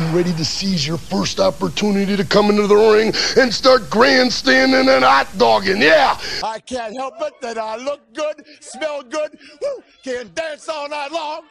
getting 0.00 0.16
ready 0.16 0.32
to 0.32 0.44
seize 0.46 0.86
your 0.86 0.96
first 0.96 1.38
opportunity 1.38 2.16
to 2.16 2.24
come 2.24 2.48
into 2.48 2.66
the 2.66 2.74
ring 2.74 3.12
and 3.36 3.52
start 3.52 3.90
grandstanding 3.90 4.88
and 4.88 5.04
hot 5.04 5.28
dogging. 5.36 5.82
Yeah. 5.82 6.18
I 6.42 6.58
can't 6.60 6.94
help 6.94 7.20
it 7.20 7.34
that 7.42 7.58
I 7.58 7.76
look 7.76 8.00
good, 8.14 8.42
smell 8.60 9.02
good, 9.02 9.38
woo, 9.60 9.82
can 10.02 10.32
dance 10.32 10.70
all 10.70 10.88
night 10.88 11.12
long. 11.12 11.42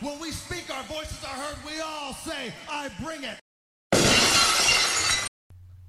When 0.00 0.20
we 0.20 0.30
speak, 0.30 0.72
our 0.72 0.84
voices 0.84 1.24
are 1.24 1.30
heard. 1.30 1.56
We 1.66 1.80
all 1.80 2.14
say, 2.14 2.52
I 2.70 2.90
bring 3.02 3.24
it. 3.24 3.40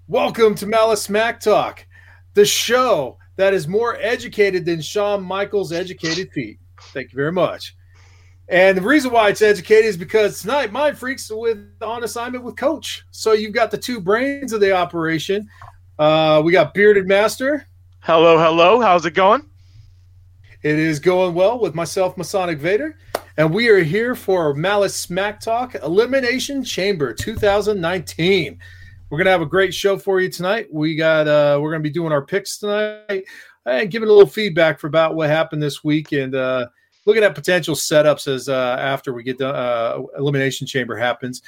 Welcome 0.07 0.55
to 0.55 0.65
Malice 0.65 1.04
Smack 1.04 1.39
Talk, 1.39 1.86
the 2.34 2.45
show 2.45 3.20
that 3.36 3.54
is 3.54 3.68
more 3.68 3.95
educated 4.02 4.65
than 4.65 4.81
Shawn 4.81 5.21
Michaels' 5.21 5.71
educated 5.71 6.31
feet. 6.31 6.57
Thank 6.93 7.11
you 7.11 7.15
very 7.15 7.31
much. 7.31 7.75
And 8.50 8.77
the 8.77 8.82
reason 8.82 9.11
why 9.11 9.29
it's 9.29 9.41
educated 9.41 9.86
is 9.86 9.98
because 9.98 10.41
tonight 10.41 10.71
Mind 10.71 10.97
Freaks 10.97 11.29
with 11.29 11.70
on 11.82 12.04
assignment 12.04 12.46
with 12.46 12.55
Coach. 12.55 13.04
So 13.11 13.34
you've 13.34 13.54
got 13.54 13.71
the 13.71 13.77
two 13.77 14.00
brains 14.00 14.54
of 14.54 14.61
the 14.61 14.71
operation. 14.71 15.50
Uh, 16.00 16.42
we 16.46 16.54
got 16.54 16.74
Bearded 16.74 17.07
Master. 17.07 17.68
Hello, 18.00 18.38
hello. 18.38 18.79
How's 18.79 19.05
it 19.05 19.11
going? 19.11 19.50
It 20.64 20.79
is 20.79 21.00
going 21.00 21.33
well 21.33 21.60
with 21.60 21.75
myself, 21.75 22.18
Masonic 22.18 22.57
Vader, 22.57 22.97
and 23.36 23.54
we 23.54 23.68
are 23.68 23.83
here 23.83 24.15
for 24.15 24.54
Malice 24.54 24.96
Smack 24.96 25.41
Talk 25.41 25.75
Elimination 25.75 26.64
Chamber 26.64 27.14
2019. 27.14 28.57
We're 29.10 29.18
gonna 29.18 29.29
have 29.29 29.41
a 29.41 29.46
great 29.46 29.74
show 29.74 29.97
for 29.97 30.21
you 30.21 30.29
tonight. 30.29 30.68
We 30.71 30.96
got 30.96 31.27
uh, 31.27 31.60
we're 31.61 31.71
gonna 31.71 31.83
be 31.83 31.89
doing 31.89 32.14
our 32.14 32.25
picks 32.25 32.59
tonight 32.59 33.25
and 33.66 33.91
giving 33.91 34.08
a 34.08 34.11
little 34.11 34.30
feedback 34.30 34.80
for 34.80 34.88
about 34.88 35.16
what 35.16 35.30
happened 35.30 35.61
this 35.61 35.83
week 35.83 36.14
and 36.14 36.33
uh, 36.33 36.67
looking 37.08 37.23
at 37.23 37.34
potential 37.34 37.73
setups 37.73 38.28
as 38.28 38.50
uh, 38.50 38.75
after 38.80 39.14
we 39.14 39.23
get 39.23 39.38
the 39.38 39.47
uh, 39.47 40.03
elimination 40.17 40.67
chamber 40.67 40.95
happens. 40.95 41.42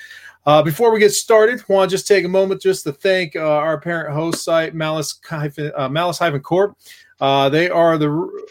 Uh, 0.45 0.63
before 0.63 0.91
we 0.91 0.99
get 0.99 1.11
started, 1.11 1.61
want 1.67 1.91
to 1.91 1.93
just 1.93 2.07
take 2.07 2.23
a 2.23 2.29
moment 2.29 2.61
just 2.61 2.85
to 2.85 2.93
thank 2.93 3.35
uh, 3.35 3.41
our 3.41 3.79
parent 3.79 4.15
host 4.15 4.43
site, 4.43 4.73
Malice 4.73 5.19
uh, 5.29 5.89
Malice 5.89 6.17
Hyphen 6.17 6.39
Corp. 6.39 6.77
Uh, 7.19 7.49
they 7.49 7.69
are 7.69 7.97
the 7.97 8.47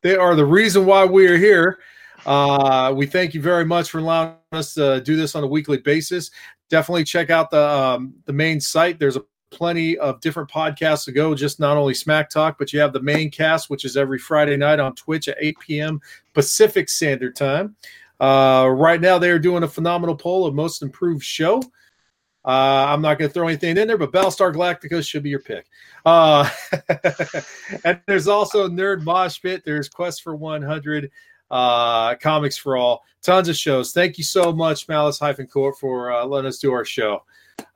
they 0.00 0.16
are 0.16 0.36
the 0.36 0.46
reason 0.46 0.86
why 0.86 1.04
we 1.04 1.26
are 1.26 1.36
here. 1.36 1.80
Uh, 2.24 2.94
we 2.96 3.04
thank 3.04 3.34
you 3.34 3.42
very 3.42 3.64
much 3.64 3.90
for 3.90 3.98
allowing 3.98 4.34
us 4.52 4.74
to 4.74 5.00
do 5.00 5.16
this 5.16 5.34
on 5.34 5.42
a 5.42 5.46
weekly 5.46 5.78
basis. 5.78 6.30
Definitely 6.70 7.04
check 7.04 7.30
out 7.30 7.50
the 7.50 7.68
um, 7.68 8.14
the 8.26 8.32
main 8.32 8.60
site. 8.60 9.00
There's 9.00 9.16
a 9.16 9.24
plenty 9.50 9.98
of 9.98 10.20
different 10.20 10.50
podcasts 10.50 11.04
to 11.04 11.12
go, 11.12 11.34
just 11.34 11.60
not 11.60 11.76
only 11.76 11.94
Smack 11.94 12.30
Talk, 12.30 12.58
but 12.58 12.72
you 12.72 12.80
have 12.80 12.92
the 12.92 13.02
main 13.02 13.30
cast, 13.30 13.70
which 13.70 13.84
is 13.84 13.96
every 13.96 14.18
Friday 14.18 14.56
night 14.56 14.80
on 14.80 14.94
Twitch 14.94 15.28
at 15.28 15.36
8 15.40 15.58
p.m. 15.60 16.00
Pacific 16.34 16.88
Standard 16.88 17.36
Time. 17.36 17.76
Uh, 18.20 18.68
right 18.70 19.00
now, 19.00 19.18
they 19.18 19.30
are 19.30 19.38
doing 19.38 19.62
a 19.62 19.68
phenomenal 19.68 20.16
poll 20.16 20.46
of 20.46 20.54
most 20.54 20.82
improved 20.82 21.24
show. 21.24 21.62
Uh, 22.44 22.86
I'm 22.88 23.02
not 23.02 23.18
going 23.18 23.28
to 23.28 23.34
throw 23.34 23.48
anything 23.48 23.76
in 23.76 23.88
there, 23.88 23.98
but 23.98 24.12
Battlestar 24.12 24.54
Galactica 24.54 25.06
should 25.06 25.22
be 25.22 25.30
your 25.30 25.40
pick. 25.40 25.66
Uh, 26.04 26.48
and 27.84 28.00
there's 28.06 28.28
also 28.28 28.68
Nerd 28.68 29.02
Mosh 29.02 29.40
Pit. 29.40 29.62
There's 29.64 29.88
Quest 29.88 30.22
for 30.22 30.34
100, 30.34 31.10
uh, 31.50 32.14
Comics 32.16 32.56
for 32.56 32.76
All, 32.76 33.04
tons 33.22 33.48
of 33.48 33.56
shows. 33.56 33.92
Thank 33.92 34.18
you 34.18 34.24
so 34.24 34.52
much, 34.52 34.88
Malice 34.88 35.18
Hyphen 35.18 35.46
Corp, 35.46 35.76
for 35.78 36.10
uh, 36.10 36.24
letting 36.24 36.48
us 36.48 36.58
do 36.58 36.72
our 36.72 36.84
show. 36.84 37.24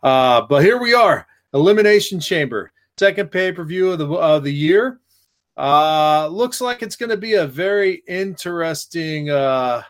Uh, 0.03 0.42
but 0.42 0.62
here 0.62 0.81
we 0.81 0.95
are. 0.95 1.27
Elimination 1.55 2.20
Chamber, 2.20 2.72
second 2.98 3.31
pay 3.31 3.53
per 3.53 3.64
view 3.64 3.92
of 3.92 3.98
the 3.98 4.06
of 4.06 4.45
the 4.45 4.53
year. 4.53 5.00
Uh, 5.56 6.28
looks 6.28 6.61
like 6.61 6.83
it's 6.83 6.97
going 6.97 7.11
to 7.11 7.17
be 7.17 7.34
a 7.34 7.47
very 7.47 8.03
interesting 8.08 9.28
uh, 9.28 9.83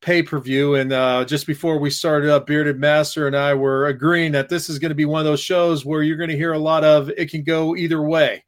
pay 0.00 0.22
per 0.22 0.38
view. 0.38 0.76
And 0.76 0.92
uh, 0.92 1.24
just 1.24 1.46
before 1.46 1.78
we 1.78 1.90
started 1.90 2.30
up, 2.30 2.46
Bearded 2.46 2.78
Master 2.78 3.26
and 3.26 3.36
I 3.36 3.54
were 3.54 3.86
agreeing 3.86 4.32
that 4.32 4.48
this 4.48 4.68
is 4.68 4.78
going 4.78 4.90
to 4.90 4.94
be 4.94 5.04
one 5.04 5.20
of 5.20 5.26
those 5.26 5.40
shows 5.40 5.84
where 5.84 6.02
you're 6.02 6.16
going 6.16 6.30
to 6.30 6.36
hear 6.36 6.52
a 6.52 6.58
lot 6.58 6.84
of 6.84 7.10
it 7.10 7.30
can 7.30 7.42
go 7.42 7.76
either 7.76 8.02
way. 8.02 8.44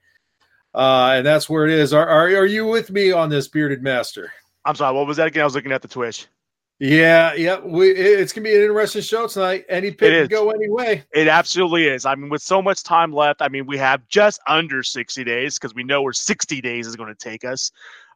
Uh, 0.72 1.14
and 1.16 1.26
that's 1.26 1.50
where 1.50 1.64
it 1.64 1.72
is. 1.72 1.92
Are, 1.92 2.06
are, 2.06 2.26
are 2.26 2.46
you 2.46 2.66
with 2.66 2.90
me 2.90 3.10
on 3.10 3.28
this, 3.28 3.48
Bearded 3.48 3.82
Master? 3.82 4.32
I'm 4.64 4.76
sorry. 4.76 4.94
What 4.94 5.08
was 5.08 5.16
that 5.16 5.26
again? 5.26 5.42
I 5.42 5.44
was 5.44 5.54
looking 5.54 5.72
at 5.72 5.82
the 5.82 5.88
Twitch. 5.88 6.28
Yeah, 6.80 7.34
yeah. 7.34 7.60
We 7.60 7.90
it's 7.90 8.32
gonna 8.32 8.44
be 8.44 8.54
an 8.54 8.62
interesting 8.62 9.02
show 9.02 9.26
tonight. 9.26 9.66
Any 9.68 9.90
pick 9.90 10.12
can 10.12 10.26
go 10.28 10.50
any 10.50 10.70
way. 10.70 11.04
It 11.12 11.28
absolutely 11.28 11.86
is. 11.86 12.06
I 12.06 12.14
mean, 12.14 12.30
with 12.30 12.40
so 12.40 12.62
much 12.62 12.82
time 12.82 13.12
left, 13.12 13.42
I 13.42 13.48
mean, 13.48 13.66
we 13.66 13.76
have 13.76 14.08
just 14.08 14.40
under 14.48 14.82
60 14.82 15.22
days 15.22 15.58
because 15.58 15.74
we 15.74 15.84
know 15.84 16.00
where 16.00 16.14
60 16.14 16.60
days 16.62 16.86
is 16.86 16.96
going 16.96 17.14
to 17.14 17.14
take 17.14 17.44
us. 17.44 17.70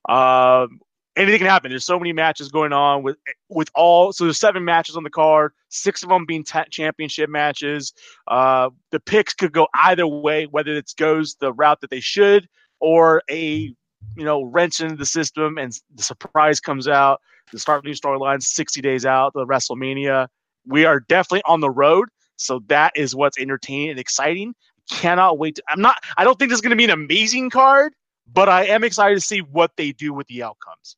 Um, 0.08 0.80
anything 1.14 1.41
can 1.41 1.47
happen. 1.47 1.70
There's 1.70 1.84
so 1.84 1.98
many 1.98 2.14
matches 2.14 2.48
going 2.48 2.72
on 2.72 3.03
with 3.03 3.19
with 3.50 3.69
all. 3.74 4.14
So 4.14 4.24
there's 4.24 4.38
seven 4.38 4.64
matches 4.64 4.97
on 4.97 5.03
the 5.03 5.10
card, 5.10 5.53
six 5.69 6.03
of 6.03 6.08
them 6.08 6.24
being 6.24 6.42
t- 6.42 6.58
championship 6.70 7.28
matches. 7.28 7.92
Uh, 8.28 8.70
the 8.92 9.00
picks 9.00 9.34
could 9.34 9.53
go 9.53 9.69
either 9.74 10.06
way, 10.06 10.47
whether 10.47 10.72
it 10.72 10.91
goes 10.97 11.36
the 11.38 11.53
route 11.53 11.82
that 11.82 11.91
they 11.91 12.00
should 12.00 12.48
or 12.80 13.22
a 13.30 13.74
you 14.16 14.25
know 14.25 14.42
wrench 14.44 14.81
into 14.81 14.97
the 14.97 15.06
system 15.06 15.59
and 15.59 15.72
the 15.94 16.03
surprise 16.03 16.60
comes 16.60 16.88
out 16.88 17.20
the 17.53 17.59
start 17.59 17.84
new 17.84 17.92
storylines 17.92 18.42
60 18.42 18.81
days 18.81 19.06
out, 19.06 19.32
the 19.34 19.47
WrestleMania. 19.47 20.28
We 20.66 20.84
are 20.84 21.00
definitely 21.00 21.42
on 21.47 21.60
the 21.60 21.70
road. 21.70 22.09
So 22.37 22.60
that 22.66 22.92
is 22.97 23.15
what's 23.15 23.38
entertaining 23.38 23.91
and 23.91 23.98
exciting. 23.98 24.54
Cannot 24.91 25.38
wait. 25.38 25.56
To, 25.56 25.62
I'm 25.69 25.81
not, 25.81 25.97
I 26.16 26.25
don't 26.25 26.38
think 26.38 26.50
this 26.50 26.56
is 26.56 26.60
going 26.60 26.70
to 26.70 26.76
be 26.76 26.84
an 26.84 26.91
amazing 26.91 27.50
card, 27.50 27.92
but 28.32 28.48
I 28.48 28.66
am 28.66 28.84
excited 28.84 29.15
to 29.15 29.20
see 29.20 29.41
what 29.41 29.72
they 29.76 29.92
do 29.92 30.12
with 30.12 30.26
the 30.26 30.42
outcomes. 30.42 30.97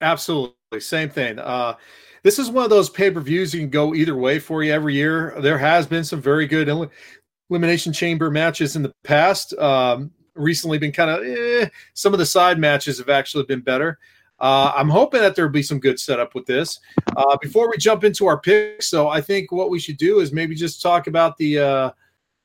Absolutely. 0.00 0.80
Same 0.80 1.10
thing. 1.10 1.38
Uh, 1.38 1.74
this 2.22 2.38
is 2.38 2.50
one 2.50 2.64
of 2.64 2.70
those 2.70 2.88
pay 2.88 3.10
per 3.10 3.20
views 3.20 3.52
you 3.52 3.60
can 3.60 3.70
go 3.70 3.94
either 3.94 4.16
way 4.16 4.38
for 4.38 4.62
you 4.62 4.72
every 4.72 4.94
year. 4.94 5.34
There 5.40 5.58
has 5.58 5.86
been 5.86 6.04
some 6.04 6.22
very 6.22 6.46
good 6.46 6.90
elimination 7.50 7.92
chamber 7.92 8.30
matches 8.30 8.76
in 8.76 8.82
the 8.82 8.92
past. 9.04 9.52
Um, 9.54 10.10
recently, 10.40 10.78
been 10.78 10.92
kind 10.92 11.10
of 11.10 11.24
eh, 11.24 11.68
some 11.94 12.12
of 12.12 12.18
the 12.18 12.26
side 12.26 12.58
matches 12.58 12.98
have 12.98 13.08
actually 13.08 13.44
been 13.44 13.60
better. 13.60 13.98
Uh, 14.40 14.72
I'm 14.74 14.88
hoping 14.88 15.20
that 15.20 15.36
there'll 15.36 15.50
be 15.50 15.62
some 15.62 15.78
good 15.78 16.00
setup 16.00 16.34
with 16.34 16.46
this. 16.46 16.80
Uh, 17.14 17.36
before 17.42 17.68
we 17.68 17.76
jump 17.76 18.04
into 18.04 18.26
our 18.26 18.40
picks, 18.40 18.88
so 18.88 19.08
I 19.08 19.20
think 19.20 19.52
what 19.52 19.68
we 19.68 19.78
should 19.78 19.98
do 19.98 20.20
is 20.20 20.32
maybe 20.32 20.54
just 20.54 20.80
talk 20.80 21.06
about 21.06 21.36
the 21.36 21.58
uh, 21.58 21.90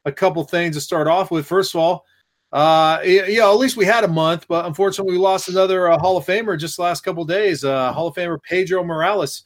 a 0.03 0.11
couple 0.11 0.43
things 0.43 0.75
to 0.75 0.81
start 0.81 1.07
off 1.07 1.31
with. 1.31 1.45
First 1.45 1.73
of 1.73 1.79
all, 1.79 2.05
uh, 2.51 3.01
yeah, 3.03 3.49
at 3.49 3.57
least 3.57 3.77
we 3.77 3.85
had 3.85 4.03
a 4.03 4.07
month, 4.07 4.45
but 4.47 4.65
unfortunately, 4.65 5.13
we 5.13 5.19
lost 5.19 5.49
another 5.49 5.89
uh, 5.89 5.97
Hall 5.97 6.17
of 6.17 6.25
Famer 6.25 6.57
just 6.57 6.79
last 6.79 7.01
couple 7.01 7.25
days. 7.25 7.63
Uh, 7.63 7.91
Hall 7.91 8.07
of 8.07 8.15
Famer 8.15 8.41
Pedro 8.41 8.83
Morales, 8.83 9.43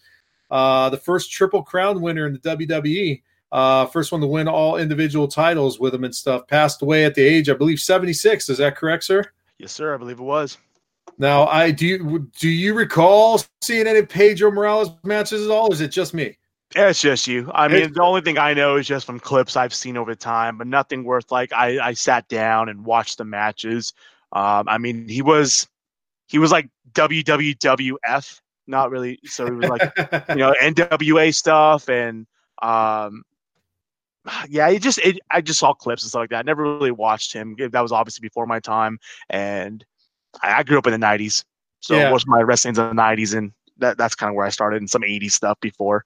uh, 0.52 0.90
the 0.90 0.98
first 0.98 1.32
Triple 1.32 1.64
Crown 1.64 2.02
winner 2.02 2.28
in 2.28 2.34
the 2.34 2.40
WWE. 2.40 3.22
Uh, 3.52 3.86
first 3.88 4.12
one 4.12 4.22
to 4.22 4.28
win 4.28 4.48
all 4.48 4.78
individual 4.78 5.28
titles 5.28 5.80
with 5.80 5.94
him 5.94 6.04
and 6.04 6.14
stuff. 6.14 6.48
Passed 6.48 6.82
away 6.82 7.06
at 7.06 7.16
the 7.16 7.24
age, 7.24 7.50
I 7.50 7.54
believe, 7.54 7.80
76. 7.80 8.50
Is 8.50 8.58
that 8.60 8.76
correct, 8.76 9.04
sir? 9.04 9.24
Yes, 9.58 9.72
sir. 9.72 9.94
I 9.94 9.98
believe 9.98 10.20
it 10.20 10.24
was. 10.24 10.58
Now, 11.18 11.48
I 11.48 11.72
do. 11.72 11.86
You, 11.86 12.32
do 12.40 12.50
you 12.50 12.74
recall 12.74 13.42
seeing 13.62 13.88
any 13.88 14.04
Pedro 14.04 14.52
Morales 14.52 14.92
matches 15.04 15.46
at 15.46 15.52
all? 15.52 15.72
Is 15.74 15.82
it 15.82 15.90
just 15.90 16.14
me? 16.14 16.38
Yeah, 16.76 16.90
it's 16.90 17.02
just 17.02 17.26
you. 17.26 17.50
I 17.54 17.68
mean, 17.68 17.94
the 17.94 18.04
only 18.04 18.22
thing 18.22 18.38
I 18.38 18.54
know 18.54 18.76
is 18.76 18.86
just 18.86 19.06
from 19.06 19.20
clips 19.20 19.58
I've 19.58 19.74
seen 19.74 19.98
over 19.98 20.14
time, 20.14 20.59
but 20.59 20.68
nothing 20.68 21.04
worth 21.04 21.32
like 21.32 21.52
I, 21.52 21.80
I 21.80 21.94
sat 21.94 22.28
down 22.28 22.70
and 22.70 22.86
watched 22.86 23.18
the 23.18 23.26
matches. 23.26 23.92
Um, 24.34 24.70
I 24.70 24.78
mean, 24.78 25.09
he 25.09 25.24
was 25.24 25.68
he 26.28 26.38
was 26.38 26.52
like 26.52 26.70
WWWF, 26.94 28.42
not 28.68 28.92
really. 28.92 29.20
So 29.26 29.48
it 29.48 29.56
was 29.56 29.68
like 29.68 29.82
you 30.30 30.36
know 30.36 30.54
NWA 30.62 31.34
stuff 31.34 31.90
and 31.90 32.28
um, 32.62 33.24
yeah, 34.50 34.69
it 34.69 34.81
just 34.81 35.00
it, 35.00 35.19
I 35.31 35.41
just 35.41 35.59
saw 35.59 35.73
clips 35.73 36.03
and 36.03 36.09
stuff 36.09 36.22
like 36.22 36.29
that. 36.31 36.40
I 36.40 36.44
never 36.44 36.63
really 36.63 36.91
watched 36.91 37.34
him. 37.34 37.56
That 37.57 37.81
was 37.81 37.91
obviously 37.91 38.22
before 38.22 38.45
my 38.45 38.59
time, 38.59 39.00
and 39.29 39.84
I, 40.41 40.59
I 40.59 40.63
grew 40.63 40.78
up 40.78 40.88
in 40.88 41.00
the 41.00 41.06
'90s, 41.06 41.44
so 41.79 41.95
yeah. 41.95 42.09
most 42.09 42.23
of 42.23 42.29
my 42.29 42.41
wrestling's 42.41 42.79
in 42.79 42.95
the 42.95 43.01
'90s, 43.01 43.38
and 43.38 43.51
that, 43.78 43.97
that's 43.97 44.16
kind 44.16 44.29
of 44.29 44.35
where 44.35 44.45
I 44.45 44.50
started 44.50 44.81
and 44.81 44.90
some 44.90 45.03
80s 45.03 45.31
stuff 45.31 45.57
before. 45.62 46.03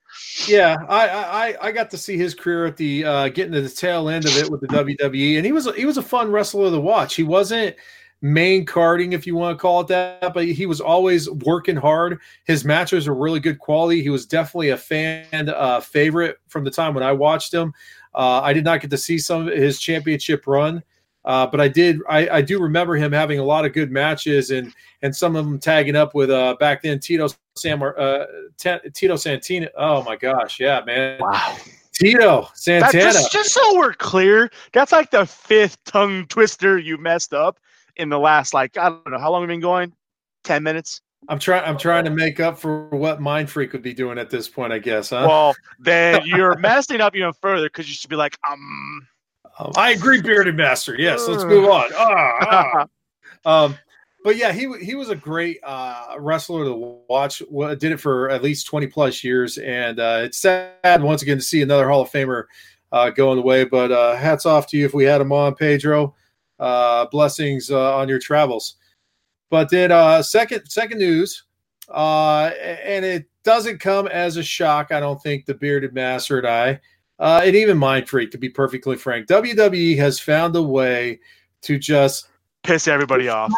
Yeah, 0.47 0.77
I, 0.87 1.07
I 1.07 1.67
I 1.67 1.71
got 1.71 1.89
to 1.91 1.97
see 1.97 2.17
his 2.17 2.33
career 2.35 2.65
at 2.65 2.77
the 2.77 3.03
uh, 3.03 3.27
getting 3.29 3.53
to 3.53 3.61
the 3.61 3.69
tail 3.69 4.09
end 4.09 4.25
of 4.25 4.37
it 4.37 4.49
with 4.49 4.61
the 4.61 4.67
WWE, 4.67 5.37
and 5.37 5.45
he 5.45 5.51
was 5.51 5.73
he 5.75 5.85
was 5.85 5.97
a 5.97 6.03
fun 6.03 6.31
wrestler 6.31 6.69
to 6.71 6.79
watch. 6.79 7.15
He 7.15 7.23
wasn't 7.23 7.75
main 8.23 8.65
carding, 8.65 9.11
if 9.11 9.27
you 9.27 9.35
want 9.35 9.55
to 9.55 9.61
call 9.61 9.81
it 9.81 9.87
that, 9.87 10.33
but 10.33 10.45
he 10.45 10.65
was 10.65 10.79
always 10.79 11.29
working 11.29 11.75
hard. 11.75 12.19
His 12.45 12.63
matches 12.63 13.07
were 13.07 13.13
really 13.13 13.41
good 13.41 13.59
quality. 13.59 14.01
He 14.01 14.09
was 14.09 14.25
definitely 14.25 14.69
a 14.69 14.77
fan 14.77 15.49
uh, 15.49 15.81
favorite 15.81 16.37
from 16.47 16.63
the 16.63 16.71
time 16.71 16.93
when 16.93 17.03
I 17.03 17.11
watched 17.11 17.53
him. 17.53 17.73
Uh, 18.15 18.41
I 18.41 18.53
did 18.53 18.63
not 18.63 18.81
get 18.81 18.89
to 18.91 18.97
see 18.97 19.17
some 19.17 19.47
of 19.47 19.53
his 19.53 19.79
championship 19.79 20.45
run. 20.47 20.83
Uh, 21.25 21.47
but 21.47 21.61
I 21.61 21.69
did, 21.69 21.99
I, 22.09 22.27
I, 22.27 22.41
do 22.41 22.61
remember 22.61 22.95
him 22.95 23.13
having 23.13 23.39
a 23.39 23.43
lot 23.43 23.63
of 23.63 23.71
good 23.71 23.91
matches 23.91 24.51
and 24.51 24.73
and 25.03 25.15
some 25.15 25.37
of 25.37 25.45
them 25.45 25.57
tagging 25.57 25.95
up 25.95 26.13
with 26.13 26.29
uh, 26.29 26.57
back 26.59 26.83
then 26.83 26.99
Tito 26.99 27.29
Sam 27.55 27.81
uh, 27.81 28.25
T- 28.57 28.89
Tito 28.93 29.15
Santana. 29.15 29.69
Oh 29.77 30.03
my 30.03 30.17
gosh, 30.17 30.59
yeah, 30.59 30.81
man! 30.85 31.19
Wow, 31.21 31.55
Tito 31.93 32.49
Santana. 32.55 32.91
Just, 32.91 33.31
just, 33.31 33.53
so 33.53 33.77
we're 33.77 33.93
clear, 33.93 34.51
that's 34.73 34.91
like 34.91 35.11
the 35.11 35.25
fifth 35.25 35.81
tongue 35.85 36.25
twister 36.27 36.77
you 36.77 36.97
messed 36.97 37.33
up 37.33 37.57
in 37.95 38.09
the 38.09 38.19
last 38.19 38.53
like 38.53 38.77
I 38.77 38.89
don't 38.89 39.11
know 39.11 39.19
how 39.19 39.31
long 39.31 39.43
we've 39.43 39.47
been 39.47 39.61
going. 39.61 39.93
Ten 40.43 40.61
minutes. 40.61 41.01
I'm 41.29 41.39
trying. 41.39 41.63
I'm 41.65 41.77
trying 41.77 42.05
to 42.05 42.11
make 42.11 42.39
up 42.39 42.59
for 42.59 42.87
what 42.89 43.21
Mind 43.21 43.49
Freak 43.49 43.73
would 43.73 43.81
be 43.81 43.93
doing 43.93 44.17
at 44.17 44.29
this 44.29 44.47
point. 44.47 44.73
I 44.73 44.79
guess. 44.79 45.09
Huh? 45.09 45.25
Well, 45.27 45.55
then 45.79 46.21
you're 46.25 46.57
messing 46.57 47.01
up 47.01 47.15
even 47.15 47.33
further 47.33 47.67
because 47.67 47.87
you 47.87 47.93
should 47.93 48.09
be 48.09 48.15
like, 48.15 48.37
um. 48.49 49.07
um 49.59 49.71
I 49.75 49.91
agree, 49.91 50.21
bearded 50.21 50.55
master. 50.55 50.95
Yes, 50.97 51.27
let's 51.27 51.43
move 51.43 51.69
on. 51.69 51.89
Ah, 51.95 52.87
ah. 53.45 53.65
um, 53.65 53.77
but 54.23 54.37
yeah, 54.37 54.51
he 54.51 54.71
he 54.81 54.95
was 54.95 55.09
a 55.09 55.15
great 55.15 55.59
uh, 55.63 56.15
wrestler 56.19 56.65
to 56.65 57.01
watch. 57.07 57.39
Did 57.39 57.83
it 57.83 57.99
for 57.99 58.29
at 58.29 58.43
least 58.43 58.67
twenty 58.67 58.87
plus 58.87 59.23
years, 59.23 59.57
and 59.57 59.99
uh, 59.99 60.21
it's 60.23 60.39
sad 60.39 61.01
once 61.01 61.21
again 61.21 61.37
to 61.37 61.43
see 61.43 61.61
another 61.61 61.89
Hall 61.89 62.01
of 62.01 62.11
Famer 62.11 62.45
uh, 62.91 63.09
going 63.09 63.39
away. 63.39 63.65
But 63.65 63.91
uh, 63.91 64.15
hats 64.15 64.45
off 64.45 64.67
to 64.67 64.77
you 64.77 64.85
if 64.85 64.93
we 64.93 65.03
had 65.03 65.21
him 65.21 65.31
on, 65.31 65.55
Pedro. 65.55 66.15
Uh, 66.59 67.05
blessings 67.07 67.69
uh, 67.71 67.97
on 67.97 68.07
your 68.07 68.19
travels. 68.19 68.75
But 69.49 69.69
then 69.69 69.91
uh, 69.91 70.23
second 70.23 70.67
second 70.67 70.97
news, 70.97 71.43
uh, 71.89 72.51
and 72.83 73.05
it 73.05 73.25
doesn't 73.43 73.79
come 73.79 74.07
as 74.07 74.37
a 74.37 74.43
shock, 74.43 74.91
I 74.91 74.99
don't 74.99 75.21
think, 75.21 75.45
the 75.45 75.53
bearded 75.53 75.93
master 75.93 76.39
and 76.39 76.47
I, 76.47 76.79
uh, 77.19 77.41
and 77.43 77.55
even 77.55 77.77
Mind 77.77 78.09
Freak, 78.09 78.31
to 78.31 78.37
be 78.37 78.49
perfectly 78.49 78.95
frank. 78.95 79.27
WWE 79.27 79.97
has 79.97 80.19
found 80.19 80.55
a 80.55 80.63
way 80.63 81.19
to 81.61 81.77
just 81.77 82.27
piss 82.63 82.87
everybody 82.87 83.29
off. 83.29 83.51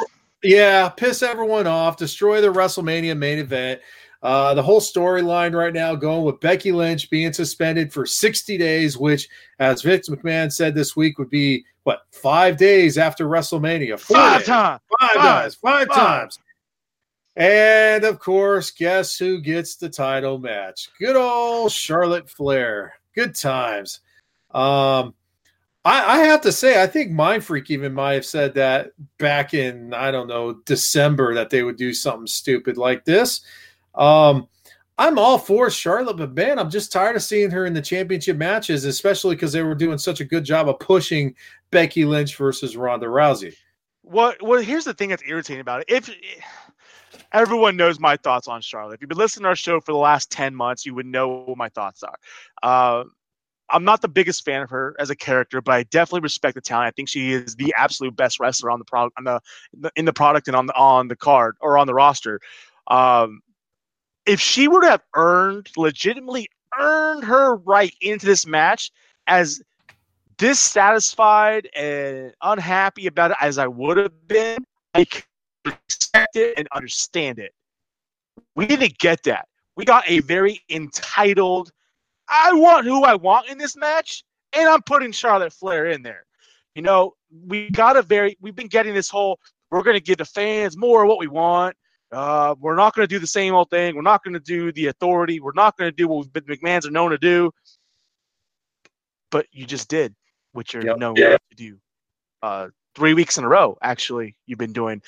Yeah, 0.43 0.89
piss 0.89 1.23
everyone 1.23 1.65
off, 1.65 1.97
destroy 1.97 2.41
the 2.41 2.53
WrestleMania 2.53 3.17
main 3.17 3.39
event. 3.39 3.81
Uh, 4.21 4.53
the 4.55 4.63
whole 4.63 4.81
storyline 4.81 5.53
right 5.53 5.73
now 5.73 5.93
going 5.93 6.23
with 6.23 6.39
Becky 6.39 6.71
Lynch 6.71 7.09
being 7.11 7.31
suspended 7.31 7.93
for 7.93 8.05
60 8.05 8.57
days, 8.57 8.97
which, 8.97 9.29
as 9.59 9.83
Vince 9.83 10.09
McMahon 10.09 10.51
said 10.51 10.73
this 10.73 10.95
week, 10.95 11.19
would 11.19 11.29
be 11.29 11.63
what 11.85 12.01
five 12.11 12.57
days 12.57 12.97
after 12.97 13.27
WrestleMania? 13.27 13.99
Five 13.99 14.43
times, 14.43 14.81
five, 14.99 15.09
five 15.11 15.21
times, 15.21 15.55
five, 15.55 15.87
five 15.87 15.95
times. 15.95 16.39
And 17.35 18.03
of 18.03 18.19
course, 18.19 18.71
guess 18.71 19.17
who 19.17 19.39
gets 19.39 19.75
the 19.75 19.89
title 19.89 20.39
match? 20.39 20.89
Good 20.99 21.15
old 21.15 21.71
Charlotte 21.71 22.29
Flair. 22.29 22.93
Good 23.13 23.35
times. 23.35 23.99
Um, 24.51 25.13
I, 25.83 26.15
I, 26.15 26.17
have 26.25 26.41
to 26.41 26.51
say, 26.51 26.81
I 26.81 26.87
think 26.87 27.11
Mind 27.11 27.43
Freak 27.43 27.69
even 27.69 27.93
might 27.93 28.13
have 28.13 28.25
said 28.25 28.55
that 28.55 28.91
back 29.19 29.53
in 29.53 29.93
I 29.93 30.11
don't 30.11 30.27
know 30.27 30.53
December 30.65 31.35
that 31.35 31.49
they 31.49 31.61
would 31.61 31.75
do 31.75 31.93
something 31.93 32.25
stupid 32.25 32.77
like 32.77 33.05
this. 33.05 33.41
Um, 33.93 34.47
I'm 34.97 35.19
all 35.19 35.37
for 35.37 35.69
Charlotte, 35.69 36.17
but 36.17 36.33
man, 36.33 36.57
I'm 36.57 36.69
just 36.69 36.91
tired 36.91 37.17
of 37.17 37.23
seeing 37.23 37.51
her 37.51 37.65
in 37.65 37.73
the 37.73 37.81
championship 37.81 38.37
matches, 38.37 38.85
especially 38.85 39.35
because 39.35 39.51
they 39.51 39.61
were 39.61 39.75
doing 39.75 39.97
such 39.97 40.21
a 40.21 40.25
good 40.25 40.45
job 40.45 40.69
of 40.69 40.79
pushing 40.79 41.35
Becky 41.69 42.05
Lynch 42.05 42.37
versus 42.37 42.77
Ronda 42.77 43.07
Rousey. 43.07 43.55
Well, 44.03 44.33
well, 44.39 44.61
here's 44.61 44.85
the 44.85 44.93
thing 44.93 45.09
that's 45.09 45.23
irritating 45.27 45.61
about 45.61 45.81
it. 45.81 45.87
If 45.89 46.09
everyone 47.33 47.75
knows 47.75 47.99
my 47.99 48.15
thoughts 48.15 48.47
on 48.47 48.61
Charlotte, 48.61 48.93
if 48.93 49.01
you've 49.01 49.09
been 49.09 49.17
listening 49.17 49.43
to 49.43 49.49
our 49.49 49.55
show 49.55 49.81
for 49.81 49.91
the 49.91 49.97
last 49.97 50.31
ten 50.31 50.55
months, 50.55 50.85
you 50.85 50.95
would 50.95 51.07
know 51.07 51.43
what 51.43 51.57
my 51.57 51.69
thoughts 51.69 52.01
are. 52.03 52.17
Uh, 52.63 53.03
I'm 53.69 53.83
not 53.83 54.01
the 54.01 54.07
biggest 54.07 54.45
fan 54.45 54.61
of 54.61 54.69
her 54.69 54.95
as 54.99 55.09
a 55.09 55.15
character, 55.15 55.59
but 55.59 55.73
I 55.73 55.83
definitely 55.83 56.21
respect 56.21 56.55
the 56.55 56.61
talent. 56.61 56.87
I 56.87 56.91
think 56.91 57.09
she 57.09 57.33
is 57.33 57.55
the 57.55 57.73
absolute 57.75 58.15
best 58.15 58.39
wrestler 58.39 58.71
on 58.71 58.79
the 58.79 58.85
product, 58.85 59.17
on 59.17 59.23
the 59.23 59.91
in 59.95 60.05
the 60.05 60.13
product 60.13 60.47
and 60.47 60.55
on 60.55 60.67
the 60.67 60.75
on 60.75 61.07
the 61.07 61.15
card 61.15 61.57
or 61.59 61.77
on 61.77 61.87
the 61.87 61.93
roster. 61.93 62.39
Um, 62.87 63.41
if 64.25 64.39
she 64.39 64.67
were 64.67 64.81
to 64.81 64.89
have 64.89 65.03
earned, 65.15 65.69
legitimately 65.77 66.49
earned 66.79 67.23
her 67.23 67.55
right 67.57 67.93
into 68.01 68.25
this 68.25 68.45
match 68.45 68.91
as 69.27 69.61
dissatisfied 70.37 71.69
and 71.75 72.33
unhappy 72.41 73.07
about 73.07 73.31
it 73.31 73.37
as 73.39 73.57
I 73.57 73.67
would 73.67 73.97
have 73.97 74.27
been, 74.27 74.65
I 74.93 75.05
can 75.05 75.23
respect 75.65 76.35
it 76.35 76.55
and 76.57 76.67
understand 76.73 77.39
it. 77.39 77.53
We 78.55 78.65
didn't 78.65 78.97
get 78.97 79.23
that. 79.23 79.47
We 79.75 79.85
got 79.85 80.07
a 80.07 80.19
very 80.19 80.61
entitled, 80.69 81.71
I 82.29 82.53
want 82.53 82.85
who 82.85 83.03
I 83.03 83.15
want 83.15 83.49
in 83.49 83.57
this 83.57 83.75
match, 83.75 84.23
and 84.53 84.67
I'm 84.67 84.81
putting 84.81 85.11
Charlotte 85.11 85.53
Flair 85.53 85.87
in 85.87 86.01
there. 86.01 86.25
You 86.75 86.81
know, 86.81 87.13
we 87.45 87.69
got 87.71 87.97
a 87.97 88.01
very, 88.01 88.37
we've 88.41 88.55
been 88.55 88.67
getting 88.67 88.93
this 88.93 89.09
whole, 89.09 89.39
we're 89.69 89.83
going 89.83 89.97
to 89.97 90.03
give 90.03 90.17
the 90.17 90.25
fans 90.25 90.77
more 90.77 91.03
of 91.03 91.09
what 91.09 91.19
we 91.19 91.27
want. 91.27 91.75
Uh, 92.15 92.55
we're 92.61 92.77
not 92.77 92.95
going 92.95 93.05
to 93.05 93.13
do 93.13 93.19
the 93.19 93.27
same 93.27 93.53
old 93.53 93.69
thing. 93.69 93.93
We're 93.93 94.01
not 94.01 94.23
going 94.23 94.35
to 94.35 94.39
do 94.39 94.71
the 94.71 94.87
authority. 94.87 95.41
We're 95.41 95.51
not 95.53 95.77
going 95.77 95.91
to 95.91 95.95
do 95.95 96.07
what 96.07 96.31
McMahon's 96.31 96.87
are 96.87 96.91
known 96.91 97.11
to 97.11 97.17
do. 97.17 97.51
But 99.31 99.47
you 99.51 99.65
just 99.65 99.89
did 99.89 100.15
what 100.53 100.73
you're 100.73 100.85
yep. 100.85 100.97
known 100.97 101.15
to 101.15 101.37
do. 101.57 101.77
Uh, 102.41 102.69
three 102.95 103.13
weeks 103.13 103.37
in 103.37 103.43
a 103.43 103.49
row, 103.49 103.77
actually, 103.81 104.37
you've 104.45 104.59
been 104.59 104.71
doing. 104.71 105.01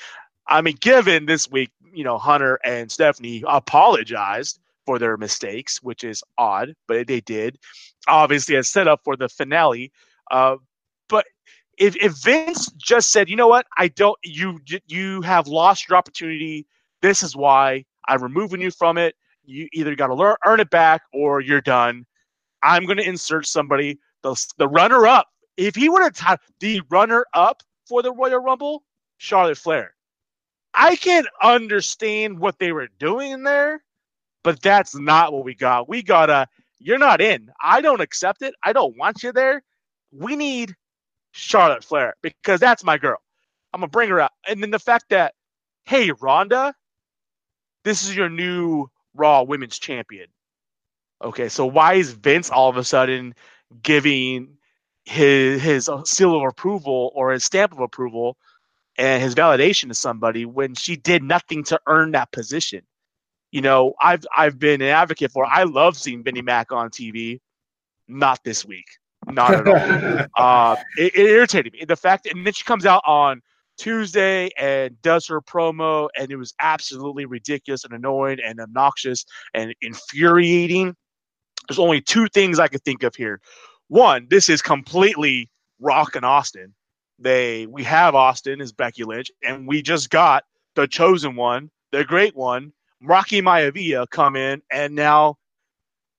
I 0.45 0.61
mean, 0.61 0.75
given 0.81 1.25
this 1.25 1.49
week, 1.49 1.71
you 1.93 2.03
know, 2.03 2.17
Hunter 2.17 2.59
and 2.61 2.91
Stephanie 2.91 3.41
apologized 3.47 4.59
for 4.85 4.99
their 4.99 5.15
mistakes, 5.15 5.81
which 5.81 6.03
is 6.03 6.25
odd, 6.37 6.73
but 6.89 7.07
they 7.07 7.21
did. 7.21 7.57
Obviously, 8.09 8.55
a 8.55 8.63
set 8.63 8.89
up 8.89 8.99
for 9.05 9.15
the 9.15 9.29
finale. 9.29 9.93
Uh, 10.29 10.57
but 11.07 11.25
if, 11.77 11.95
if 11.95 12.21
Vince 12.21 12.69
just 12.73 13.11
said, 13.11 13.29
you 13.29 13.37
know 13.37 13.47
what, 13.47 13.65
I 13.77 13.87
don't, 13.87 14.17
you 14.25 14.59
you 14.87 15.21
have 15.21 15.47
lost 15.47 15.87
your 15.87 15.97
opportunity 15.97 16.67
this 17.01 17.23
is 17.23 17.35
why 17.35 17.85
I'm 18.07 18.21
removing 18.21 18.61
you 18.61 18.71
from 18.71 18.97
it. 18.97 19.15
You 19.45 19.67
either 19.73 19.95
got 19.95 20.07
to 20.07 20.37
earn 20.45 20.59
it 20.59 20.69
back 20.69 21.01
or 21.13 21.41
you're 21.41 21.61
done. 21.61 22.05
I'm 22.63 22.85
going 22.85 22.97
to 22.97 23.07
insert 23.07 23.45
somebody, 23.45 23.99
the, 24.23 24.35
the 24.57 24.67
runner 24.67 25.07
up. 25.07 25.27
If 25.55 25.75
he 25.75 25.89
would 25.89 26.01
have 26.01 26.13
t- 26.13 26.43
the 26.59 26.81
runner 26.89 27.25
up 27.33 27.63
for 27.87 28.01
the 28.01 28.11
Royal 28.11 28.39
Rumble, 28.39 28.83
Charlotte 29.17 29.57
Flair. 29.57 29.93
I 30.73 30.95
can 30.95 31.25
understand 31.41 32.39
what 32.39 32.59
they 32.59 32.71
were 32.71 32.87
doing 32.99 33.31
in 33.31 33.43
there, 33.43 33.83
but 34.43 34.61
that's 34.61 34.95
not 34.95 35.33
what 35.33 35.43
we 35.43 35.55
got. 35.55 35.89
We 35.89 36.03
got 36.03 36.29
a 36.29 36.47
you're 36.79 36.99
not 36.99 37.21
in. 37.21 37.49
I 37.63 37.81
don't 37.81 38.01
accept 38.01 38.43
it. 38.43 38.53
I 38.63 38.73
don't 38.73 38.95
want 38.97 39.23
you 39.23 39.31
there. 39.31 39.63
We 40.11 40.35
need 40.35 40.75
Charlotte 41.31 41.83
Flair 41.83 42.13
because 42.21 42.59
that's 42.59 42.83
my 42.83 42.97
girl. 42.97 43.17
I'm 43.73 43.81
gonna 43.81 43.89
bring 43.89 44.09
her 44.09 44.21
up. 44.21 44.33
And 44.47 44.61
then 44.61 44.69
the 44.69 44.79
fact 44.79 45.05
that, 45.09 45.33
hey, 45.85 46.11
Ronda, 46.11 46.75
this 47.87 48.03
is 48.03 48.15
your 48.15 48.29
new 48.29 48.89
Raw 49.13 49.43
Women's 49.43 49.79
Champion. 49.79 50.27
Okay, 51.23 51.49
so 51.49 51.65
why 51.65 51.93
is 51.93 52.11
Vince 52.11 52.49
all 52.49 52.69
of 52.69 52.77
a 52.77 52.83
sudden 52.83 53.33
giving 53.81 54.57
his 55.05 55.61
his 55.61 55.89
seal 56.03 56.35
of 56.35 56.43
approval 56.43 57.11
or 57.15 57.31
his 57.31 57.43
stamp 57.43 57.71
of 57.71 57.79
approval 57.79 58.37
and 58.97 59.23
his 59.23 59.33
validation 59.33 59.87
to 59.87 59.93
somebody 59.93 60.45
when 60.45 60.75
she 60.75 60.95
did 60.95 61.23
nothing 61.23 61.63
to 61.65 61.79
earn 61.87 62.11
that 62.11 62.31
position? 62.31 62.81
You 63.51 63.61
know, 63.61 63.93
I've 64.01 64.25
I've 64.35 64.59
been 64.59 64.81
an 64.81 64.89
advocate 64.89 65.31
for. 65.31 65.45
I 65.45 65.63
love 65.63 65.97
seeing 65.97 66.23
Vinnie 66.23 66.41
Mac 66.41 66.71
on 66.71 66.89
TV. 66.89 67.39
Not 68.07 68.43
this 68.43 68.65
week. 68.65 68.85
Not 69.25 69.53
at 69.53 69.67
all. 69.67 70.27
uh, 70.37 70.75
it, 70.97 71.15
it 71.15 71.25
irritated 71.25 71.73
me. 71.73 71.85
The 71.85 71.95
fact, 71.95 72.23
that, 72.23 72.35
and 72.35 72.45
then 72.45 72.53
she 72.53 72.63
comes 72.63 72.85
out 72.85 73.03
on 73.05 73.41
Tuesday 73.77 74.49
and 74.57 74.99
does 75.01 75.27
her 75.27 75.41
promo, 75.41 76.09
and 76.17 76.31
it 76.31 76.35
was 76.35 76.53
absolutely 76.59 77.25
ridiculous 77.25 77.83
and 77.83 77.93
annoying 77.93 78.39
and 78.43 78.59
obnoxious 78.59 79.25
and 79.53 79.73
infuriating. 79.81 80.95
There's 81.67 81.79
only 81.79 82.01
two 82.01 82.27
things 82.27 82.59
I 82.59 82.67
could 82.67 82.83
think 82.83 83.03
of 83.03 83.15
here. 83.15 83.39
One, 83.87 84.27
this 84.29 84.49
is 84.49 84.61
completely 84.61 85.49
Rock 85.79 86.15
and 86.15 86.25
Austin. 86.25 86.73
They 87.19 87.65
we 87.67 87.83
have 87.83 88.15
Austin 88.15 88.61
as 88.61 88.71
Becky 88.71 89.03
Lynch, 89.03 89.31
and 89.43 89.67
we 89.67 89.81
just 89.81 90.09
got 90.09 90.43
the 90.75 90.87
chosen 90.87 91.35
one, 91.35 91.71
the 91.91 92.03
great 92.03 92.35
one, 92.35 92.73
Rocky 93.01 93.41
Maivia, 93.41 94.07
come 94.09 94.35
in, 94.35 94.61
and 94.71 94.93
now 94.93 95.35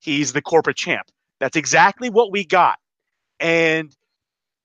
he's 0.00 0.32
the 0.32 0.42
corporate 0.42 0.76
champ. 0.76 1.06
That's 1.40 1.56
exactly 1.56 2.10
what 2.10 2.32
we 2.32 2.44
got, 2.44 2.78
and 3.38 3.94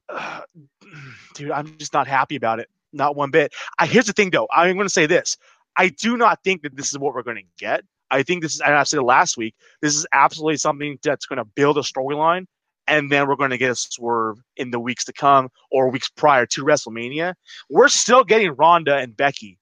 uh, 0.10 0.42
dude, 1.36 1.52
I'm 1.52 1.78
just 1.78 1.94
not 1.94 2.08
happy 2.08 2.36
about 2.36 2.60
it 2.60 2.70
not 2.94 3.16
one 3.16 3.32
bit. 3.32 3.54
I, 3.80 3.86
here's 3.86 4.06
the 4.06 4.14
thing, 4.14 4.30
though. 4.30 4.48
I'm 4.52 4.76
going 4.76 4.88
to 4.88 4.94
say 4.94 5.06
this. 5.06 5.38
I 5.76 5.90
do 5.90 6.18
not 6.18 6.44
think 6.44 6.62
that 6.64 6.76
this 6.76 6.92
is 6.92 7.00
what 7.00 7.14
we're 7.14 7.24
going 7.24 7.38
to 7.38 7.44
get. 7.58 7.84
I 8.12 8.24
think 8.24 8.44
this 8.44 8.54
is, 8.56 8.62
and 8.62 8.76
I 8.76 8.84
said 8.84 9.00
it 9.00 9.04
last 9.04 9.38
week, 9.38 9.56
this 9.82 9.96
is 9.96 10.06
absolutely 10.14 10.58
something 10.58 11.00
that's 11.04 11.26
going 11.26 11.38
to 11.38 11.46
build 11.46 11.78
a 11.78 11.82
storyline, 11.82 12.46
and 12.88 13.12
then 13.12 13.28
we're 13.28 13.36
going 13.36 13.50
to 13.50 13.58
get 13.58 13.72
a 13.72 13.76
swerve 13.76 14.38
in 14.56 14.70
the 14.70 14.80
weeks 14.80 15.06
to 15.06 15.14
come 15.14 15.50
or 15.72 15.90
weeks 15.90 16.10
prior 16.10 16.46
to 16.48 16.64
WrestleMania. 16.64 17.34
We're 17.70 17.88
still 17.88 18.24
getting 18.24 18.52
Ronda 18.52 18.98
and 18.98 19.18
Becky, 19.18 19.58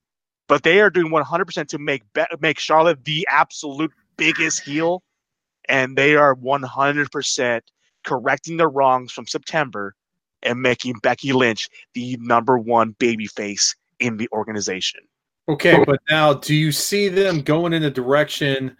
but 0.49 0.63
they 0.63 0.81
are 0.81 0.89
doing 0.89 1.11
100% 1.11 1.67
to 1.67 1.79
make 1.79 2.03
Be- 2.13 2.25
make 2.41 2.59
Charlotte 2.59 3.05
the 3.05 3.25
absolute 3.31 3.91
biggest 4.17 4.63
heel, 4.63 5.01
and 5.69 5.97
they 5.97 6.15
are 6.15 6.35
100% 6.35 7.61
correcting 8.03 8.57
the 8.57 8.67
wrongs 8.67 9.13
from 9.13 9.27
September 9.27 9.95
and 10.43 10.61
making 10.61 10.95
Becky 11.01 11.33
Lynch 11.33 11.69
the 11.93 12.17
number 12.19 12.57
one 12.57 12.93
babyface 12.99 13.75
in 13.99 14.17
the 14.17 14.29
organization. 14.31 15.01
Okay, 15.49 15.83
but 15.85 15.99
now 16.09 16.33
do 16.33 16.55
you 16.55 16.71
see 16.71 17.07
them 17.07 17.41
going 17.41 17.73
in 17.73 17.83
a 17.83 17.89
direction 17.89 18.77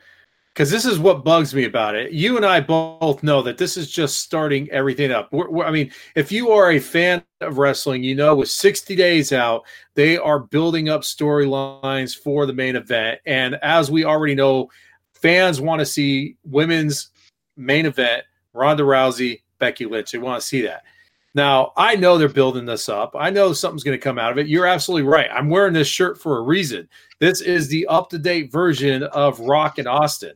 because 0.53 0.69
this 0.69 0.85
is 0.85 0.99
what 0.99 1.23
bugs 1.23 1.55
me 1.55 1.63
about 1.63 1.95
it. 1.95 2.11
You 2.11 2.35
and 2.35 2.45
I 2.45 2.59
both 2.59 3.23
know 3.23 3.41
that 3.41 3.57
this 3.57 3.77
is 3.77 3.89
just 3.89 4.19
starting 4.19 4.69
everything 4.69 5.11
up. 5.11 5.31
We're, 5.31 5.49
we're, 5.49 5.63
I 5.63 5.71
mean, 5.71 5.91
if 6.15 6.29
you 6.29 6.51
are 6.51 6.71
a 6.71 6.79
fan 6.79 7.23
of 7.39 7.57
wrestling, 7.57 8.03
you 8.03 8.15
know 8.15 8.35
with 8.35 8.49
60 8.49 8.95
days 8.95 9.31
out, 9.31 9.63
they 9.93 10.17
are 10.17 10.39
building 10.39 10.89
up 10.89 11.01
storylines 11.01 12.17
for 12.17 12.45
the 12.45 12.53
main 12.53 12.75
event. 12.75 13.21
And 13.25 13.55
as 13.63 13.89
we 13.89 14.03
already 14.03 14.35
know, 14.35 14.69
fans 15.13 15.61
want 15.61 15.79
to 15.79 15.85
see 15.85 16.35
women's 16.43 17.11
main 17.55 17.85
event 17.85 18.23
Ronda 18.53 18.83
Rousey, 18.83 19.41
Becky 19.59 19.85
Lynch. 19.85 20.11
They 20.11 20.17
want 20.17 20.41
to 20.41 20.47
see 20.47 20.61
that. 20.63 20.83
Now, 21.33 21.71
I 21.77 21.95
know 21.95 22.17
they're 22.17 22.27
building 22.27 22.65
this 22.65 22.89
up. 22.89 23.15
I 23.17 23.29
know 23.29 23.53
something's 23.53 23.83
going 23.83 23.97
to 23.97 24.03
come 24.03 24.19
out 24.19 24.31
of 24.31 24.37
it. 24.37 24.47
You're 24.47 24.67
absolutely 24.67 25.07
right. 25.07 25.29
I'm 25.31 25.49
wearing 25.49 25.73
this 25.73 25.87
shirt 25.87 26.19
for 26.19 26.37
a 26.37 26.41
reason. 26.41 26.89
This 27.19 27.39
is 27.41 27.69
the 27.69 27.87
up 27.87 28.09
to 28.09 28.17
date 28.17 28.51
version 28.51 29.03
of 29.03 29.39
Rock 29.39 29.77
and 29.77 29.87
Austin. 29.87 30.33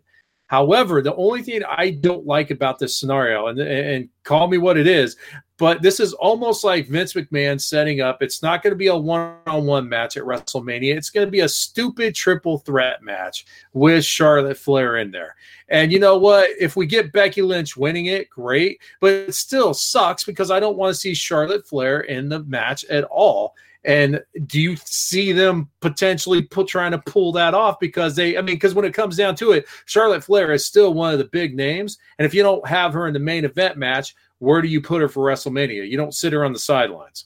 However, 0.47 1.01
the 1.01 1.15
only 1.15 1.41
thing 1.41 1.61
I 1.67 1.91
don't 1.91 2.25
like 2.25 2.51
about 2.51 2.77
this 2.77 2.99
scenario, 2.99 3.47
and, 3.47 3.59
and 3.59 4.09
call 4.23 4.47
me 4.47 4.57
what 4.57 4.77
it 4.77 4.87
is, 4.87 5.17
but 5.57 5.81
this 5.81 5.99
is 5.99 6.13
almost 6.13 6.63
like 6.63 6.89
Vince 6.89 7.13
McMahon 7.13 7.59
setting 7.61 8.01
up. 8.01 8.21
It's 8.21 8.43
not 8.43 8.61
going 8.61 8.71
to 8.71 8.77
be 8.77 8.87
a 8.87 8.95
one 8.95 9.37
on 9.47 9.65
one 9.65 9.87
match 9.87 10.17
at 10.17 10.23
WrestleMania. 10.23 10.95
It's 10.95 11.09
going 11.09 11.25
to 11.25 11.31
be 11.31 11.39
a 11.41 11.49
stupid 11.49 12.13
triple 12.13 12.57
threat 12.59 13.01
match 13.01 13.45
with 13.71 14.03
Charlotte 14.03 14.57
Flair 14.57 14.97
in 14.97 15.11
there. 15.11 15.35
And 15.69 15.93
you 15.93 15.99
know 15.99 16.17
what? 16.17 16.49
If 16.59 16.75
we 16.75 16.85
get 16.85 17.13
Becky 17.13 17.41
Lynch 17.41 17.77
winning 17.77 18.07
it, 18.07 18.29
great. 18.29 18.81
But 18.99 19.13
it 19.13 19.35
still 19.35 19.73
sucks 19.73 20.25
because 20.25 20.51
I 20.51 20.59
don't 20.59 20.77
want 20.77 20.93
to 20.93 20.99
see 20.99 21.13
Charlotte 21.13 21.65
Flair 21.65 22.01
in 22.01 22.27
the 22.27 22.43
match 22.43 22.83
at 22.85 23.05
all. 23.05 23.55
And 23.85 24.23
do 24.47 24.59
you 24.59 24.75
see 24.77 25.31
them 25.31 25.69
potentially 25.79 26.41
put, 26.41 26.67
trying 26.67 26.91
to 26.91 26.97
pull 26.97 27.31
that 27.33 27.53
off? 27.53 27.79
Because 27.79 28.15
they, 28.15 28.35
I 28.35 28.41
mean, 28.41 28.55
because 28.55 28.73
when 28.73 28.83
it 28.83 28.95
comes 28.95 29.15
down 29.15 29.35
to 29.35 29.51
it, 29.51 29.67
Charlotte 29.85 30.23
Flair 30.23 30.51
is 30.51 30.65
still 30.65 30.93
one 30.93 31.13
of 31.13 31.19
the 31.19 31.25
big 31.25 31.55
names. 31.55 31.99
And 32.17 32.25
if 32.25 32.33
you 32.33 32.41
don't 32.41 32.67
have 32.67 32.93
her 32.93 33.07
in 33.07 33.13
the 33.13 33.19
main 33.19 33.45
event 33.45 33.77
match, 33.77 34.15
where 34.39 34.61
do 34.61 34.67
you 34.67 34.81
put 34.81 35.01
her 35.01 35.07
for 35.07 35.23
WrestleMania? 35.29 35.87
You 35.87 35.97
don't 35.97 36.15
sit 36.15 36.33
her 36.33 36.43
on 36.43 36.51
the 36.51 36.59
sidelines. 36.59 37.25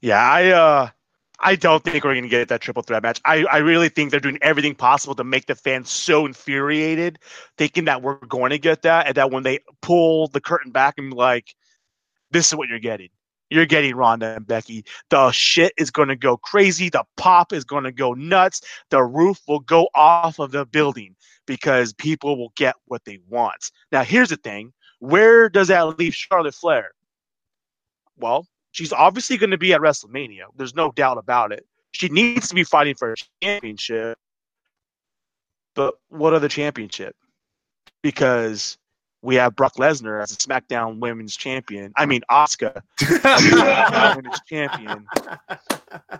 Yeah, 0.00 0.20
I 0.20 0.48
uh 0.48 0.88
I 1.38 1.56
don't 1.56 1.84
think 1.84 2.04
we're 2.04 2.14
gonna 2.14 2.28
get 2.28 2.48
that 2.48 2.62
triple 2.62 2.82
threat 2.82 3.02
match. 3.02 3.20
I, 3.24 3.44
I 3.44 3.58
really 3.58 3.88
think 3.90 4.10
they're 4.10 4.20
doing 4.20 4.38
everything 4.40 4.74
possible 4.74 5.14
to 5.16 5.24
make 5.24 5.46
the 5.46 5.54
fans 5.54 5.90
so 5.90 6.24
infuriated, 6.24 7.18
thinking 7.58 7.84
that 7.84 8.00
we're 8.02 8.14
going 8.14 8.50
to 8.50 8.58
get 8.58 8.82
that, 8.82 9.06
and 9.08 9.16
that 9.16 9.30
when 9.30 9.42
they 9.42 9.60
pull 9.82 10.28
the 10.28 10.40
curtain 10.40 10.72
back 10.72 10.94
and 10.98 11.12
like, 11.12 11.54
this 12.30 12.46
is 12.46 12.54
what 12.54 12.68
you're 12.68 12.78
getting 12.78 13.10
you're 13.52 13.66
getting 13.66 13.94
Ronda 13.94 14.36
and 14.36 14.46
Becky. 14.46 14.84
The 15.10 15.30
shit 15.30 15.72
is 15.76 15.90
going 15.90 16.08
to 16.08 16.16
go 16.16 16.36
crazy. 16.36 16.88
The 16.88 17.04
pop 17.16 17.52
is 17.52 17.64
going 17.64 17.84
to 17.84 17.92
go 17.92 18.14
nuts. 18.14 18.62
The 18.90 19.02
roof 19.02 19.40
will 19.46 19.60
go 19.60 19.88
off 19.94 20.38
of 20.38 20.52
the 20.52 20.64
building 20.64 21.14
because 21.46 21.92
people 21.92 22.38
will 22.38 22.52
get 22.56 22.74
what 22.86 23.04
they 23.04 23.18
want. 23.28 23.70
Now, 23.90 24.04
here's 24.04 24.30
the 24.30 24.36
thing 24.36 24.72
where 25.00 25.48
does 25.48 25.68
that 25.68 25.98
leave 25.98 26.14
Charlotte 26.14 26.54
Flair? 26.54 26.92
Well, 28.16 28.46
she's 28.70 28.92
obviously 28.92 29.36
going 29.36 29.50
to 29.50 29.58
be 29.58 29.74
at 29.74 29.80
WrestleMania. 29.80 30.44
There's 30.56 30.74
no 30.74 30.92
doubt 30.92 31.18
about 31.18 31.52
it. 31.52 31.66
She 31.92 32.08
needs 32.08 32.48
to 32.48 32.54
be 32.54 32.64
fighting 32.64 32.94
for 32.94 33.12
a 33.12 33.16
championship. 33.42 34.16
But 35.74 35.94
what 36.08 36.34
other 36.34 36.48
championship? 36.48 37.16
Because 38.02 38.78
we 39.22 39.36
have 39.36 39.54
Brock 39.54 39.76
Lesnar 39.76 40.20
as 40.20 40.32
a 40.32 40.36
SmackDown 40.36 40.98
Women's 40.98 41.36
Champion. 41.36 41.92
I 41.96 42.06
mean, 42.06 42.22
Asuka, 42.30 42.82
Women's 44.16 44.40
Champion, 44.46 45.06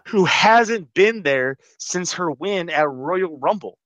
who 0.06 0.24
hasn't 0.24 0.94
been 0.94 1.22
there 1.22 1.58
since 1.78 2.12
her 2.12 2.30
win 2.30 2.70
at 2.70 2.88
Royal 2.88 3.36
Rumble. 3.38 3.76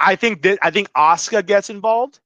I 0.00 0.16
think 0.16 0.42
that 0.42 0.58
I 0.62 0.70
think 0.70 0.92
Asuka 0.92 1.46
gets 1.46 1.70
involved, 1.70 2.18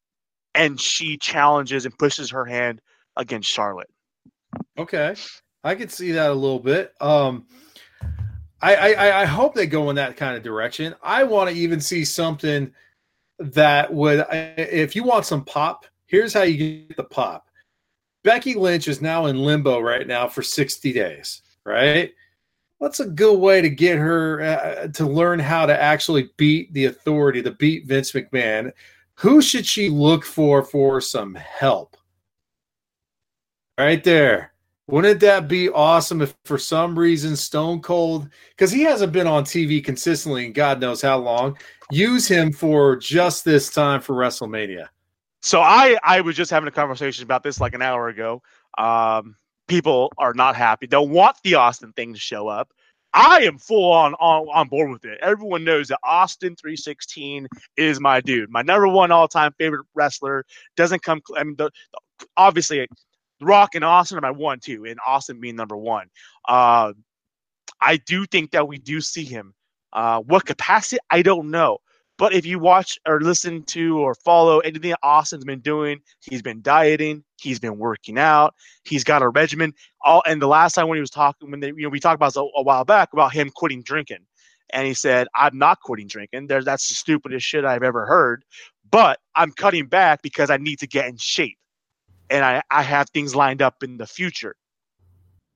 and 0.55 0.81
she 0.81 1.19
challenges 1.19 1.85
and 1.85 1.97
pushes 1.97 2.31
her 2.31 2.45
hand 2.45 2.81
against 3.17 3.51
Charlotte. 3.51 3.91
Okay, 4.79 5.15
I 5.63 5.75
could 5.75 5.91
see 5.91 6.13
that 6.13 6.31
a 6.31 6.35
little 6.35 6.59
bit. 6.59 6.95
Um, 7.01 7.47
I, 8.63 8.77
I 8.77 9.21
I 9.23 9.25
hope 9.27 9.55
they 9.55 9.67
go 9.67 9.91
in 9.91 9.97
that 9.97 10.17
kind 10.17 10.37
of 10.37 10.43
direction. 10.43 10.95
I 11.03 11.25
want 11.25 11.51
to 11.51 11.57
even 11.57 11.81
see 11.81 12.05
something 12.05 12.73
that 13.55 13.93
would, 13.93 14.25
if 14.31 14.95
you 14.95 15.05
want 15.05 15.27
some 15.27 15.45
pop, 15.45 15.87
here's 16.07 16.33
how 16.33 16.43
you 16.43 16.87
get 16.87 16.97
the 16.97 17.05
pop. 17.05 17.49
Becky 18.25 18.55
Lynch 18.55 18.89
is 18.89 19.03
now 19.03 19.27
in 19.27 19.39
limbo 19.39 19.81
right 19.81 20.07
now 20.07 20.29
for 20.29 20.43
60 20.43 20.93
days, 20.93 21.43
right? 21.65 22.13
What's 22.79 23.01
a 23.01 23.07
good 23.07 23.39
way 23.39 23.61
to 23.61 23.71
get 23.71 23.99
her 23.99 24.41
uh, 24.43 24.89
to 24.89 25.07
learn 25.07 25.39
how 25.39 25.67
to 25.67 25.81
actually 25.81 26.31
beat 26.37 26.73
the 26.73 26.87
authority, 26.87 27.43
to 27.43 27.53
beat 27.53 27.87
Vince 27.87 28.13
McMahon? 28.13 28.73
Who 29.15 29.41
should 29.41 29.67
she 29.67 29.89
look 29.89 30.25
for 30.25 30.63
for 30.65 31.01
some 31.01 31.35
help? 31.35 31.97
Right 33.79 34.03
there. 34.03 34.53
Wouldn't 34.89 35.21
that 35.21 35.49
be 35.49 35.69
awesome 35.69 36.23
if 36.23 36.35
for 36.45 36.59
some 36.59 36.99
reason 36.99 37.37
Stone 37.37 37.83
Cold, 37.83 38.29
because 38.51 38.73
he 38.73 38.83
hasn't 38.83 39.13
been 39.13 39.29
on 39.29 39.45
TV 39.45 39.83
consistently 39.83 40.47
in 40.47 40.53
God 40.53 40.81
knows 40.81 41.01
how 41.01 41.19
long, 41.19 41.57
use 41.93 42.27
him 42.27 42.53
for 42.53 42.97
just 42.97 43.45
this 43.45 43.71
time 43.71 44.01
for 44.01 44.15
WrestleMania. 44.15 44.89
So 45.43 45.61
I 45.61 45.99
I 46.03 46.21
was 46.21 46.37
just 46.37 46.51
having 46.51 46.69
a 46.69 46.73
conversation 46.73 47.25
about 47.25 47.43
this 47.43 47.61
like 47.61 47.75
an 47.75 47.83
hour 47.83 48.09
ago. 48.09 48.43
Um, 48.79 49.37
people 49.69 50.13
are 50.19 50.35
not 50.35 50.57
happy. 50.57 50.87
They'll 50.87 51.09
want 51.09 51.37
the 51.45 51.55
Austin 51.57 51.93
thing 51.93 52.15
to 52.15 52.19
show 52.19 52.49
up. 52.49 52.71
I 53.15 53.41
am 53.41 53.59
full 53.59 53.93
on, 53.93 54.15
on 54.15 54.47
on 54.49 54.69
board 54.69 54.91
with 54.91 55.05
it. 55.05 55.19
Everyone 55.21 55.65
knows 55.65 55.89
that 55.89 55.99
Austin 56.03 56.57
316 56.57 57.47
is 57.77 58.01
my 58.01 58.21
dude, 58.21 58.51
my 58.51 58.63
number 58.63 58.89
one 58.89 59.11
all 59.11 59.29
time 59.29 59.53
favorite 59.59 59.87
wrestler. 59.95 60.47
Doesn't 60.77 61.03
come. 61.03 61.21
I 61.37 61.45
mean, 61.45 61.57
the, 61.57 61.71
obviously, 62.37 62.89
Rock 63.41 63.75
and 63.75 63.85
Austin 63.85 64.17
are 64.17 64.23
my 64.23 64.31
one, 64.31 64.61
two, 64.61 64.87
and 64.87 64.99
Austin 65.07 65.41
being 65.41 65.57
number 65.57 65.77
one. 65.77 66.07
Uh, 66.49 66.95
I 67.81 67.97
do 67.97 68.25
think 68.25 68.53
that 68.53 68.67
we 68.67 68.79
do 68.79 69.01
see 69.01 69.25
him 69.25 69.55
uh, 69.93 70.21
what 70.21 70.47
capacity? 70.47 70.99
I 71.11 71.23
don't 71.23 71.51
know. 71.51 71.79
But 72.23 72.35
if 72.35 72.47
you 72.47 72.61
watch 72.61 73.01
or 73.05 73.21
listen 73.21 73.65
to 73.65 73.99
or 73.99 74.15
follow 74.15 74.61
anything 74.61 74.95
Austin's 75.03 75.45
been 75.45 75.59
doing, 75.59 75.99
he's 76.21 76.41
been 76.41 76.63
dieting, 76.63 77.25
he's 77.41 77.59
been 77.59 77.79
working 77.79 78.17
out, 78.17 78.55
he's 78.85 79.03
got 79.03 79.23
a 79.23 79.29
regimen. 79.29 79.75
All 80.05 80.23
and 80.25 80.41
the 80.41 80.47
last 80.47 80.75
time 80.75 80.87
when 80.87 80.95
he 80.95 81.01
was 81.01 81.11
talking, 81.11 81.51
when 81.51 81.59
they, 81.59 81.73
you 81.77 81.83
know, 81.83 81.89
we 81.89 81.99
talked 81.99 82.15
about 82.15 82.37
a, 82.37 82.49
a 82.59 82.63
while 82.63 82.85
back 82.85 83.13
about 83.13 83.33
him 83.33 83.51
quitting 83.53 83.83
drinking, 83.83 84.25
and 84.73 84.87
he 84.87 84.95
said, 84.95 85.27
"I'm 85.35 85.59
not 85.59 85.81
quitting 85.81 86.07
drinking. 86.07 86.47
There's 86.47 86.65
that's 86.65 86.89
the 86.89 86.95
stupidest 86.95 87.45
shit 87.45 87.65
I've 87.65 87.83
ever 87.83 88.07
heard, 88.07 88.45
but 88.89 89.19
I'm 89.35 89.51
cutting 89.51 89.87
back 89.87 90.23
because 90.23 90.49
I 90.49 90.59
need 90.59 90.79
to 90.79 90.87
get 90.87 91.09
in 91.09 91.17
shape, 91.17 91.59
and 92.31 92.45
I 92.45 92.63
I 92.71 92.83
have 92.83 93.11
things 93.11 93.35
lined 93.35 93.63
up 93.63 93.83
in 93.83 93.97
the 93.97 94.07
future." 94.07 94.55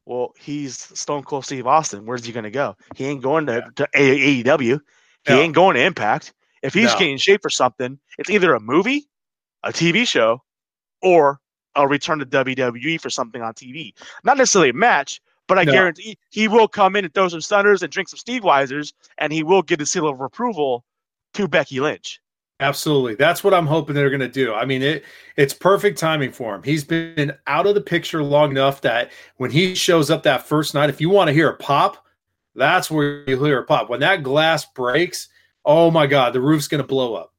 Well, 0.04 0.32
he's 0.36 0.78
Stone 0.98 1.22
Cold 1.22 1.44
Steve 1.44 1.68
Austin. 1.68 2.06
Where's 2.06 2.24
he 2.24 2.32
going 2.32 2.42
to 2.42 2.50
go? 2.50 2.74
He 2.96 3.04
ain't 3.04 3.22
going 3.22 3.46
to, 3.46 3.70
to 3.76 3.88
AEW. 3.94 4.80
He 5.26 5.32
no. 5.32 5.40
ain't 5.40 5.54
going 5.54 5.76
to 5.76 5.84
Impact. 5.84 6.32
If 6.66 6.74
he's 6.74 6.92
no. 6.92 6.98
getting 6.98 7.16
shape 7.16 7.42
for 7.42 7.50
something, 7.50 7.98
it's 8.18 8.28
either 8.28 8.52
a 8.52 8.60
movie, 8.60 9.08
a 9.62 9.70
TV 9.70 10.06
show, 10.06 10.42
or 11.00 11.40
a 11.76 11.86
return 11.86 12.18
to 12.18 12.26
WWE 12.26 13.00
for 13.00 13.08
something 13.08 13.40
on 13.40 13.54
TV. 13.54 13.92
Not 14.24 14.36
necessarily 14.36 14.70
a 14.70 14.74
match, 14.74 15.20
but 15.46 15.58
I 15.58 15.64
no. 15.64 15.70
guarantee 15.70 16.18
he 16.30 16.48
will 16.48 16.66
come 16.66 16.96
in 16.96 17.04
and 17.04 17.14
throw 17.14 17.28
some 17.28 17.40
stunners 17.40 17.82
and 17.82 17.92
drink 17.92 18.08
some 18.08 18.18
Steve 18.18 18.42
Weisers, 18.42 18.92
and 19.18 19.32
he 19.32 19.44
will 19.44 19.62
get 19.62 19.78
the 19.78 19.86
seal 19.86 20.08
of 20.08 20.20
approval 20.20 20.84
to 21.34 21.46
Becky 21.46 21.78
Lynch. 21.78 22.20
Absolutely. 22.58 23.14
That's 23.14 23.44
what 23.44 23.54
I'm 23.54 23.66
hoping 23.66 23.94
they're 23.94 24.10
going 24.10 24.20
to 24.20 24.28
do. 24.28 24.52
I 24.54 24.64
mean, 24.64 24.82
it 24.82 25.04
it's 25.36 25.54
perfect 25.54 25.98
timing 25.98 26.32
for 26.32 26.54
him. 26.54 26.62
He's 26.64 26.82
been 26.82 27.32
out 27.46 27.66
of 27.66 27.74
the 27.74 27.80
picture 27.80 28.24
long 28.24 28.50
enough 28.50 28.80
that 28.80 29.12
when 29.36 29.50
he 29.52 29.74
shows 29.74 30.10
up 30.10 30.24
that 30.24 30.46
first 30.46 30.74
night, 30.74 30.88
if 30.88 31.00
you 31.00 31.10
want 31.10 31.28
to 31.28 31.34
hear 31.34 31.50
a 31.50 31.56
pop, 31.56 32.04
that's 32.54 32.90
where 32.90 33.28
you 33.28 33.44
hear 33.44 33.60
a 33.60 33.64
pop. 33.64 33.90
When 33.90 34.00
that 34.00 34.22
glass 34.22 34.64
breaks, 34.64 35.28
oh 35.66 35.90
my 35.90 36.06
god, 36.06 36.32
the 36.32 36.40
roof's 36.40 36.68
going 36.68 36.82
to 36.82 36.86
blow 36.86 37.14
up. 37.14 37.34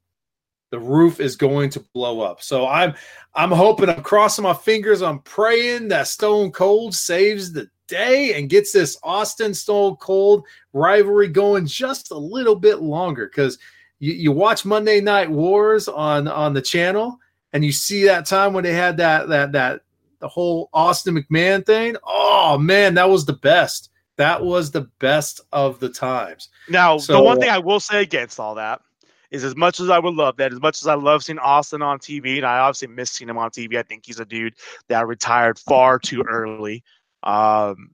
The 0.70 0.80
roof 0.80 1.22
is 1.22 1.38
going 1.38 1.70
to 1.72 1.80
blow 1.94 2.20
up. 2.20 2.44
So 2.44 2.68
I'm 2.68 2.94
I'm 3.34 3.52
hoping 3.52 3.90
I'm 3.90 4.04
crossing 4.04 4.44
my 4.44 4.54
fingers, 4.54 5.02
I'm 5.02 5.20
praying 5.20 5.88
that 5.88 6.08
Stone 6.08 6.52
Cold 6.52 6.94
saves 6.94 7.54
the 7.54 7.70
day 7.88 8.34
and 8.34 8.50
gets 8.50 8.74
this 8.74 8.98
Austin 9.02 9.54
Stone 9.54 9.96
Cold 9.96 10.46
rivalry 10.74 11.30
going 11.30 11.66
just 11.66 12.12
a 12.12 12.18
little 12.18 12.56
bit 12.56 12.82
longer 12.82 13.30
cuz 13.30 13.58
you, 14.00 14.14
you 14.14 14.32
watch 14.32 14.66
Monday 14.66 15.02
Night 15.02 15.30
Wars 15.30 15.88
on 15.88 16.28
on 16.28 16.54
the 16.54 16.62
channel, 16.62 17.18
and 17.54 17.64
you 17.64 17.72
see 17.72 18.06
that 18.06 18.26
time 18.26 18.54
when 18.54 18.64
they 18.64 18.74
had 18.74 18.98
that 18.98 19.30
that 19.30 19.54
that 19.54 19.82
the 20.20 20.28
whole 20.28 20.70
Austin 20.74 21.16
McMahon 21.16 21.66
thing. 21.66 21.96
Oh 22.04 22.58
man, 22.58 22.94
that 22.96 23.10
was 23.10 23.26
the 23.26 23.34
best. 23.34 23.90
That 24.18 24.44
was 24.44 24.72
the 24.72 24.90
best 25.00 25.42
of 25.54 25.80
the 25.80 25.90
times. 25.90 26.50
Now, 26.70 26.98
so, 26.98 27.14
the 27.14 27.24
one 27.24 27.40
thing 27.40 27.50
I 27.50 27.60
will 27.60 27.80
say 27.80 28.02
against 28.02 28.40
all 28.40 28.56
that 28.56 28.82
is 29.30 29.44
as 29.44 29.56
much 29.56 29.80
as 29.80 29.90
I 29.90 30.00
would 30.00 30.14
love 30.14 30.38
that, 30.38 30.54
as 30.54 30.62
much 30.62 30.82
as 30.82 30.88
I 30.88 30.96
love 30.96 31.24
seeing 31.24 31.40
Austin 31.40 31.82
on 31.82 32.00
TV, 32.00 32.38
and 32.38 32.46
I 32.46 32.60
obviously 32.60 32.88
miss 32.88 33.12
seeing 33.12 33.30
him 33.30 33.38
on 33.38 33.52
TV, 33.52 33.78
I 33.78 33.84
think 33.84 34.06
he's 34.06 34.20
a 34.20 34.26
dude 34.26 34.56
that 34.88 35.06
retired 35.06 35.60
far 35.60 36.00
too 36.00 36.24
early. 36.28 36.84
Um, 37.24 37.92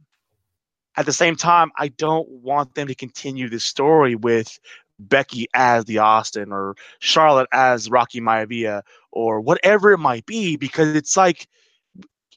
at 0.96 1.06
the 1.06 1.14
same 1.14 1.36
time, 1.36 1.72
I 1.78 1.88
don't 1.90 2.30
want 2.30 2.76
them 2.76 2.88
to 2.88 2.96
continue 2.96 3.50
this 3.50 3.64
story 3.64 4.16
with 4.16 4.60
Becky 5.00 5.48
as 5.56 5.86
the 5.86 5.98
Austin 5.98 6.52
or 6.52 6.76
Charlotte 7.00 7.50
as 7.52 7.90
Rocky 7.90 8.22
Maivia 8.22 8.84
or 9.12 9.42
whatever 9.42 9.92
it 9.92 9.98
might 9.98 10.26
be 10.26 10.56
because 10.56 10.96
it's 10.96 11.18
like 11.18 11.48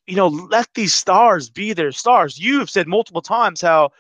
you 0.06 0.16
know 0.16 0.28
let 0.28 0.68
these 0.74 0.94
stars 0.94 1.50
be 1.50 1.72
their 1.72 1.92
stars. 1.92 2.38
You 2.38 2.58
have 2.58 2.70
said 2.70 2.88
multiple 2.88 3.22
times 3.22 3.60
how 3.60 3.90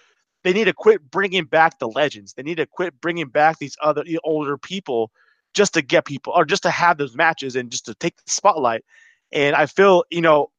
they 0.44 0.52
need 0.52 0.64
to 0.64 0.72
quit 0.72 1.10
bringing 1.10 1.44
back 1.44 1.78
the 1.78 1.88
legends. 1.88 2.34
They 2.34 2.42
need 2.42 2.58
to 2.58 2.66
quit 2.66 3.00
bringing 3.00 3.28
back 3.28 3.58
these 3.58 3.76
other 3.82 4.04
older 4.24 4.56
people 4.56 5.10
just 5.54 5.74
to 5.74 5.82
get 5.82 6.04
people 6.04 6.32
or 6.36 6.44
just 6.44 6.62
to 6.62 6.70
have 6.70 6.98
those 6.98 7.16
matches 7.16 7.56
and 7.56 7.70
just 7.70 7.86
to 7.86 7.94
take 7.94 8.16
the 8.16 8.30
spotlight. 8.30 8.84
And 9.32 9.56
I 9.56 9.66
feel, 9.66 10.04
you 10.10 10.20
know, 10.20 10.50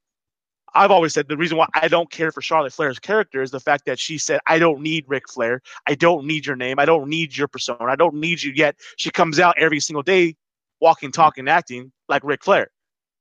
I've 0.74 0.92
always 0.92 1.14
said 1.14 1.28
the 1.28 1.38
reason 1.38 1.58
why 1.58 1.68
I 1.76 1.88
don't 1.88 2.12
care 2.12 2.32
for 2.32 2.42
Charlotte 2.42 2.74
Flair's 2.74 3.00
character 3.00 3.42
is 3.42 3.52
the 3.52 3.60
fact 3.60 3.86
that 3.86 4.00
she 4.00 4.18
said, 4.18 4.42
I 4.48 4.60
don't 4.60 4.82
need 4.82 5.06
Ric 5.08 5.30
Flair. 5.30 5.62
I 5.88 5.96
don't 5.96 6.26
need 6.26 6.46
your 6.46 6.56
name. 6.56 6.80
I 6.80 6.86
don't 6.86 7.08
need 7.08 7.38
your 7.38 7.48
persona. 7.48 7.86
I 7.86 7.96
don't 7.96 8.16
need 8.16 8.44
you 8.44 8.52
yet. 8.54 8.76
She 8.98 9.10
comes 9.10 9.40
out 9.40 9.56
every 9.58 9.80
single 9.80 10.04
day 10.04 10.36
walking, 10.82 11.12
talking, 11.12 11.48
acting 11.48 11.92
like 12.10 12.24
Ric 12.24 12.44
Flair. 12.44 12.70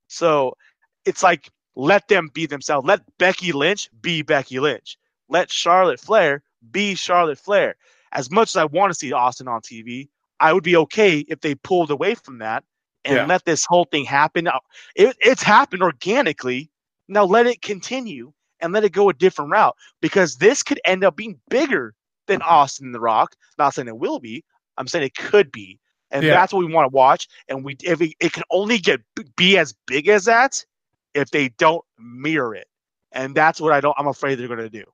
So 0.08 0.56
it's 1.04 1.22
like, 1.22 1.48
let 1.76 2.08
them 2.08 2.30
be 2.32 2.46
themselves. 2.46 2.86
Let 2.86 3.02
Becky 3.18 3.52
Lynch 3.52 3.90
be 4.00 4.22
Becky 4.22 4.58
Lynch. 4.58 4.98
Let 5.28 5.50
Charlotte 5.50 6.00
Flair 6.00 6.42
be 6.70 6.94
Charlotte 6.94 7.38
Flair. 7.38 7.76
As 8.12 8.30
much 8.30 8.50
as 8.50 8.56
I 8.56 8.64
want 8.64 8.90
to 8.90 8.98
see 8.98 9.12
Austin 9.12 9.46
on 9.46 9.60
TV, 9.60 10.08
I 10.40 10.52
would 10.52 10.64
be 10.64 10.76
okay 10.76 11.20
if 11.28 11.40
they 11.40 11.54
pulled 11.54 11.90
away 11.90 12.14
from 12.14 12.38
that 12.38 12.64
and 13.04 13.16
yeah. 13.16 13.26
let 13.26 13.44
this 13.44 13.64
whole 13.64 13.84
thing 13.84 14.04
happen. 14.04 14.48
It, 14.94 15.16
it's 15.20 15.42
happened 15.42 15.82
organically. 15.82 16.70
Now 17.08 17.24
let 17.24 17.46
it 17.46 17.62
continue 17.62 18.32
and 18.60 18.72
let 18.72 18.84
it 18.84 18.92
go 18.92 19.10
a 19.10 19.14
different 19.14 19.50
route 19.50 19.76
because 20.00 20.36
this 20.36 20.62
could 20.62 20.80
end 20.84 21.04
up 21.04 21.14
being 21.16 21.38
bigger 21.48 21.94
than 22.26 22.42
Austin 22.42 22.92
the 22.92 23.00
Rock. 23.00 23.34
Not 23.58 23.74
saying 23.74 23.88
it 23.88 23.98
will 23.98 24.18
be. 24.18 24.44
I'm 24.78 24.88
saying 24.88 25.04
it 25.04 25.14
could 25.14 25.52
be, 25.52 25.78
and 26.10 26.22
yeah. 26.22 26.32
that's 26.32 26.52
what 26.52 26.58
we 26.66 26.72
want 26.72 26.90
to 26.90 26.94
watch. 26.94 27.28
And 27.48 27.64
we, 27.64 27.76
if 27.82 27.98
we, 27.98 28.14
it 28.20 28.32
can 28.32 28.42
only 28.50 28.76
get 28.76 29.00
be 29.36 29.56
as 29.56 29.74
big 29.86 30.08
as 30.08 30.26
that 30.26 30.62
if 31.16 31.30
they 31.30 31.48
don't 31.50 31.84
mirror 31.98 32.54
it, 32.54 32.68
and 33.12 33.34
that's 33.34 33.60
what 33.60 33.72
I 33.72 33.80
don't. 33.80 33.94
I'm 33.98 34.06
afraid 34.06 34.36
they're 34.36 34.48
going 34.48 34.60
to 34.60 34.70
do. 34.70 34.84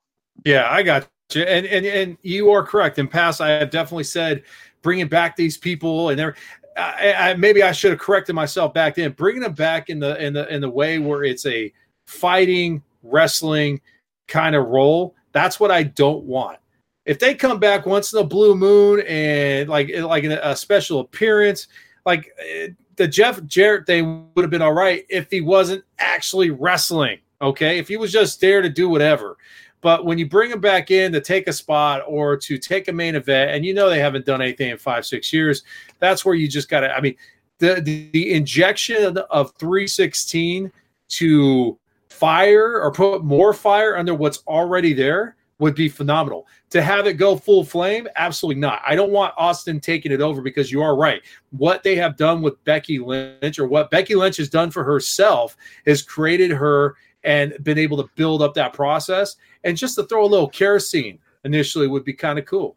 Yeah, 0.45 0.67
I 0.69 0.81
got 0.83 1.07
you, 1.33 1.43
and 1.43 1.65
and 1.65 1.85
and 1.85 2.17
you 2.23 2.51
are 2.51 2.63
correct. 2.63 2.97
In 2.97 3.07
past, 3.07 3.41
I 3.41 3.49
have 3.49 3.69
definitely 3.69 4.05
said 4.05 4.43
bringing 4.81 5.07
back 5.07 5.35
these 5.35 5.57
people 5.57 6.09
and 6.09 6.19
they're 6.19 6.35
I, 6.75 7.13
I, 7.13 7.33
maybe 7.35 7.63
I 7.63 7.71
should 7.71 7.91
have 7.91 7.99
corrected 7.99 8.35
myself 8.35 8.73
back 8.73 8.95
then. 8.95 9.11
Bringing 9.11 9.41
them 9.41 9.53
back 9.53 9.89
in 9.89 9.99
the 9.99 10.21
in 10.23 10.33
the 10.33 10.51
in 10.53 10.61
the 10.61 10.69
way 10.69 10.99
where 10.99 11.23
it's 11.23 11.45
a 11.45 11.71
fighting 12.07 12.81
wrestling 13.03 13.81
kind 14.27 14.55
of 14.55 14.67
role. 14.67 15.15
That's 15.31 15.59
what 15.59 15.71
I 15.71 15.83
don't 15.83 16.23
want. 16.23 16.57
If 17.05 17.19
they 17.19 17.35
come 17.35 17.59
back 17.59 17.85
once 17.85 18.13
in 18.13 18.19
a 18.19 18.23
blue 18.23 18.55
moon 18.55 19.01
and 19.01 19.69
like 19.69 19.91
like 19.95 20.23
a 20.23 20.55
special 20.55 20.99
appearance, 21.01 21.67
like 22.05 22.31
eh, 22.39 22.69
the 22.95 23.07
Jeff 23.07 23.43
Jarrett 23.45 23.85
thing 23.85 24.29
would 24.35 24.43
have 24.43 24.51
been 24.51 24.61
all 24.61 24.73
right 24.73 25.05
if 25.09 25.29
he 25.31 25.41
wasn't 25.41 25.83
actually 25.99 26.49
wrestling. 26.49 27.19
Okay, 27.41 27.77
if 27.77 27.87
he 27.87 27.97
was 27.97 28.11
just 28.11 28.39
there 28.39 28.61
to 28.61 28.69
do 28.69 28.87
whatever. 28.87 29.37
But 29.81 30.05
when 30.05 30.17
you 30.17 30.25
bring 30.25 30.49
him 30.49 30.61
back 30.61 30.91
in 30.91 31.11
to 31.11 31.19
take 31.19 31.47
a 31.47 31.53
spot 31.53 32.03
or 32.07 32.37
to 32.37 32.57
take 32.57 32.87
a 32.87 32.93
main 32.93 33.15
event, 33.15 33.51
and 33.51 33.65
you 33.65 33.73
know 33.73 33.89
they 33.89 33.99
haven't 33.99 34.25
done 34.25 34.41
anything 34.41 34.69
in 34.69 34.77
five, 34.77 35.05
six 35.05 35.33
years, 35.33 35.63
that's 35.99 36.23
where 36.23 36.35
you 36.35 36.47
just 36.47 36.69
got 36.69 36.81
to. 36.81 36.95
I 36.95 37.01
mean, 37.01 37.17
the, 37.59 37.81
the, 37.81 38.09
the 38.13 38.33
injection 38.33 39.17
of 39.29 39.53
316 39.57 40.71
to 41.09 41.77
fire 42.09 42.79
or 42.79 42.93
put 42.93 43.25
more 43.25 43.53
fire 43.53 43.97
under 43.97 44.13
what's 44.13 44.41
already 44.47 44.93
there 44.93 45.35
would 45.63 45.75
be 45.75 45.89
phenomenal. 45.89 46.45
To 46.71 46.81
have 46.81 47.07
it 47.07 47.13
go 47.13 47.35
full 47.35 47.63
flame, 47.63 48.07
absolutely 48.17 48.59
not. 48.59 48.81
I 48.85 48.95
don't 48.95 49.11
want 49.11 49.33
Austin 49.37 49.79
taking 49.79 50.11
it 50.11 50.21
over 50.21 50.41
because 50.41 50.71
you 50.71 50.81
are 50.81 50.95
right. 50.95 51.21
What 51.51 51.81
they 51.83 51.95
have 51.95 52.17
done 52.17 52.41
with 52.41 52.61
Becky 52.65 52.99
Lynch, 52.99 53.57
or 53.57 53.67
what 53.67 53.89
Becky 53.89 54.15
Lynch 54.15 54.37
has 54.37 54.49
done 54.49 54.69
for 54.69 54.83
herself, 54.83 55.55
has 55.85 56.01
created 56.01 56.51
her 56.51 56.95
and 57.23 57.55
been 57.63 57.77
able 57.77 57.97
to 57.97 58.09
build 58.15 58.41
up 58.41 58.53
that 58.55 58.73
process. 58.73 59.37
And 59.63 59.77
just 59.77 59.95
to 59.95 60.03
throw 60.03 60.25
a 60.25 60.27
little 60.27 60.49
kerosene 60.49 61.17
initially 61.45 61.87
would 61.87 62.03
be 62.03 62.13
kind 62.13 62.37
of 62.37 62.45
cool. 62.45 62.75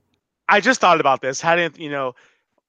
I 0.49 0.61
just 0.61 0.81
thought 0.81 1.01
about 1.01 1.21
this. 1.21 1.41
Hadn't 1.41 1.79
you 1.79 1.91
know? 1.91 2.15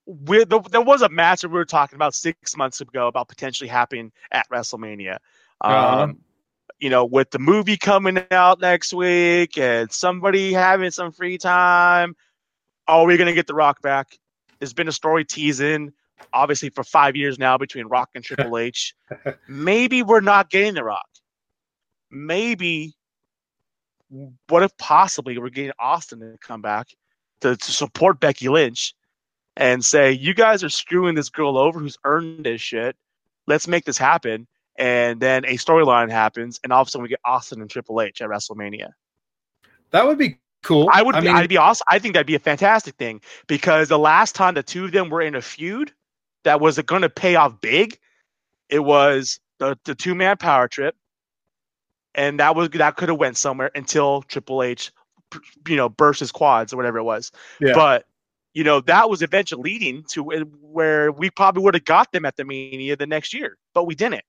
We, 0.05 0.45
the, 0.45 0.61
there 0.71 0.81
was 0.81 1.01
a 1.01 1.09
match 1.09 1.41
that 1.41 1.49
we 1.49 1.55
were 1.55 1.65
talking 1.65 1.97
about 1.97 2.15
six 2.15 2.55
months 2.55 2.81
ago 2.81 3.07
about 3.07 3.27
potentially 3.27 3.67
happening 3.67 4.11
at 4.31 4.49
WrestleMania. 4.49 5.17
Uh-huh. 5.61 6.03
Um, 6.03 6.19
you 6.79 6.89
know, 6.89 7.05
with 7.05 7.31
the 7.31 7.39
movie 7.39 7.77
coming 7.77 8.23
out 8.31 8.59
next 8.59 8.93
week 8.93 9.57
and 9.57 9.91
somebody 9.91 10.53
having 10.53 10.91
some 10.91 11.11
free 11.11 11.37
time, 11.37 12.15
are 12.87 13.05
we 13.05 13.17
going 13.17 13.27
to 13.27 13.33
get 13.33 13.47
The 13.47 13.53
Rock 13.53 13.81
back? 13.81 14.17
There's 14.59 14.73
been 14.73 14.87
a 14.87 14.93
story 14.93 15.25
teasing, 15.25 15.91
obviously, 16.33 16.69
for 16.69 16.83
five 16.83 17.15
years 17.15 17.37
now 17.37 17.57
between 17.57 17.87
Rock 17.87 18.09
and 18.15 18.23
Triple 18.23 18.57
H. 18.57 18.95
Maybe 19.47 20.03
we're 20.03 20.21
not 20.21 20.49
getting 20.49 20.75
The 20.75 20.83
Rock 20.83 21.07
maybe 22.11 22.93
what 24.47 24.63
if 24.63 24.77
possibly 24.77 25.37
we're 25.37 25.49
getting 25.49 25.73
Austin 25.79 26.19
to 26.19 26.37
come 26.39 26.61
back 26.61 26.87
to, 27.41 27.55
to 27.55 27.71
support 27.71 28.19
Becky 28.19 28.47
Lynch 28.47 28.93
and 29.57 29.83
say, 29.83 30.11
you 30.11 30.33
guys 30.33 30.63
are 30.63 30.69
screwing 30.69 31.15
this 31.15 31.29
girl 31.29 31.57
over 31.57 31.79
who's 31.79 31.97
earned 32.03 32.45
this 32.45 32.61
shit. 32.61 32.95
Let's 33.47 33.67
make 33.67 33.85
this 33.85 33.97
happen. 33.97 34.47
And 34.77 35.19
then 35.19 35.43
a 35.45 35.55
storyline 35.55 36.11
happens, 36.11 36.59
and 36.63 36.71
all 36.71 36.81
of 36.81 36.87
a 36.87 36.91
sudden 36.91 37.03
we 37.03 37.09
get 37.09 37.19
Austin 37.25 37.61
and 37.61 37.69
Triple 37.69 38.01
H 38.01 38.21
at 38.21 38.29
WrestleMania. 38.29 38.91
That 39.89 40.05
would 40.05 40.17
be 40.17 40.37
cool. 40.63 40.89
I 40.91 41.01
would. 41.01 41.15
I 41.15 41.21
mean, 41.21 41.35
I'd 41.35 41.49
be 41.49 41.57
awesome. 41.57 41.85
I 41.89 41.97
think 41.97 42.13
that'd 42.13 42.27
be 42.27 42.35
a 42.35 42.39
fantastic 42.39 42.95
thing 42.95 43.21
because 43.47 43.87
the 43.87 43.97
last 43.97 44.35
time 44.35 44.53
the 44.53 44.63
two 44.63 44.85
of 44.85 44.91
them 44.91 45.09
were 45.09 45.21
in 45.21 45.33
a 45.33 45.41
feud 45.41 45.91
that 46.43 46.61
was 46.61 46.77
going 46.79 47.01
to 47.01 47.09
pay 47.09 47.35
off 47.35 47.59
big, 47.59 47.97
it 48.69 48.79
was 48.79 49.39
the 49.57 49.77
the 49.85 49.95
two 49.95 50.13
man 50.13 50.37
power 50.37 50.67
trip 50.67 50.95
and 52.17 52.39
that 52.39 52.55
was 52.55 52.69
that 52.71 52.97
could 52.97 53.09
have 53.09 53.19
went 53.19 53.37
somewhere 53.37 53.71
until 53.75 54.23
Triple 54.23 54.63
H, 54.63 54.91
you 55.67 55.75
know, 55.75 55.87
burst 55.87 56.19
his 56.19 56.31
quads 56.31 56.73
or 56.73 56.77
whatever 56.77 56.97
it 56.97 57.03
was. 57.03 57.31
Yeah. 57.61 57.73
But 57.73 58.05
you 58.53 58.63
know 58.63 58.81
that 58.81 59.09
was 59.09 59.21
eventually 59.21 59.61
leading 59.61 60.03
to 60.09 60.23
where 60.23 61.11
we 61.11 61.29
probably 61.29 61.63
would 61.63 61.75
have 61.75 61.85
got 61.85 62.11
them 62.11 62.25
at 62.25 62.35
the 62.35 62.43
Mania 62.43 62.95
the 62.97 63.05
next 63.05 63.33
year, 63.33 63.57
but 63.73 63.85
we 63.85 63.93
didn't. 63.93 64.23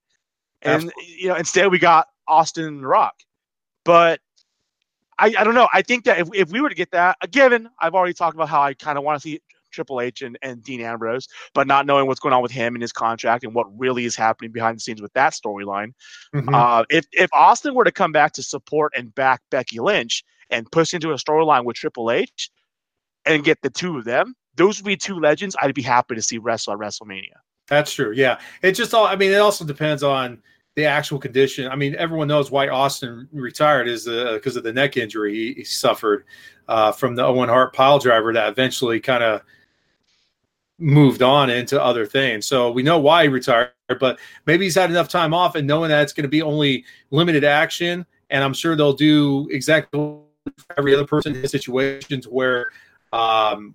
And 0.63 0.75
Absolutely. 0.75 1.05
you 1.19 1.29
know, 1.29 1.37
instead 1.37 1.71
we 1.71 1.79
got 1.79 2.09
Austin 2.27 2.65
and 2.65 2.87
Rock. 2.87 3.15
But 3.85 4.21
I, 5.19 5.35
I 5.39 5.45
don't 5.45 5.55
know. 5.55 5.69
I 5.73 5.83
think 5.83 6.05
that 6.05 6.19
if, 6.19 6.29
if 6.35 6.51
we 6.51 6.61
were 6.61 6.69
to 6.69 6.75
get 6.75 6.91
that, 6.93 7.17
a 7.21 7.29
given 7.29 7.69
I've 7.81 7.95
already 7.95 8.15
talked 8.15 8.35
about 8.35 8.49
how 8.49 8.61
I 8.61 8.75
kind 8.75 8.99
of 8.99 9.05
want 9.05 9.21
to 9.21 9.29
see 9.29 9.41
Triple 9.71 10.01
H 10.01 10.23
and, 10.23 10.39
and 10.43 10.63
Dean 10.63 10.81
Ambrose, 10.81 11.29
but 11.55 11.67
not 11.67 11.87
knowing 11.87 12.07
what's 12.07 12.21
going 12.21 12.33
on 12.33 12.43
with 12.43 12.53
him 12.53 12.75
and 12.75 12.83
his 12.83 12.93
contract 12.93 13.45
and 13.45 13.55
what 13.55 13.67
really 13.79 14.05
is 14.05 14.17
happening 14.17 14.51
behind 14.51 14.77
the 14.77 14.81
scenes 14.81 15.03
with 15.03 15.13
that 15.13 15.33
storyline. 15.33 15.93
Mm-hmm. 16.35 16.55
Uh, 16.55 16.85
if 16.91 17.07
if 17.13 17.31
Austin 17.33 17.75
were 17.75 17.85
to 17.85 17.93
come 17.93 18.13
back 18.13 18.33
to 18.33 18.43
support 18.43 18.93
and 18.97 19.15
back 19.15 19.43
Becky 19.51 19.81
Lynch 19.81 20.25
and 20.51 20.71
push 20.71 20.95
into 20.95 21.13
a 21.13 21.17
storyline 21.17 21.65
with 21.65 21.77
Triple 21.77 22.11
H 22.11 22.51
and 23.25 23.45
get 23.45 23.61
the 23.63 23.71
two 23.71 23.99
of 23.99 24.05
them, 24.05 24.35
those 24.55 24.79
would 24.79 24.87
be 24.87 24.97
two 24.97 25.19
legends 25.21 25.57
I'd 25.61 25.75
be 25.75 25.83
happy 25.83 26.15
to 26.15 26.23
see 26.23 26.39
wrestle 26.39 26.73
at 26.73 26.79
WrestleMania. 26.79 27.37
That's 27.69 27.93
true. 27.93 28.13
Yeah, 28.13 28.39
it 28.63 28.73
just 28.73 28.95
all. 28.95 29.07
I 29.07 29.17
mean, 29.17 29.31
it 29.31 29.39
also 29.39 29.65
depends 29.65 30.03
on 30.03 30.43
the 30.75 30.85
actual 30.87 31.19
condition. 31.19 31.69
I 31.69 31.77
mean, 31.77 31.95
everyone 31.97 32.29
knows 32.29 32.51
why 32.51 32.69
Austin 32.69 33.29
retired 33.33 33.89
is 33.89 34.05
because 34.05 34.57
uh, 34.57 34.61
of 34.61 34.65
the 34.65 34.73
neck 34.73 34.97
injury 34.97 35.35
he, 35.35 35.53
he 35.55 35.65
suffered 35.65 36.25
uh, 36.69 36.93
from 36.93 37.15
the 37.15 37.25
Owen 37.25 37.49
Hart 37.49 37.75
pile 37.75 37.99
driver 37.99 38.33
that 38.33 38.49
eventually 38.49 39.01
kind 39.01 39.23
of 39.23 39.43
moved 40.79 41.23
on 41.23 41.51
into 41.51 41.83
other 41.83 42.07
things. 42.07 42.47
So 42.47 42.71
we 42.71 42.83
know 42.83 42.99
why 42.99 43.25
he 43.25 43.29
retired, 43.29 43.73
but 43.99 44.19
maybe 44.47 44.65
he's 44.65 44.77
had 44.77 44.91
enough 44.91 45.09
time 45.09 45.35
off 45.35 45.57
and 45.57 45.67
knowing 45.67 45.91
that 45.91 46.03
it's 46.03 46.13
going 46.13 46.23
to 46.23 46.29
be 46.29 46.43
only 46.43 46.85
limited 47.11 47.43
action. 47.43 48.07
And 48.31 48.45
I'm 48.45 48.55
sure 48.55 48.77
they'll 48.77 48.93
do 48.93 49.49
exactly 49.51 50.21
every 50.77 50.95
other 50.95 51.07
person 51.07 51.35
in 51.35 51.49
situations 51.49 52.29
where 52.29 52.67
um, 53.13 53.75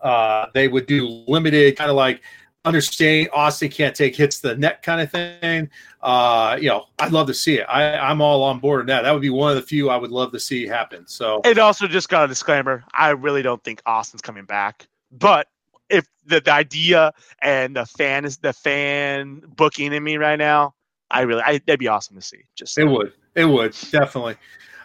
uh, 0.00 0.46
they 0.54 0.68
would 0.68 0.86
do 0.86 1.06
limited 1.26 1.76
kind 1.76 1.90
of 1.90 1.96
like 1.96 2.22
understanding 2.64 3.28
Austin 3.32 3.68
can't 3.70 3.94
take 3.94 4.16
hits 4.16 4.40
to 4.40 4.48
the 4.48 4.56
net 4.56 4.82
kind 4.82 5.00
of 5.00 5.10
thing. 5.10 5.70
Uh, 6.02 6.58
you 6.60 6.68
know, 6.68 6.84
I'd 6.98 7.12
love 7.12 7.26
to 7.28 7.34
see 7.34 7.58
it. 7.58 7.64
I, 7.64 7.96
I'm 7.96 8.20
all 8.20 8.42
on 8.42 8.58
board 8.58 8.80
with 8.80 8.86
that. 8.88 9.02
That 9.02 9.12
would 9.12 9.22
be 9.22 9.30
one 9.30 9.50
of 9.50 9.56
the 9.56 9.62
few 9.62 9.90
I 9.90 9.96
would 9.96 10.10
love 10.10 10.32
to 10.32 10.40
see 10.40 10.66
happen. 10.66 11.06
So 11.06 11.40
it 11.44 11.58
also 11.58 11.86
just 11.86 12.08
got 12.08 12.24
a 12.24 12.28
disclaimer. 12.28 12.84
I 12.92 13.10
really 13.10 13.42
don't 13.42 13.62
think 13.64 13.82
Austin's 13.86 14.22
coming 14.22 14.44
back, 14.44 14.86
but 15.10 15.48
if 15.88 16.06
the, 16.26 16.40
the 16.40 16.52
idea 16.52 17.12
and 17.40 17.76
the 17.76 17.86
fan 17.86 18.24
is 18.24 18.38
the 18.38 18.52
fan 18.52 19.42
booking 19.56 19.92
in 19.92 20.04
me 20.04 20.16
right 20.16 20.38
now, 20.38 20.74
I 21.10 21.22
really 21.22 21.42
I, 21.42 21.58
that'd 21.66 21.80
be 21.80 21.88
awesome 21.88 22.16
to 22.16 22.22
see. 22.22 22.44
Just 22.54 22.78
it 22.78 22.84
would, 22.84 23.12
it 23.34 23.46
would 23.46 23.74
definitely. 23.90 24.36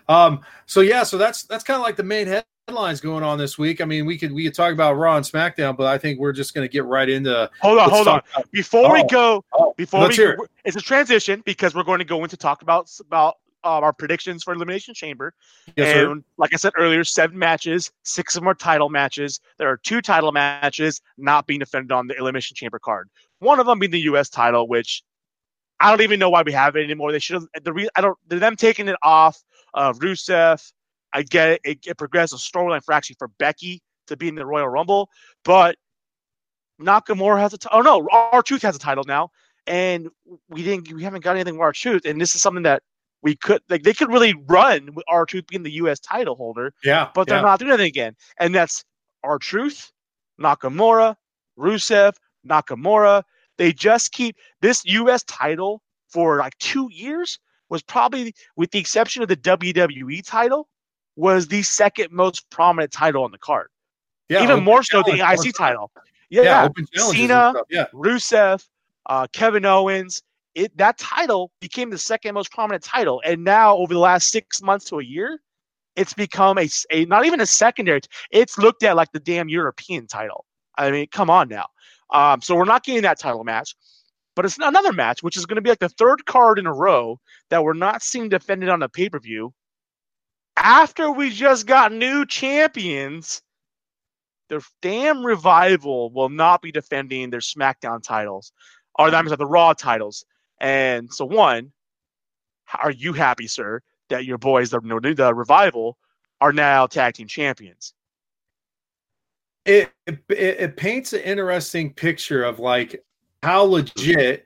Um, 0.07 0.41
so 0.65 0.81
yeah, 0.81 1.03
so 1.03 1.17
that's 1.17 1.43
that's 1.43 1.63
kind 1.63 1.77
of 1.77 1.83
like 1.83 1.95
the 1.95 2.03
main 2.03 2.27
headlines 2.67 3.02
going 3.02 3.23
on 3.23 3.38
this 3.38 3.58
week. 3.58 3.82
I 3.82 3.86
mean, 3.86 4.06
we 4.06 4.17
could 4.17 4.32
we 4.32 4.43
could 4.43 4.54
talk 4.54 4.73
about 4.73 4.93
Raw 4.93 5.17
and 5.17 5.26
SmackDown, 5.26 5.76
but 5.76 5.88
I 5.88 5.97
think 5.97 6.19
we're 6.19 6.32
just 6.32 6.54
going 6.54 6.67
to 6.67 6.71
get 6.71 6.86
right 6.86 7.10
into. 7.10 7.49
Hold 7.62 7.80
on, 7.80 7.89
hold 7.89 8.08
on. 8.08 8.21
Before 8.52 8.88
oh, 8.88 8.93
we 8.93 9.04
go, 9.08 9.43
oh, 9.54 9.73
before 9.78 10.08
we, 10.08 10.15
it. 10.15 10.39
it's 10.65 10.76
a 10.76 10.82
transition 10.82 11.41
because 11.45 11.76
we're 11.76 11.84
going 11.84 11.99
to 11.99 12.06
go 12.06 12.23
into 12.23 12.38
talk 12.38 12.62
about 12.62 12.89
about 13.02 13.36
uh, 13.63 13.80
our 13.80 13.93
predictions 13.93 14.43
for 14.43 14.54
Elimination 14.54 14.93
Chamber. 14.93 15.34
Yes, 15.76 15.93
sir. 15.93 16.12
and 16.12 16.23
like 16.38 16.54
I 16.54 16.58
said 16.58 16.73
earlier, 16.78 17.04
seven 17.04 17.38
matches, 17.38 17.91
six 18.04 18.36
of 18.36 18.41
them 18.41 18.49
are 18.49 18.56
title 18.56 18.89
matches. 18.89 19.39
There 19.58 19.69
are 19.69 19.78
two 19.78 20.02
title 20.02 20.32
matches 20.32 21.02
not 21.17 21.47
being 21.47 21.60
defended 21.60 21.91
on 21.91 22.08
the 22.08 22.15
Elimination 22.17 22.56
Chamber 22.56 22.80
card. 22.80 23.10
One 23.39 23.60
of 23.60 23.65
them 23.65 23.80
being 23.80 23.91
the 23.91 24.02
U.S. 24.02 24.30
title, 24.30 24.67
which 24.67 25.04
I 25.80 25.89
don't 25.89 26.02
even 26.02 26.19
know 26.19 26.30
why 26.30 26.43
we 26.43 26.54
have 26.54 26.76
it 26.76 26.84
anymore. 26.84 27.12
They 27.12 27.19
should 27.19 27.36
have 27.36 27.63
the 27.63 27.73
re, 27.73 27.89
I 27.95 28.02
don't 28.02 28.17
them 28.30 28.56
taking 28.56 28.88
it 28.88 28.95
off 29.04 29.38
of 29.73 29.99
Rusev. 29.99 30.71
I 31.13 31.23
get 31.23 31.49
it. 31.49 31.62
It, 31.63 31.88
it 31.88 31.97
progresses 31.97 32.41
storyline 32.41 32.84
for 32.84 32.93
actually 32.93 33.17
for 33.19 33.30
Becky 33.39 33.82
to 34.08 34.17
be 34.17 34.28
in 34.28 34.36
the 34.36 34.45
Royal 34.45 34.67
Rumble, 34.67 35.10
but 35.43 35.78
Nakamura 36.82 37.39
has 37.39 37.54
a 37.54 37.58
t- 37.58 37.69
oh 37.71 37.82
no, 37.82 38.08
R-Truth 38.12 38.62
has 38.63 38.76
a 38.76 38.80
title 38.80 39.04
now, 39.08 39.30
and 39.67 40.10
we 40.49 40.63
didn't 40.63 40.91
we 40.91 41.04
haven't 41.04 41.23
got 41.23 41.36
anything 41.36 41.56
with 41.56 41.62
R-Truth, 41.62 42.06
and 42.06 42.19
this 42.19 42.36
is 42.36 42.41
something 42.41 42.63
that 42.63 42.84
we 43.21 43.36
could 43.36 43.62
like 43.69 43.84
they 43.84 43.93
could 43.93 44.12
really 44.12 44.34
run 44.47 44.93
with 44.93 45.06
R-Truth 45.08 45.47
being 45.47 45.63
the 45.63 45.71
U.S. 45.73 45.99
title 45.99 46.36
holder, 46.36 46.73
Yeah, 46.84 47.10
but 47.13 47.28
they're 47.28 47.38
yeah. 47.38 47.43
not 47.43 47.60
doing 47.60 47.71
anything 47.71 47.88
again, 47.88 48.15
and 48.39 48.54
that's 48.54 48.84
R-Truth, 49.23 49.91
Nakamura, 50.41 51.15
Rusev, 51.58 52.13
Nakamura. 52.47 53.23
They 53.58 53.71
just 53.71 54.12
keep 54.12 54.36
this 54.62 54.84
U.S. 54.86 55.23
title 55.23 55.82
for 56.10 56.38
like 56.39 56.58
two 56.58 56.89
years 56.91 57.39
was 57.69 57.82
probably, 57.84 58.34
with 58.56 58.71
the 58.71 58.80
exception 58.80 59.23
of 59.23 59.30
the 59.30 59.38
WWE 59.38 60.23
title, 60.26 60.67
was 61.15 61.47
the 61.47 61.62
second 61.62 62.12
most 62.12 62.49
prominent 62.49 62.91
title 62.91 63.23
on 63.23 63.32
the 63.32 63.38
card. 63.38 63.67
Yeah, 64.30 64.43
Even 64.43 64.63
more 64.63 64.84
so 64.84 65.04
than 65.06 65.17
the 65.17 65.23
IC 65.23 65.54
title. 65.56 65.91
Yeah, 66.30 66.41
Yeah, 66.41 66.49
yeah. 66.49 66.65
open 66.65 66.86
challenges 66.93 67.21
and 67.21 67.30
Cena, 67.30 67.54
Yeah, 67.69 67.86
Rusev, 67.93 68.65
uh, 69.08 69.28
Kevin 69.34 69.65
Owens. 69.65 70.23
It 70.56 70.76
that 70.78 70.97
title 70.99 71.52
became 71.62 71.89
the 71.89 71.97
second 71.97 72.36
most 72.36 72.52
prominent 72.52 72.84
title, 72.84 73.21
and 73.26 73.43
now 73.43 73.76
over 73.76 73.93
the 73.93 73.99
last 73.99 74.30
six 74.30 74.62
months 74.62 74.86
to 74.86 74.99
a 74.99 75.04
year, 75.04 75.39
it's 75.95 76.13
become 76.13 76.58
a, 76.58 76.69
a 76.91 77.06
not 77.06 77.26
even 77.26 77.41
a 77.41 77.45
secondary. 77.45 78.02
It's 78.32 78.58
looked 78.58 78.84
at 78.84 78.95
like 78.95 79.12
the 79.12 79.19
damn 79.19 79.49
European 79.49 80.08
title. 80.08 80.45
I 80.78 80.91
mean, 80.91 81.08
come 81.12 81.30
on 81.30 81.49
now. 81.49 81.67
Um, 82.12 82.41
so 82.41 82.56
we're 82.56 82.65
not 82.65 82.84
getting 82.84 83.02
that 83.04 83.19
title 83.19 83.43
match, 83.43 83.76
but 84.36 84.45
it's 84.45 84.58
another 84.58 84.93
match, 84.93 85.23
which 85.23 85.38
is 85.38 85.45
going 85.45 85.56
to 85.56 85.62
be 85.62 85.69
like 85.69 85.80
the 85.80 85.89
third 85.89 86.26
card 86.26 86.60
in 86.60 86.67
a 86.67 86.73
row 86.73 87.19
that 87.49 87.63
we're 87.63 87.73
not 87.73 88.02
seeing 88.04 88.30
defended 88.30 88.69
on 88.69 88.84
a 88.84 88.89
pay 88.89 89.10
per 89.10 89.19
view. 89.19 89.54
After 90.57 91.11
we 91.11 91.29
just 91.29 91.65
got 91.65 91.91
new 91.91 92.25
champions, 92.25 93.41
the 94.49 94.63
damn 94.81 95.25
revival 95.25 96.11
will 96.11 96.29
not 96.29 96.61
be 96.61 96.71
defending 96.71 97.29
their 97.29 97.39
SmackDown 97.39 98.01
titles, 98.03 98.51
or 98.97 99.11
that 99.11 99.25
means 99.25 99.35
the 99.37 99.45
Raw 99.45 99.73
titles. 99.73 100.25
And 100.59 101.11
so, 101.11 101.25
one, 101.25 101.71
are 102.81 102.91
you 102.91 103.13
happy, 103.13 103.47
sir, 103.47 103.81
that 104.09 104.25
your 104.25 104.37
boys, 104.37 104.69
the, 104.69 104.79
the 105.15 105.33
revival, 105.33 105.97
are 106.39 106.53
now 106.53 106.87
tag 106.87 107.15
team 107.15 107.27
champions? 107.27 107.93
it, 109.65 109.91
it 110.07 110.23
it 110.29 110.77
paints 110.77 111.13
an 111.13 111.21
interesting 111.21 111.93
picture 111.93 112.43
of 112.43 112.59
like 112.59 113.03
how 113.41 113.63
legit 113.63 114.45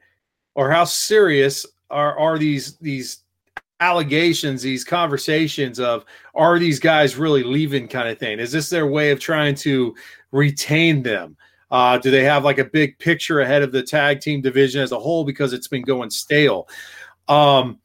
or 0.55 0.71
how 0.71 0.83
serious 0.83 1.65
are 1.89 2.17
are 2.17 2.37
these 2.37 2.77
these 2.77 3.23
allegations 3.79 4.61
these 4.61 4.83
conversations 4.83 5.79
of 5.79 6.03
are 6.33 6.57
these 6.57 6.79
guys 6.79 7.15
really 7.15 7.43
leaving 7.43 7.87
kind 7.87 8.07
of 8.07 8.17
thing 8.17 8.39
is 8.39 8.51
this 8.51 8.69
their 8.69 8.87
way 8.87 9.11
of 9.11 9.19
trying 9.19 9.53
to 9.53 9.95
retain 10.31 11.03
them 11.03 11.37
uh, 11.69 11.97
do 11.97 12.09
they 12.09 12.23
have 12.23 12.43
like 12.43 12.59
a 12.59 12.65
big 12.65 12.97
picture 12.97 13.41
ahead 13.41 13.61
of 13.61 13.71
the 13.71 13.83
tag 13.83 14.19
team 14.19 14.41
division 14.41 14.81
as 14.81 14.91
a 14.91 14.99
whole 14.99 15.23
because 15.23 15.53
it's 15.53 15.67
been 15.67 15.83
going 15.83 16.09
stale 16.09 16.67
um 17.27 17.77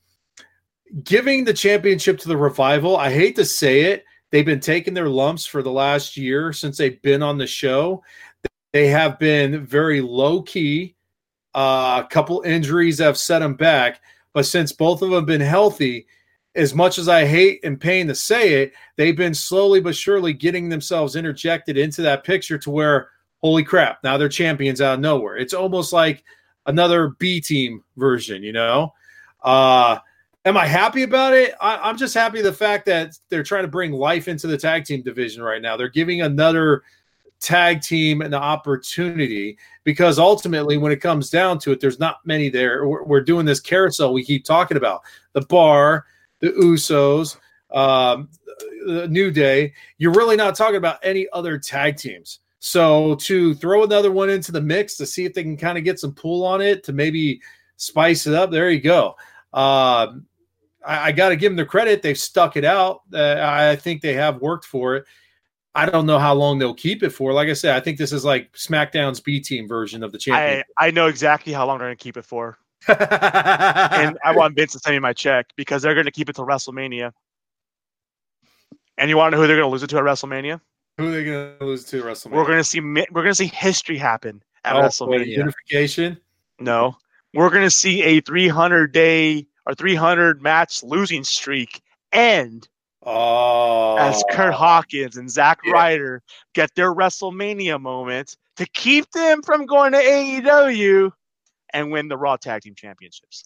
giving 1.04 1.44
the 1.44 1.52
championship 1.52 2.18
to 2.18 2.28
the 2.28 2.36
revival 2.36 2.96
i 2.96 3.12
hate 3.12 3.36
to 3.36 3.44
say 3.44 3.82
it 3.82 4.04
They've 4.32 4.46
been 4.46 4.60
taking 4.60 4.94
their 4.94 5.10
lumps 5.10 5.44
for 5.44 5.62
the 5.62 5.70
last 5.70 6.16
year 6.16 6.54
since 6.54 6.78
they've 6.78 7.00
been 7.02 7.22
on 7.22 7.36
the 7.36 7.46
show. 7.46 8.02
They 8.72 8.86
have 8.88 9.18
been 9.18 9.66
very 9.66 10.00
low 10.00 10.40
key. 10.40 10.96
Uh, 11.54 12.02
a 12.02 12.08
couple 12.10 12.40
injuries 12.40 12.98
have 12.98 13.18
set 13.18 13.40
them 13.40 13.54
back, 13.54 14.00
but 14.32 14.46
since 14.46 14.72
both 14.72 15.02
of 15.02 15.10
them 15.10 15.18
have 15.18 15.26
been 15.26 15.40
healthy, 15.40 16.06
as 16.54 16.74
much 16.74 16.98
as 16.98 17.08
I 17.08 17.24
hate 17.24 17.60
and 17.64 17.80
pain 17.80 18.06
to 18.08 18.14
say 18.14 18.62
it, 18.62 18.72
they've 18.96 19.16
been 19.16 19.34
slowly 19.34 19.80
but 19.80 19.96
surely 19.96 20.32
getting 20.32 20.68
themselves 20.68 21.16
interjected 21.16 21.78
into 21.78 22.02
that 22.02 22.24
picture 22.24 22.58
to 22.58 22.70
where, 22.70 23.08
holy 23.40 23.64
crap, 23.64 24.02
now 24.04 24.16
they're 24.16 24.28
champions 24.28 24.80
out 24.80 24.94
of 24.94 25.00
nowhere. 25.00 25.36
It's 25.36 25.54
almost 25.54 25.92
like 25.92 26.24
another 26.66 27.08
B 27.18 27.40
team 27.40 27.82
version, 27.96 28.42
you 28.42 28.52
know? 28.52 28.92
Uh, 29.42 29.98
Am 30.44 30.56
I 30.56 30.66
happy 30.66 31.04
about 31.04 31.34
it? 31.34 31.54
I, 31.60 31.88
am 31.88 31.96
just 31.96 32.14
happy 32.14 32.42
the 32.42 32.52
fact 32.52 32.84
that 32.86 33.16
they're 33.28 33.44
trying 33.44 33.62
to 33.62 33.68
bring 33.68 33.92
life 33.92 34.26
into 34.26 34.48
the 34.48 34.58
tag 34.58 34.84
team 34.84 35.00
division 35.02 35.40
right 35.40 35.62
now. 35.62 35.76
They're 35.76 35.88
giving 35.88 36.22
another 36.22 36.82
tag 37.42 37.82
team 37.82 38.22
an 38.22 38.32
opportunity 38.32 39.58
because 39.84 40.18
ultimately, 40.18 40.78
when 40.78 40.92
it 40.92 41.00
comes 41.00 41.28
down 41.28 41.58
to 41.58 41.72
it, 41.72 41.80
there's 41.80 41.98
not 41.98 42.24
many 42.24 42.48
there. 42.48 42.86
We're, 42.86 43.02
we're 43.04 43.20
doing 43.20 43.44
this 43.44 43.60
carousel 43.60 44.14
we 44.14 44.24
keep 44.24 44.44
talking 44.44 44.76
about 44.76 45.02
the 45.32 45.42
bar, 45.42 46.06
the 46.40 46.50
Usos, 46.50 47.36
um, 47.72 48.28
the 48.86 49.08
New 49.08 49.30
Day. 49.30 49.74
You're 49.98 50.12
really 50.12 50.36
not 50.36 50.54
talking 50.54 50.76
about 50.76 50.98
any 51.02 51.26
other 51.32 51.58
tag 51.58 51.96
teams. 51.96 52.38
So 52.60 53.16
to 53.16 53.54
throw 53.54 53.82
another 53.82 54.12
one 54.12 54.30
into 54.30 54.52
the 54.52 54.60
mix 54.60 54.96
to 54.96 55.06
see 55.06 55.24
if 55.24 55.34
they 55.34 55.42
can 55.42 55.56
kind 55.56 55.76
of 55.76 55.82
get 55.82 55.98
some 55.98 56.14
pull 56.14 56.44
on 56.46 56.60
it 56.60 56.84
to 56.84 56.92
maybe 56.92 57.40
spice 57.76 58.28
it 58.28 58.34
up, 58.34 58.52
there 58.52 58.70
you 58.70 58.80
go. 58.80 59.16
Um, 59.52 60.26
I, 60.86 61.08
I 61.08 61.12
got 61.12 61.30
to 61.30 61.36
give 61.36 61.50
them 61.50 61.56
the 61.56 61.66
credit. 61.66 62.02
They've 62.02 62.16
stuck 62.16 62.56
it 62.56 62.64
out. 62.64 63.00
Uh, 63.12 63.36
I 63.40 63.74
think 63.74 64.00
they 64.00 64.14
have 64.14 64.40
worked 64.40 64.64
for 64.64 64.94
it. 64.94 65.06
I 65.74 65.86
don't 65.86 66.06
know 66.06 66.18
how 66.18 66.34
long 66.34 66.58
they'll 66.58 66.74
keep 66.74 67.02
it 67.02 67.10
for. 67.10 67.32
Like 67.32 67.48
I 67.48 67.54
said, 67.54 67.74
I 67.74 67.80
think 67.80 67.96
this 67.96 68.12
is 68.12 68.24
like 68.24 68.52
SmackDown's 68.52 69.20
B 69.20 69.40
team 69.40 69.66
version 69.66 70.02
of 70.02 70.12
the 70.12 70.18
I, 70.18 70.20
champion. 70.20 70.64
I 70.78 70.90
know 70.90 71.06
exactly 71.06 71.52
how 71.52 71.66
long 71.66 71.78
they're 71.78 71.88
going 71.88 71.96
to 71.96 72.02
keep 72.02 72.16
it 72.16 72.24
for. 72.24 72.58
and 72.88 74.18
I 74.24 74.34
want 74.34 74.56
Vince 74.56 74.72
to 74.72 74.80
send 74.80 74.96
me 74.96 74.98
my 74.98 75.12
check 75.12 75.46
because 75.56 75.82
they're 75.82 75.94
going 75.94 76.06
to 76.06 76.10
keep 76.10 76.28
it 76.28 76.36
till 76.36 76.46
WrestleMania. 76.46 77.12
And 78.98 79.08
you 79.08 79.16
want 79.16 79.32
to 79.32 79.36
know 79.36 79.42
who 79.42 79.46
they're 79.46 79.56
going 79.56 79.68
to 79.68 79.72
lose 79.72 79.82
it 79.82 79.88
to 79.88 79.96
at 79.96 80.02
WrestleMania? 80.02 80.60
Who 80.98 81.08
are 81.08 81.10
they 81.10 81.24
going 81.24 81.58
to 81.58 81.64
lose 81.64 81.84
to 81.86 82.02
WrestleMania? 82.02 82.32
We're 82.32 82.44
going 82.44 82.58
to 82.58 82.64
see 82.64 82.80
we're 82.80 83.22
going 83.22 83.26
to 83.28 83.34
see 83.34 83.46
history 83.46 83.96
happen 83.96 84.42
at 84.64 84.76
Oh, 84.76 84.80
WrestleMania. 84.80 85.26
unification. 85.26 86.18
No, 86.58 86.96
we're 87.34 87.50
going 87.50 87.62
to 87.62 87.70
see 87.70 88.02
a 88.02 88.20
300 88.20 88.92
day 88.92 89.46
or 89.66 89.74
300 89.74 90.42
match 90.42 90.82
losing 90.82 91.24
streak 91.24 91.80
end 92.12 92.68
Oh, 93.04 93.96
as 93.96 94.22
Kurt 94.30 94.54
Hawkins 94.54 95.16
and 95.16 95.30
Zack 95.30 95.58
Yeah. 95.64 95.72
Ryder 95.72 96.22
get 96.54 96.74
their 96.74 96.94
WrestleMania 96.94 97.80
moment 97.80 98.36
to 98.56 98.66
keep 98.74 99.10
them 99.12 99.42
from 99.42 99.66
going 99.66 99.92
to 99.92 99.98
AEW 99.98 101.10
and 101.72 101.90
win 101.90 102.08
the 102.08 102.16
Raw 102.16 102.36
Tag 102.36 102.62
Team 102.62 102.74
Championships. 102.74 103.44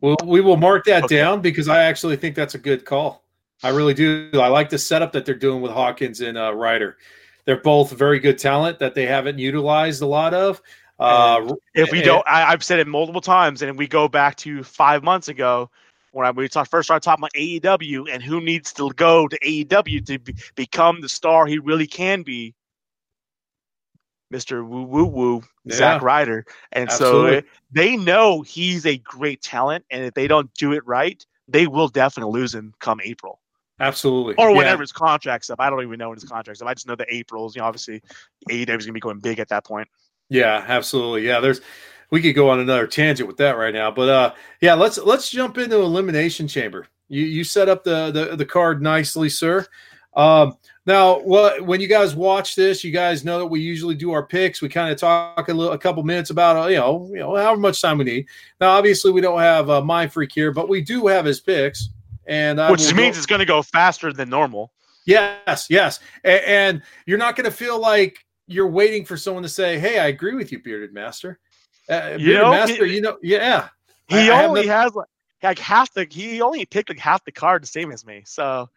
Well, 0.00 0.16
we 0.24 0.40
will 0.40 0.56
mark 0.56 0.84
that 0.84 1.04
Okay. 1.04 1.16
down 1.16 1.40
because 1.40 1.68
I 1.68 1.82
actually 1.84 2.16
think 2.16 2.34
that's 2.36 2.54
a 2.54 2.58
good 2.58 2.84
call. 2.84 3.24
I 3.62 3.70
really 3.70 3.94
do. 3.94 4.30
I 4.34 4.48
like 4.48 4.68
the 4.68 4.78
setup 4.78 5.12
that 5.12 5.24
they're 5.26 5.34
doing 5.34 5.60
with 5.62 5.72
Hawkins 5.72 6.20
and 6.20 6.36
uh, 6.38 6.54
Ryder. 6.54 6.96
They're 7.44 7.56
both 7.60 7.90
very 7.92 8.18
good 8.20 8.38
talent 8.38 8.78
that 8.78 8.94
they 8.94 9.06
haven't 9.06 9.38
utilized 9.38 10.02
a 10.02 10.06
lot 10.06 10.34
of. 10.34 10.60
Uh, 11.00 11.54
If 11.74 11.90
we 11.90 11.98
and- 11.98 12.04
don't, 12.06 12.24
I, 12.28 12.44
I've 12.52 12.62
said 12.62 12.78
it 12.78 12.86
multiple 12.86 13.20
times, 13.20 13.62
and 13.62 13.76
we 13.78 13.86
go 13.88 14.06
back 14.06 14.36
to 14.36 14.62
five 14.62 15.02
months 15.02 15.28
ago 15.28 15.70
when 16.12 16.26
I, 16.26 16.30
we 16.30 16.48
talked, 16.48 16.70
first 16.70 16.86
started 16.86 17.04
talking 17.04 17.22
about 17.22 17.32
AEW 17.34 18.12
and 18.12 18.22
who 18.22 18.40
needs 18.40 18.72
to 18.74 18.90
go 18.96 19.28
to 19.28 19.38
AEW 19.40 20.06
to 20.06 20.18
be, 20.18 20.34
become 20.54 21.00
the 21.00 21.08
star 21.08 21.46
he 21.46 21.58
really 21.58 21.86
can 21.86 22.22
be. 22.22 22.54
Mr. 24.32 24.66
Woo 24.66 24.82
Woo 24.82 25.04
Woo, 25.04 25.42
Zack 25.70 26.02
Ryder. 26.02 26.44
And 26.72 26.90
Absolutely. 26.90 27.40
so 27.40 27.46
they 27.72 27.96
know 27.96 28.42
he's 28.42 28.84
a 28.84 28.98
great 28.98 29.40
talent. 29.40 29.86
And 29.90 30.04
if 30.04 30.12
they 30.12 30.26
don't 30.26 30.52
do 30.54 30.72
it 30.72 30.86
right, 30.86 31.24
they 31.48 31.66
will 31.66 31.88
definitely 31.88 32.38
lose 32.38 32.54
him 32.54 32.74
come 32.78 33.00
April 33.02 33.40
absolutely, 33.80 34.34
or 34.36 34.50
Yeah. 34.50 34.76
his 34.76 34.92
contract's 34.92 35.50
up. 35.50 35.60
I 35.60 35.70
don't 35.70 35.82
even 35.82 35.98
know 35.98 36.10
when 36.10 36.16
his 36.16 36.28
contract's 36.28 36.60
up. 36.62 36.68
I 36.68 36.74
just 36.74 36.86
know 36.86 36.96
that 36.96 37.08
April's, 37.10 37.54
you 37.54 37.62
know, 37.62 37.66
obviously 37.66 38.02
AEW 38.50 38.60
is 38.60 38.66
going 38.66 38.78
to 38.86 38.92
be 38.92 39.00
going 39.00 39.20
big 39.20 39.38
at 39.38 39.48
that 39.48 39.64
point. 39.64 39.88
Yeah, 40.28 40.64
absolutely. 40.66 41.26
Yeah, 41.26 41.40
there's 41.40 41.60
we 42.10 42.22
could 42.22 42.34
go 42.34 42.48
on 42.48 42.60
another 42.60 42.86
tangent 42.86 43.26
with 43.26 43.36
that 43.38 43.56
right 43.56 43.74
now, 43.74 43.90
but 43.90 44.08
uh 44.08 44.34
yeah, 44.60 44.74
let's 44.74 44.98
let's 44.98 45.30
jump 45.30 45.58
into 45.58 45.76
elimination 45.80 46.48
chamber. 46.48 46.86
You 47.08 47.24
you 47.24 47.44
set 47.44 47.68
up 47.68 47.84
the 47.84 48.10
the, 48.10 48.36
the 48.36 48.46
card 48.46 48.82
nicely, 48.82 49.28
sir. 49.28 49.66
Um 50.16 50.56
now 50.86 51.20
what 51.20 51.62
when 51.62 51.80
you 51.80 51.86
guys 51.86 52.16
watch 52.16 52.56
this, 52.56 52.82
you 52.82 52.90
guys 52.90 53.24
know 53.24 53.38
that 53.38 53.46
we 53.46 53.60
usually 53.60 53.94
do 53.94 54.12
our 54.12 54.24
picks. 54.24 54.62
We 54.62 54.68
kind 54.68 54.90
of 54.90 54.98
talk 54.98 55.48
a 55.48 55.54
little 55.54 55.72
a 55.72 55.78
couple 55.78 56.02
minutes 56.02 56.30
about 56.30 56.56
uh, 56.56 56.68
you 56.68 56.76
know, 56.76 57.08
you 57.10 57.18
know, 57.18 57.36
however 57.36 57.60
much 57.60 57.80
time 57.82 57.98
we 57.98 58.04
need. 58.04 58.26
Now 58.60 58.70
obviously 58.70 59.12
we 59.12 59.20
don't 59.20 59.40
have 59.40 59.68
uh, 59.68 59.82
Mind 59.82 60.12
Freak 60.12 60.32
here, 60.32 60.52
but 60.52 60.68
we 60.68 60.80
do 60.80 61.06
have 61.06 61.24
his 61.24 61.40
picks. 61.40 61.90
And 62.26 62.60
I 62.60 62.70
Which 62.70 62.92
means 62.94 63.16
go- 63.16 63.18
it's 63.18 63.26
going 63.26 63.38
to 63.38 63.46
go 63.46 63.62
faster 63.62 64.12
than 64.12 64.28
normal. 64.28 64.72
Yes, 65.06 65.66
yes. 65.70 66.00
And 66.24 66.82
you're 67.06 67.16
not 67.16 67.36
going 67.36 67.46
to 67.46 67.50
feel 67.50 67.80
like 67.80 68.26
you're 68.46 68.68
waiting 68.68 69.06
for 69.06 69.16
someone 69.16 69.42
to 69.42 69.48
say, 69.48 69.78
"Hey, 69.78 69.98
I 69.98 70.08
agree 70.08 70.34
with 70.34 70.52
you, 70.52 70.58
bearded 70.58 70.92
master." 70.92 71.38
Uh, 71.88 72.16
You 72.18 72.34
know, 72.34 72.50
master, 72.50 72.86
you 72.86 73.00
know, 73.00 73.18
yeah. 73.22 73.68
He 74.08 74.30
I- 74.30 74.40
I 74.40 74.44
only 74.44 74.66
no- 74.66 74.72
has 74.72 74.94
like 74.94 75.08
like 75.42 75.58
half 75.58 75.92
the 75.94 76.06
he 76.10 76.42
only 76.42 76.64
picked 76.66 76.88
like 76.88 76.98
half 76.98 77.24
the 77.24 77.32
card 77.32 77.62
the 77.62 77.66
same 77.66 77.92
as 77.92 78.04
me. 78.04 78.22
So 78.26 78.68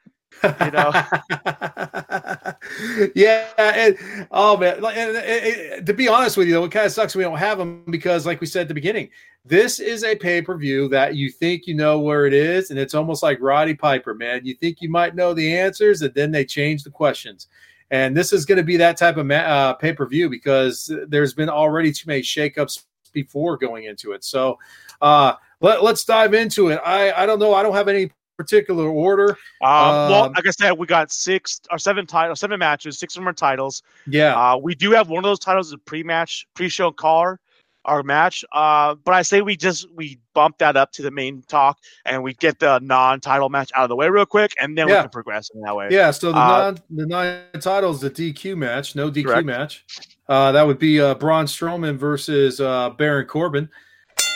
you 0.43 0.71
know. 0.71 0.91
yeah, 3.15 3.47
and, 3.58 3.97
oh 4.32 4.58
man, 4.58 4.76
and, 4.76 4.86
and, 4.86 5.17
and, 5.17 5.86
to 5.86 5.93
be 5.93 6.08
honest 6.08 6.38
with 6.38 6.47
you, 6.47 6.54
though, 6.54 6.63
it 6.65 6.71
kind 6.71 6.86
of 6.86 6.91
sucks 6.91 7.15
we 7.15 7.24
don't 7.24 7.38
have 7.38 7.58
them 7.58 7.84
because, 7.89 8.26
like 8.26 8.39
we 8.41 8.47
said 8.47 8.62
at 8.63 8.67
the 8.67 8.74
beginning, 8.74 9.10
this 9.45 9.80
is 9.80 10.04
a 10.04 10.15
pay 10.15 10.41
per 10.41 10.58
view 10.58 10.88
that 10.89 11.15
you 11.15 11.30
think 11.30 11.67
you 11.67 11.74
know 11.74 12.00
where 12.00 12.26
it 12.26 12.34
is, 12.34 12.69
and 12.69 12.80
it's 12.80 12.93
almost 12.93 13.24
like 13.24 13.39
Roddy 13.41 13.74
Piper, 13.74 14.13
man. 14.13 14.45
You 14.45 14.54
think 14.54 14.82
you 14.82 14.89
might 14.89 15.15
know 15.15 15.34
the 15.34 15.58
answers, 15.58 16.02
and 16.02 16.13
then 16.13 16.32
they 16.32 16.45
change 16.45 16.84
the 16.84 16.91
questions. 16.91 17.47
And 17.89 18.15
this 18.15 18.32
is 18.32 18.45
going 18.45 18.58
to 18.58 18.63
be 18.63 18.78
that 18.78 18.95
type 18.95 19.17
of 19.17 19.26
ma- 19.26 19.36
uh, 19.36 19.74
pay 19.74 19.91
per 19.93 20.06
view 20.06 20.30
because 20.30 20.89
there's 21.08 21.34
been 21.34 21.50
already 21.50 21.91
too 21.91 22.08
many 22.08 22.21
shakeups 22.21 22.84
before 23.12 23.58
going 23.58 23.86
into 23.86 24.12
it. 24.13 24.24
So 24.24 24.58
uh, 25.02 25.34
let, 25.60 25.82
us 25.82 26.04
dive 26.04 26.34
into 26.34 26.69
it. 26.69 26.80
I, 26.86 27.12
I 27.12 27.26
don't 27.26 27.39
know. 27.39 27.54
I 27.54 27.63
don't 27.63 27.76
have 27.76 27.88
any 27.88 28.12
particular 28.38 28.89
order. 28.89 29.30
Um, 29.62 30.10
well, 30.10 30.24
um, 30.26 30.34
like 30.34 30.47
I 30.47 30.52
said, 30.52 30.71
we 30.71 30.88
got 30.88 31.12
six 31.12 31.62
or 31.69 31.78
seven 31.78 32.08
titles, 32.08 32.39
seven 32.39 32.58
matches, 32.60 32.97
six 32.97 33.15
of 33.15 33.21
them 33.21 33.28
are 33.28 33.34
titles. 33.34 33.84
Yeah. 34.08 34.36
Uh, 34.36 34.58
we 34.58 34.74
do 34.74 34.91
have 34.91 35.10
one 35.10 35.24
of 35.24 35.30
those 35.30 35.39
titles 35.39 35.67
is 35.67 35.74
a 35.74 35.78
pre-match, 35.78 36.47
pre-show 36.56 36.91
car, 36.91 37.39
our 37.86 38.04
match. 38.04 38.46
Uh, 38.52 38.96
but 38.96 39.13
I 39.13 39.22
say 39.22 39.41
we 39.41 39.56
just 39.56 39.88
we 39.94 40.20
bump 40.34 40.58
that 40.60 40.78
up 40.78 40.91
to 40.94 41.02
the 41.02 41.12
main 41.12 41.44
talk 41.48 41.80
and 42.06 42.24
we 42.24 42.34
get 42.34 42.60
the 42.60 42.80
non-title 42.80 43.50
match 43.50 43.72
out 43.76 43.84
of 43.84 43.89
the 43.89 43.96
way 43.96 44.10
real 44.10 44.26
quick, 44.26 44.54
and 44.60 44.78
then 44.78 44.88
yeah. 44.88 44.96
we 44.96 45.02
can 45.02 45.10
progress 45.10 45.50
in 45.54 45.62
that 45.62 45.76
way. 45.76 45.88
Yeah. 45.91 46.12
So 46.12 46.32
the 46.32 46.38
uh, 46.38 46.48
non 46.48 46.78
the 46.89 47.06
non 47.06 47.62
titles, 47.62 48.02
the 48.02 48.10
DQ 48.10 48.58
match, 48.58 48.96
no 48.96 49.12
DQ 49.12 49.26
correct. 49.26 49.46
match. 49.46 49.86
Uh, 50.28 50.52
that 50.52 50.65
would 50.65 50.80
be 50.80 51.02
uh, 51.02 51.15
Braun 51.15 51.46
Strowman 51.46 51.98
versus 51.98 52.60
uh, 52.60 52.91
Baron 52.91 53.28
Corbin. 53.28 53.70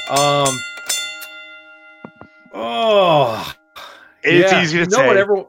Um. 0.09 0.59
Oh, 2.57 3.53
it's 4.23 4.51
yeah. 4.51 4.61
easy 4.61 4.83
to 4.83 4.89
say. 4.89 5.07
Whatever. 5.07 5.45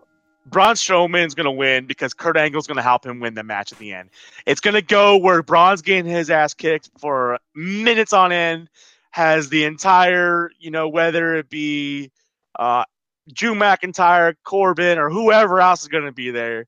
Braun 0.47 0.75
Strowman's 0.75 1.35
going 1.35 1.45
to 1.45 1.51
win 1.51 1.87
because 1.87 2.15
Kurt 2.15 2.37
Angle's 2.37 2.67
going 2.67 2.77
to 2.77 2.83
help 2.83 3.05
him 3.05 3.21
win 3.21 3.35
the 3.35 3.43
match 3.43 3.73
at 3.73 3.79
the 3.79 3.93
end. 3.93 4.11
It's 4.47 4.61
going 4.61 4.75
to 4.75 4.83
go 4.83 5.17
where 5.17 5.43
Braun's 5.43 5.83
getting 5.83 6.11
his 6.11 6.31
ass 6.31 6.55
kicked 6.55 6.91
for 6.99 7.39
minutes 7.55 8.13
on 8.13 8.33
end, 8.33 8.69
has 9.11 9.49
the 9.49 9.65
entire, 9.65 10.51
you 10.59 10.71
know, 10.71 10.89
whether 10.89 11.35
it 11.35 11.51
be 11.51 12.11
uh, 12.59 12.85
Drew 13.33 13.55
McIntyre, 13.55 14.35
Corbin, 14.45 14.99
or 14.99 15.11
whoever 15.11 15.61
else 15.61 15.83
is 15.83 15.89
going 15.89 16.05
to 16.05 16.13
be 16.13 16.31
there. 16.31 16.67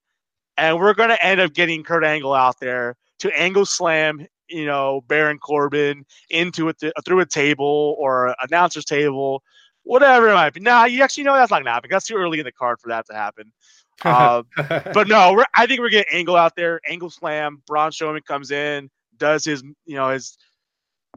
And 0.56 0.78
we're 0.78 0.94
going 0.94 1.10
to 1.10 1.24
end 1.24 1.40
up 1.40 1.54
getting 1.54 1.84
Kurt 1.84 2.04
Angle 2.04 2.34
out 2.34 2.58
there 2.58 2.96
to 3.20 3.38
angle 3.38 3.64
slam, 3.64 4.26
you 4.48 4.66
know, 4.66 5.02
Baron 5.06 5.38
Corbin 5.38 6.04
into 6.30 6.68
it 6.68 6.82
through 7.04 7.20
a 7.20 7.26
table 7.26 7.94
or 7.98 8.34
announcer's 8.42 8.84
table 8.84 9.42
whatever 9.88 10.28
it 10.28 10.34
might 10.34 10.52
be. 10.52 10.60
Nah, 10.60 10.84
you 10.84 11.02
actually 11.02 11.24
know 11.24 11.34
that's 11.34 11.50
not 11.50 11.60
gonna 11.60 11.72
happen. 11.72 11.88
That's 11.90 12.06
too 12.06 12.16
early 12.16 12.38
in 12.38 12.44
the 12.44 12.52
card 12.52 12.78
for 12.78 12.88
that 12.88 13.06
to 13.06 13.14
happen. 13.14 13.50
Uh, 14.04 14.42
but 14.92 15.08
no, 15.08 15.42
I 15.56 15.66
think 15.66 15.80
we're 15.80 15.88
getting 15.88 16.14
Angle 16.14 16.36
out 16.36 16.54
there. 16.56 16.80
Angle 16.88 17.10
slam. 17.10 17.62
Braun 17.66 17.90
Strowman 17.90 18.24
comes 18.24 18.50
in, 18.50 18.90
does 19.16 19.44
his 19.44 19.62
you 19.86 19.96
know 19.96 20.10
his 20.10 20.36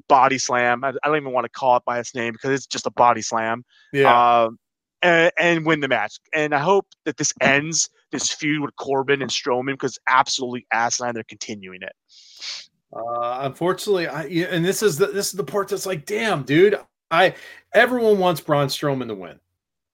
body 0.07 0.37
slam. 0.37 0.85
I, 0.85 0.89
I, 0.89 1.07
don't 1.07 1.17
even 1.17 1.33
want 1.33 1.45
to 1.45 1.49
call 1.49 1.75
it 1.75 1.83
by 1.85 1.99
its 1.99 2.15
name 2.15 2.31
because 2.31 2.51
it's 2.51 2.65
just 2.65 2.87
a 2.87 2.91
body 2.91 3.21
slam. 3.21 3.65
Yeah. 3.91 4.43
Um, 4.43 4.57
and, 5.03 5.31
and, 5.37 5.65
win 5.65 5.81
the 5.81 5.87
match. 5.87 6.17
And 6.33 6.55
I 6.55 6.59
hope 6.59 6.85
that 7.05 7.17
this 7.17 7.33
ends 7.41 7.89
this 8.11 8.31
feud 8.31 8.61
with 8.61 8.75
Corbin 8.77 9.21
and 9.21 9.31
Strowman 9.31 9.73
because 9.73 9.99
absolutely 10.07 10.65
asinine. 10.71 11.13
They're 11.13 11.23
continuing 11.23 11.81
it. 11.81 11.93
Uh, 12.95 13.39
unfortunately, 13.41 14.07
I 14.07 14.23
and 14.23 14.63
this 14.63 14.81
is 14.81 14.97
the 14.97 15.07
this 15.07 15.27
is 15.27 15.33
the 15.33 15.43
part 15.43 15.67
that's 15.67 15.85
like, 15.85 16.05
damn, 16.05 16.43
dude. 16.43 16.79
I 17.11 17.35
everyone 17.73 18.19
wants 18.19 18.41
Braun 18.41 18.67
Strowman 18.67 19.07
to 19.07 19.15
win. 19.15 19.39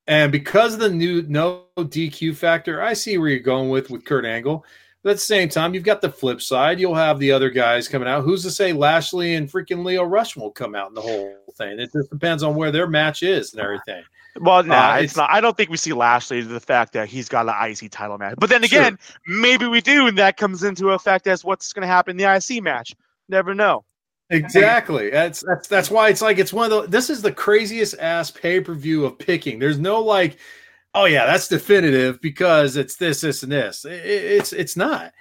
And 0.08 0.32
because 0.32 0.74
of 0.74 0.80
the 0.80 0.90
new 0.90 1.24
no 1.24 1.64
DQ 1.78 2.36
factor, 2.36 2.82
I 2.82 2.94
see 2.94 3.18
where 3.18 3.30
you're 3.30 3.40
going 3.40 3.70
with 3.70 3.90
with 3.90 4.06
Kurt 4.06 4.26
Angle. 4.26 4.64
But 5.04 5.12
at 5.12 5.16
the 5.18 5.22
same 5.22 5.48
time, 5.48 5.74
you've 5.74 5.84
got 5.84 6.02
the 6.02 6.10
flip 6.10 6.42
side. 6.42 6.80
You'll 6.80 6.96
have 6.96 7.20
the 7.20 7.32
other 7.32 7.50
guys 7.50 7.88
coming 7.88 8.08
out. 8.08 8.24
Who's 8.24 8.44
to 8.44 8.52
say 8.52 8.74
Lashley 8.74 9.36
and 9.36 9.50
freaking 9.50 9.86
Lio 9.86 10.04
Rush 10.04 10.36
will 10.36 10.52
come 10.52 10.76
out 10.76 10.90
in 10.90 10.96
the 10.96 11.02
whole 11.02 11.36
thing? 11.56 11.80
It 11.80 11.92
just 11.94 12.10
depends 12.10 12.44
on 12.44 12.56
where 12.56 12.72
their 12.72 12.88
match 12.88 13.24
is 13.24 13.54
and 13.54 13.62
everything. 13.62 14.04
Well, 14.40 14.64
no, 14.64 14.70
nah, 14.70 14.92
uh, 14.92 14.96
it's, 14.98 15.04
it's, 15.06 15.16
not. 15.18 15.30
I 15.30 15.40
don't 15.40 15.56
think 15.56 15.70
we 15.70 15.78
see 15.78 15.94
Lashley 15.94 16.42
the 16.42 16.60
fact 16.60 16.94
that 16.94 17.08
he's 17.08 17.30
got 17.30 17.48
an 17.48 17.72
IC 17.72 17.92
title 17.92 18.18
match. 18.18 18.36
But 18.38 18.50
then 18.50 18.64
again, 18.64 18.98
sure. 19.02 19.40
maybe 19.40 19.68
we 19.68 19.82
do, 19.82 20.08
and 20.08 20.18
that 20.18 20.38
comes 20.38 20.64
into 20.64 20.90
effect 20.92 21.28
as 21.28 21.44
what's 21.44 21.74
going 21.74 21.82
to 21.82 21.88
happen 21.88 22.12
in 22.12 22.18
the 22.18 22.36
IC 22.36 22.62
match. 22.64 22.94
Never 23.30 23.54
know. 23.54 23.84
Exactly. 24.30 25.10
That's 25.10 25.44
that's 25.48 25.68
that's 25.68 25.90
why 25.90 26.10
it's 26.10 26.22
like 26.22 26.38
it's 26.38 26.52
one 26.52 26.72
of 26.72 26.84
the 26.84 26.90
this 26.90 27.10
is 27.10 27.22
the 27.22 27.32
craziest 27.32 27.96
ass 28.00 28.30
pay-per-view 28.30 29.06
of 29.06 29.18
picking. 29.18 29.58
There's 29.58 29.80
no 29.80 30.02
like, 30.02 30.38
oh 30.94 31.06
yeah, 31.06 31.26
that's 31.26 31.48
definitive 31.48 32.20
because 32.22 32.76
it's 32.76 32.98
this, 32.98 33.22
this, 33.22 33.44
and 33.44 33.52
this. 33.52 33.86
It, 33.86 33.92
it's 34.04 34.52
it's 34.52 34.76
not. 34.76 35.14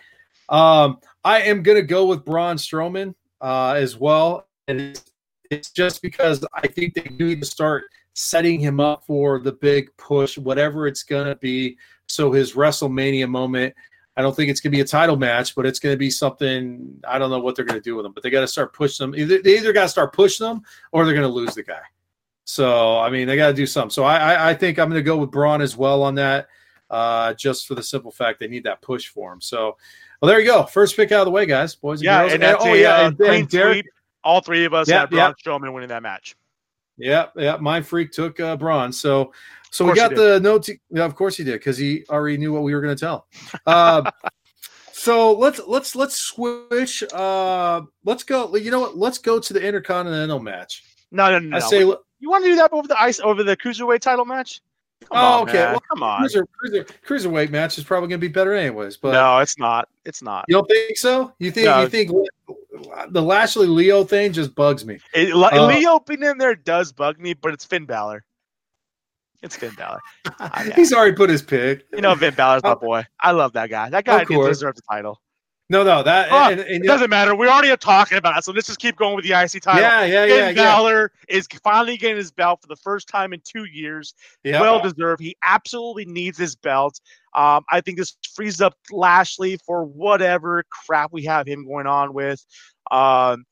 Um, 0.48 0.98
I 1.24 1.42
am 1.42 1.62
gonna 1.62 1.82
go 1.82 2.06
with 2.06 2.24
Braun 2.24 2.56
Strowman 2.56 3.14
uh, 3.40 3.74
as 3.76 3.96
well, 3.96 4.48
and 4.66 4.80
it's, 4.80 5.04
it's 5.50 5.70
just 5.70 6.02
because 6.02 6.44
I 6.54 6.66
think 6.66 6.94
they 6.94 7.08
need 7.16 7.40
to 7.40 7.46
start 7.46 7.84
setting 8.14 8.58
him 8.58 8.80
up 8.80 9.04
for 9.06 9.38
the 9.38 9.52
big 9.52 9.88
push, 9.98 10.36
whatever 10.36 10.88
it's 10.88 11.04
gonna 11.04 11.36
be. 11.36 11.76
So 12.08 12.32
his 12.32 12.54
WrestleMania 12.54 13.28
moment 13.28 13.74
I 14.16 14.22
don't 14.22 14.34
think 14.34 14.50
it's 14.50 14.60
going 14.60 14.72
to 14.72 14.76
be 14.76 14.80
a 14.80 14.86
title 14.86 15.16
match, 15.16 15.54
but 15.54 15.66
it's 15.66 15.78
going 15.78 15.92
to 15.92 15.98
be 15.98 16.10
something. 16.10 17.00
I 17.06 17.18
don't 17.18 17.30
know 17.30 17.38
what 17.38 17.54
they're 17.54 17.66
going 17.66 17.78
to 17.78 17.84
do 17.84 17.96
with 17.96 18.04
them, 18.04 18.12
but 18.12 18.22
they 18.22 18.30
got 18.30 18.40
to 18.40 18.48
start 18.48 18.72
pushing 18.72 19.10
them. 19.10 19.18
Either 19.18 19.42
they 19.42 19.58
either 19.58 19.72
got 19.72 19.82
to 19.82 19.88
start 19.88 20.14
pushing 20.14 20.46
them, 20.46 20.62
or 20.92 21.04
they're 21.04 21.14
going 21.14 21.28
to 21.28 21.32
lose 21.32 21.54
the 21.54 21.62
guy. 21.62 21.82
So 22.44 22.98
I 22.98 23.10
mean, 23.10 23.26
they 23.26 23.36
got 23.36 23.48
to 23.48 23.54
do 23.54 23.66
something. 23.66 23.90
So 23.90 24.04
I, 24.04 24.16
I, 24.16 24.50
I 24.50 24.54
think 24.54 24.78
I'm 24.78 24.88
going 24.88 24.98
to 24.98 25.04
go 25.04 25.18
with 25.18 25.30
Braun 25.30 25.60
as 25.60 25.76
well 25.76 26.02
on 26.02 26.14
that, 26.14 26.48
uh, 26.88 27.34
just 27.34 27.66
for 27.66 27.74
the 27.74 27.82
simple 27.82 28.10
fact 28.10 28.40
they 28.40 28.48
need 28.48 28.64
that 28.64 28.80
push 28.80 29.08
for 29.08 29.32
him. 29.32 29.40
So, 29.40 29.76
well, 30.22 30.28
there 30.28 30.40
you 30.40 30.46
go. 30.46 30.64
First 30.64 30.96
pick 30.96 31.12
out 31.12 31.20
of 31.20 31.26
the 31.26 31.32
way, 31.32 31.44
guys, 31.44 31.74
boys 31.74 32.00
and 32.00 32.04
yeah, 32.04 32.20
girls. 32.20 32.32
And, 32.32 32.44
and 32.44 32.56
oh 32.60 32.72
a, 32.72 32.80
yeah, 32.80 32.96
uh, 32.96 33.08
and, 33.08 33.20
and 33.20 33.48
Derek, 33.48 33.86
all 34.24 34.40
three 34.40 34.64
of 34.64 34.72
us 34.72 34.88
yeah, 34.88 35.00
had 35.00 35.10
Braun 35.10 35.34
yeah. 35.36 35.52
Strowman 35.52 35.74
winning 35.74 35.90
that 35.90 36.02
match. 36.02 36.36
Yeah, 36.98 37.26
yeah. 37.36 37.56
Mind 37.56 37.86
Freak 37.86 38.12
took 38.12 38.40
uh, 38.40 38.56
Braun. 38.56 38.92
So 38.92 39.32
so 39.70 39.84
we 39.84 39.94
got 39.94 40.14
the 40.14 40.40
note. 40.40 40.68
Yeah, 40.90 41.04
of 41.04 41.14
course 41.14 41.36
he 41.36 41.44
did 41.44 41.54
because 41.54 41.76
he 41.76 42.04
already 42.08 42.38
knew 42.38 42.52
what 42.52 42.62
we 42.62 42.74
were 42.74 42.80
going 42.80 42.96
to 42.96 43.00
tell. 43.00 43.26
Uh, 43.66 44.10
so 44.92 45.32
let's 45.32 45.60
let's 45.66 45.94
let's 45.94 46.16
switch. 46.16 47.02
Uh, 47.12 47.82
let's 48.04 48.22
go. 48.22 48.54
You 48.56 48.70
know 48.70 48.80
what? 48.80 48.96
Let's 48.96 49.18
go 49.18 49.38
to 49.38 49.52
the 49.52 49.62
Intercontinental 49.62 50.40
match. 50.40 50.84
No, 51.10 51.30
no, 51.30 51.38
no. 51.38 51.56
I 51.56 51.60
say 51.60 51.80
you 51.80 52.30
want 52.30 52.44
to 52.44 52.50
do 52.50 52.56
that 52.56 52.72
over 52.72 52.88
the 52.88 53.00
ice 53.00 53.20
over 53.20 53.42
the 53.42 53.56
cruiserweight 53.56 54.00
title 54.00 54.24
match. 54.24 54.62
Come 55.02 55.18
oh, 55.18 55.40
on, 55.40 55.42
okay. 55.42 55.58
Man. 55.58 55.70
Well, 55.72 55.82
come 55.92 56.02
on. 56.02 56.20
Cruiser, 56.20 56.46
cruiser, 56.46 56.84
cruiserweight 57.06 57.50
match 57.50 57.76
is 57.76 57.84
probably 57.84 58.08
going 58.08 58.20
to 58.20 58.26
be 58.26 58.32
better 58.32 58.54
anyways. 58.54 58.96
But 58.96 59.12
no, 59.12 59.38
it's 59.38 59.58
not. 59.58 59.88
It's 60.04 60.22
not. 60.22 60.46
You 60.48 60.54
don't 60.54 60.68
think 60.68 60.96
so? 60.96 61.32
You 61.38 61.50
think 61.50 61.66
no. 61.66 61.82
you 61.82 61.88
think 61.88 62.10
the 63.10 63.22
Lashley 63.22 63.66
Lio 63.66 64.04
thing 64.04 64.32
just 64.32 64.54
bugs 64.54 64.84
me? 64.84 64.98
It, 65.14 65.32
uh, 65.32 65.66
Lio 65.66 66.00
being 66.00 66.22
in 66.22 66.38
there 66.38 66.54
does 66.54 66.92
bug 66.92 67.18
me, 67.18 67.34
but 67.34 67.52
it's 67.52 67.64
Finn 67.64 67.86
Balor. 67.86 68.24
It's 69.42 69.56
Finn 69.56 69.74
Balor. 69.76 70.00
He's 70.76 70.92
already 70.92 71.14
put 71.14 71.30
his 71.30 71.42
pick. 71.42 71.84
You 71.92 72.00
know, 72.00 72.14
Finn 72.16 72.34
Balor's 72.34 72.62
my 72.62 72.74
boy. 72.74 73.04
I 73.20 73.32
love 73.32 73.52
that 73.54 73.70
guy. 73.70 73.90
That 73.90 74.04
guy 74.04 74.24
deserves 74.24 74.76
the 74.76 74.82
title. 74.90 75.20
No, 75.68 75.82
no, 75.82 76.02
that 76.04 76.28
oh, 76.30 76.52
and, 76.52 76.60
and, 76.60 76.84
it 76.84 76.86
doesn't 76.86 77.10
matter. 77.10 77.34
We 77.34 77.48
already 77.48 77.70
are 77.70 77.76
talking 77.76 78.18
about 78.18 78.38
it, 78.38 78.44
so 78.44 78.52
let's 78.52 78.68
just 78.68 78.78
keep 78.78 78.94
going 78.94 79.16
with 79.16 79.24
the 79.24 79.32
IC 79.32 79.62
title. 79.62 79.80
Yeah, 79.80 80.04
yeah, 80.04 80.26
Finn 80.26 80.56
yeah. 80.56 80.62
Balor 80.62 81.10
yeah. 81.28 81.36
is 81.36 81.48
finally 81.64 81.96
getting 81.96 82.16
his 82.16 82.30
belt 82.30 82.60
for 82.62 82.68
the 82.68 82.76
first 82.76 83.08
time 83.08 83.32
in 83.32 83.40
two 83.44 83.64
years. 83.64 84.14
Yeah. 84.44 84.60
Well 84.60 84.80
deserved. 84.80 85.20
He 85.20 85.36
absolutely 85.44 86.04
needs 86.04 86.38
his 86.38 86.54
belt. 86.54 87.00
Um, 87.34 87.64
I 87.68 87.80
think 87.80 87.98
this 87.98 88.16
frees 88.32 88.60
up 88.60 88.74
Lashley 88.92 89.58
for 89.66 89.84
whatever 89.84 90.64
crap 90.70 91.12
we 91.12 91.24
have 91.24 91.48
him 91.48 91.66
going 91.66 91.88
on 91.88 92.14
with. 92.14 92.44
Um, 92.92 93.44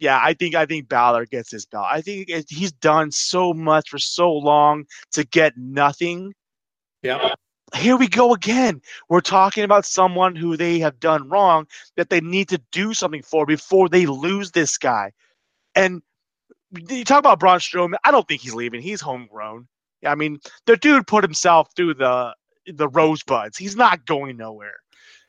yeah, 0.00 0.18
I 0.20 0.34
think 0.34 0.56
I 0.56 0.66
think 0.66 0.88
Balor 0.88 1.26
gets 1.26 1.52
his 1.52 1.66
belt. 1.66 1.86
I 1.88 2.00
think 2.00 2.28
it, 2.30 2.46
he's 2.48 2.72
done 2.72 3.12
so 3.12 3.54
much 3.54 3.88
for 3.88 3.98
so 3.98 4.32
long 4.32 4.86
to 5.12 5.24
get 5.24 5.56
nothing. 5.56 6.34
Yeah. 7.02 7.34
Here 7.74 7.96
we 7.96 8.08
go 8.08 8.32
again. 8.32 8.80
We're 9.08 9.20
talking 9.20 9.64
about 9.64 9.84
someone 9.84 10.36
who 10.36 10.56
they 10.56 10.78
have 10.78 11.00
done 11.00 11.28
wrong 11.28 11.66
that 11.96 12.10
they 12.10 12.20
need 12.20 12.48
to 12.50 12.60
do 12.72 12.94
something 12.94 13.22
for 13.22 13.46
before 13.46 13.88
they 13.88 14.06
lose 14.06 14.52
this 14.52 14.78
guy. 14.78 15.12
And 15.74 16.02
you 16.88 17.04
talk 17.04 17.18
about 17.18 17.40
Braun 17.40 17.58
Strowman. 17.58 17.96
I 18.04 18.10
don't 18.10 18.26
think 18.26 18.42
he's 18.42 18.54
leaving. 18.54 18.80
He's 18.80 19.00
homegrown. 19.00 19.66
I 20.04 20.14
mean, 20.14 20.38
the 20.66 20.76
dude 20.76 21.06
put 21.06 21.24
himself 21.24 21.68
through 21.74 21.94
the 21.94 22.34
the 22.66 22.88
rosebuds. 22.88 23.58
He's 23.58 23.76
not 23.76 24.06
going 24.06 24.36
nowhere, 24.36 24.76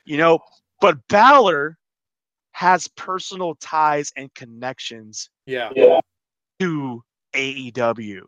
you 0.04 0.16
know. 0.16 0.40
But 0.80 0.98
Balor 1.08 1.78
has 2.52 2.88
personal 2.88 3.54
ties 3.56 4.12
and 4.16 4.32
connections 4.34 5.30
yeah. 5.46 5.70
to 6.60 7.02
AEW. 7.34 8.22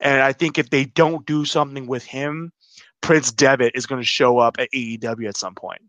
And 0.00 0.22
I 0.22 0.32
think 0.32 0.58
if 0.58 0.70
they 0.70 0.84
don't 0.84 1.26
do 1.26 1.44
something 1.44 1.86
with 1.86 2.04
him, 2.04 2.52
Prince 3.00 3.32
Devitt 3.32 3.72
is 3.74 3.86
going 3.86 4.00
to 4.00 4.06
show 4.06 4.38
up 4.38 4.56
at 4.58 4.70
AEW 4.72 5.28
at 5.28 5.36
some 5.36 5.54
point. 5.54 5.82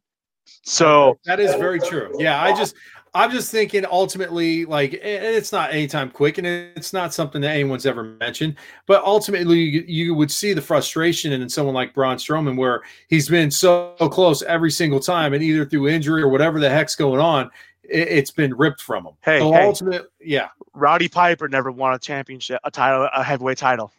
So 0.64 1.20
that 1.26 1.40
is 1.40 1.54
very 1.56 1.80
true. 1.80 2.14
Yeah, 2.18 2.42
I 2.42 2.56
just 2.56 2.76
I'm 3.14 3.32
just 3.32 3.52
thinking 3.52 3.86
ultimately, 3.90 4.66
like, 4.66 4.94
it's 4.94 5.52
not 5.52 5.72
anytime 5.74 6.12
quick, 6.12 6.38
and 6.38 6.46
it's 6.46 6.94
not 6.94 7.14
something 7.14 7.42
that 7.42 7.52
anyone's 7.52 7.86
ever 7.86 8.04
mentioned, 8.04 8.56
but 8.86 9.04
ultimately, 9.04 9.60
you, 9.60 9.84
you 9.88 10.16
would 10.16 10.30
see 10.30 10.54
the 10.54 10.62
frustration 10.62 11.34
in 11.34 11.50
someone 11.50 11.74
like 11.74 11.94
Braun 11.94 12.18
Strowman, 12.18 12.56
where 12.56 12.84
he's 13.08 13.28
been 13.28 13.50
so 13.50 13.96
close 14.12 14.44
every 14.44 14.70
single 14.70 15.00
time, 15.00 15.34
and 15.34 15.42
either 15.42 15.66
through 15.66 15.88
injury 15.88 16.22
or 16.22 16.30
whatever 16.30 16.60
the 16.60 16.70
heck's 16.70 16.96
going 16.96 17.20
on, 17.20 17.50
it, 17.84 18.12
has 18.12 18.32
been 18.32 18.54
ripped 18.56 18.82
from 18.82 19.08
him. 19.08 19.14
Hey, 19.24 19.40
so 19.40 19.52
hey. 19.54 19.66
ultimate, 19.66 20.12
yeah, 20.20 20.50
Roddy 20.74 21.08
Piper 21.08 21.48
never 21.48 21.72
won 21.72 21.94
a 21.94 22.00
championship, 22.00 22.60
a 22.64 22.70
title, 22.70 23.10
a 23.14 23.24
heavyweight 23.24 23.58
title. 23.58 23.92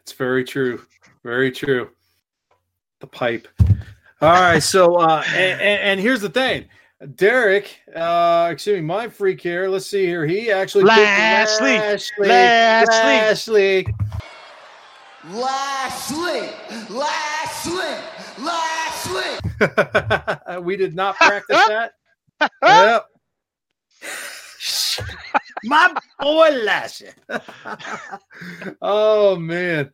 it's 0.00 0.12
very 0.12 0.44
true, 0.44 0.84
very 1.22 1.50
true. 1.50 1.90
The 3.00 3.06
pipe. 3.06 3.48
All 4.20 4.32
right, 4.32 4.62
so 4.62 4.96
uh, 4.96 5.22
and, 5.28 5.60
and, 5.60 5.82
and 5.82 6.00
here's 6.00 6.20
the 6.20 6.28
thing. 6.28 6.64
Derek, 7.14 7.78
uh, 7.94 8.48
excuse 8.50 8.76
me, 8.76 8.80
Mind 8.82 9.12
Freak 9.12 9.40
here. 9.40 9.68
Let's 9.68 9.86
see 9.86 10.04
here. 10.04 10.26
He 10.26 10.50
actually 10.50 10.82
picked 10.84 10.96
Lashley. 10.96 11.78
Lashley, 11.78 12.26
Lashley. 12.26 13.86
Lashley. 13.86 13.86
Lashley, 15.30 16.48
Lashley, 16.90 17.96
Lashley. 18.40 19.38
we 20.62 20.76
did 20.76 20.96
not 20.96 21.16
practice 21.16 21.60
that. 21.68 21.92
yep. 22.62 23.06
My 25.64 25.94
boy 26.18 26.50
Lashley. 26.64 27.10
oh 28.82 29.36
man. 29.36 29.90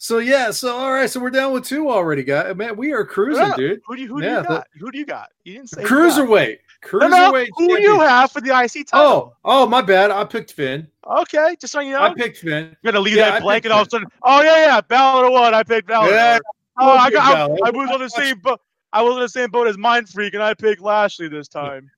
So 0.00 0.18
yeah, 0.18 0.52
so 0.52 0.76
all 0.76 0.92
right, 0.92 1.10
so 1.10 1.18
we're 1.18 1.30
down 1.30 1.52
with 1.52 1.64
two 1.64 1.90
already, 1.90 2.22
guys. 2.22 2.52
Uh, 2.52 2.54
man, 2.54 2.76
we 2.76 2.92
are 2.92 3.04
cruising, 3.04 3.42
Yeah. 3.44 3.56
dude. 3.56 3.80
Who 3.86 3.96
do 3.96 4.02
you, 4.02 4.08
who 4.08 4.20
do 4.20 4.26
Yeah, 4.28 4.38
you 4.38 4.44
got? 4.44 4.66
Who 4.78 4.90
do 4.92 4.98
you 4.98 5.04
got? 5.06 5.28
You 5.44 5.54
didn't 5.54 5.70
say 5.70 5.82
who 5.82 5.88
you 6.02 6.08
got. 6.08 6.18
Cruiserweight. 6.20 6.58
No, 6.92 7.08
no, 7.08 7.32
Cruiserweight. 7.32 7.48
who 7.56 7.76
do 7.76 7.82
you 7.82 8.00
have 8.00 8.30
for 8.30 8.40
the 8.40 8.50
IC 8.56 8.86
title? 8.86 8.90
oh, 8.92 9.36
oh, 9.44 9.66
my 9.66 9.82
bad. 9.82 10.12
I 10.12 10.22
picked 10.24 10.52
Finn. 10.52 10.86
okay, 11.04 11.56
just 11.60 11.72
so 11.72 11.80
you 11.80 11.92
know, 11.92 12.02
I 12.02 12.14
picked 12.14 12.38
Finn. 12.38 12.66
I'm 12.68 12.76
gonna 12.84 13.00
leave 13.00 13.16
yeah, 13.16 13.30
that 13.32 13.42
blank, 13.42 13.64
and 13.64 13.72
all 13.74 13.80
of 13.82 13.88
a 13.88 13.90
sudden, 13.90 14.06
oh 14.22 14.40
yeah, 14.42 14.66
yeah, 14.66 14.80
Balor 14.82 15.30
won. 15.32 15.52
I 15.52 15.64
picked 15.64 15.88
Balor. 15.88 16.10
Yeah, 16.10 16.38
oh, 16.78 16.90
I 16.90 17.10
got. 17.10 17.50
I, 17.50 17.54
I 17.66 17.70
was 17.70 17.90
on 17.90 17.98
the 17.98 18.08
same 18.08 18.38
boat. 18.38 18.60
I 18.92 19.02
was 19.02 19.14
on 19.14 19.20
the 19.20 19.28
same 19.28 19.50
boat 19.50 19.66
as 19.66 19.76
Mind 19.76 20.08
Freak, 20.08 20.34
and 20.34 20.42
I 20.44 20.54
picked 20.54 20.80
Lashley 20.80 21.26
this 21.28 21.48
time. 21.48 21.90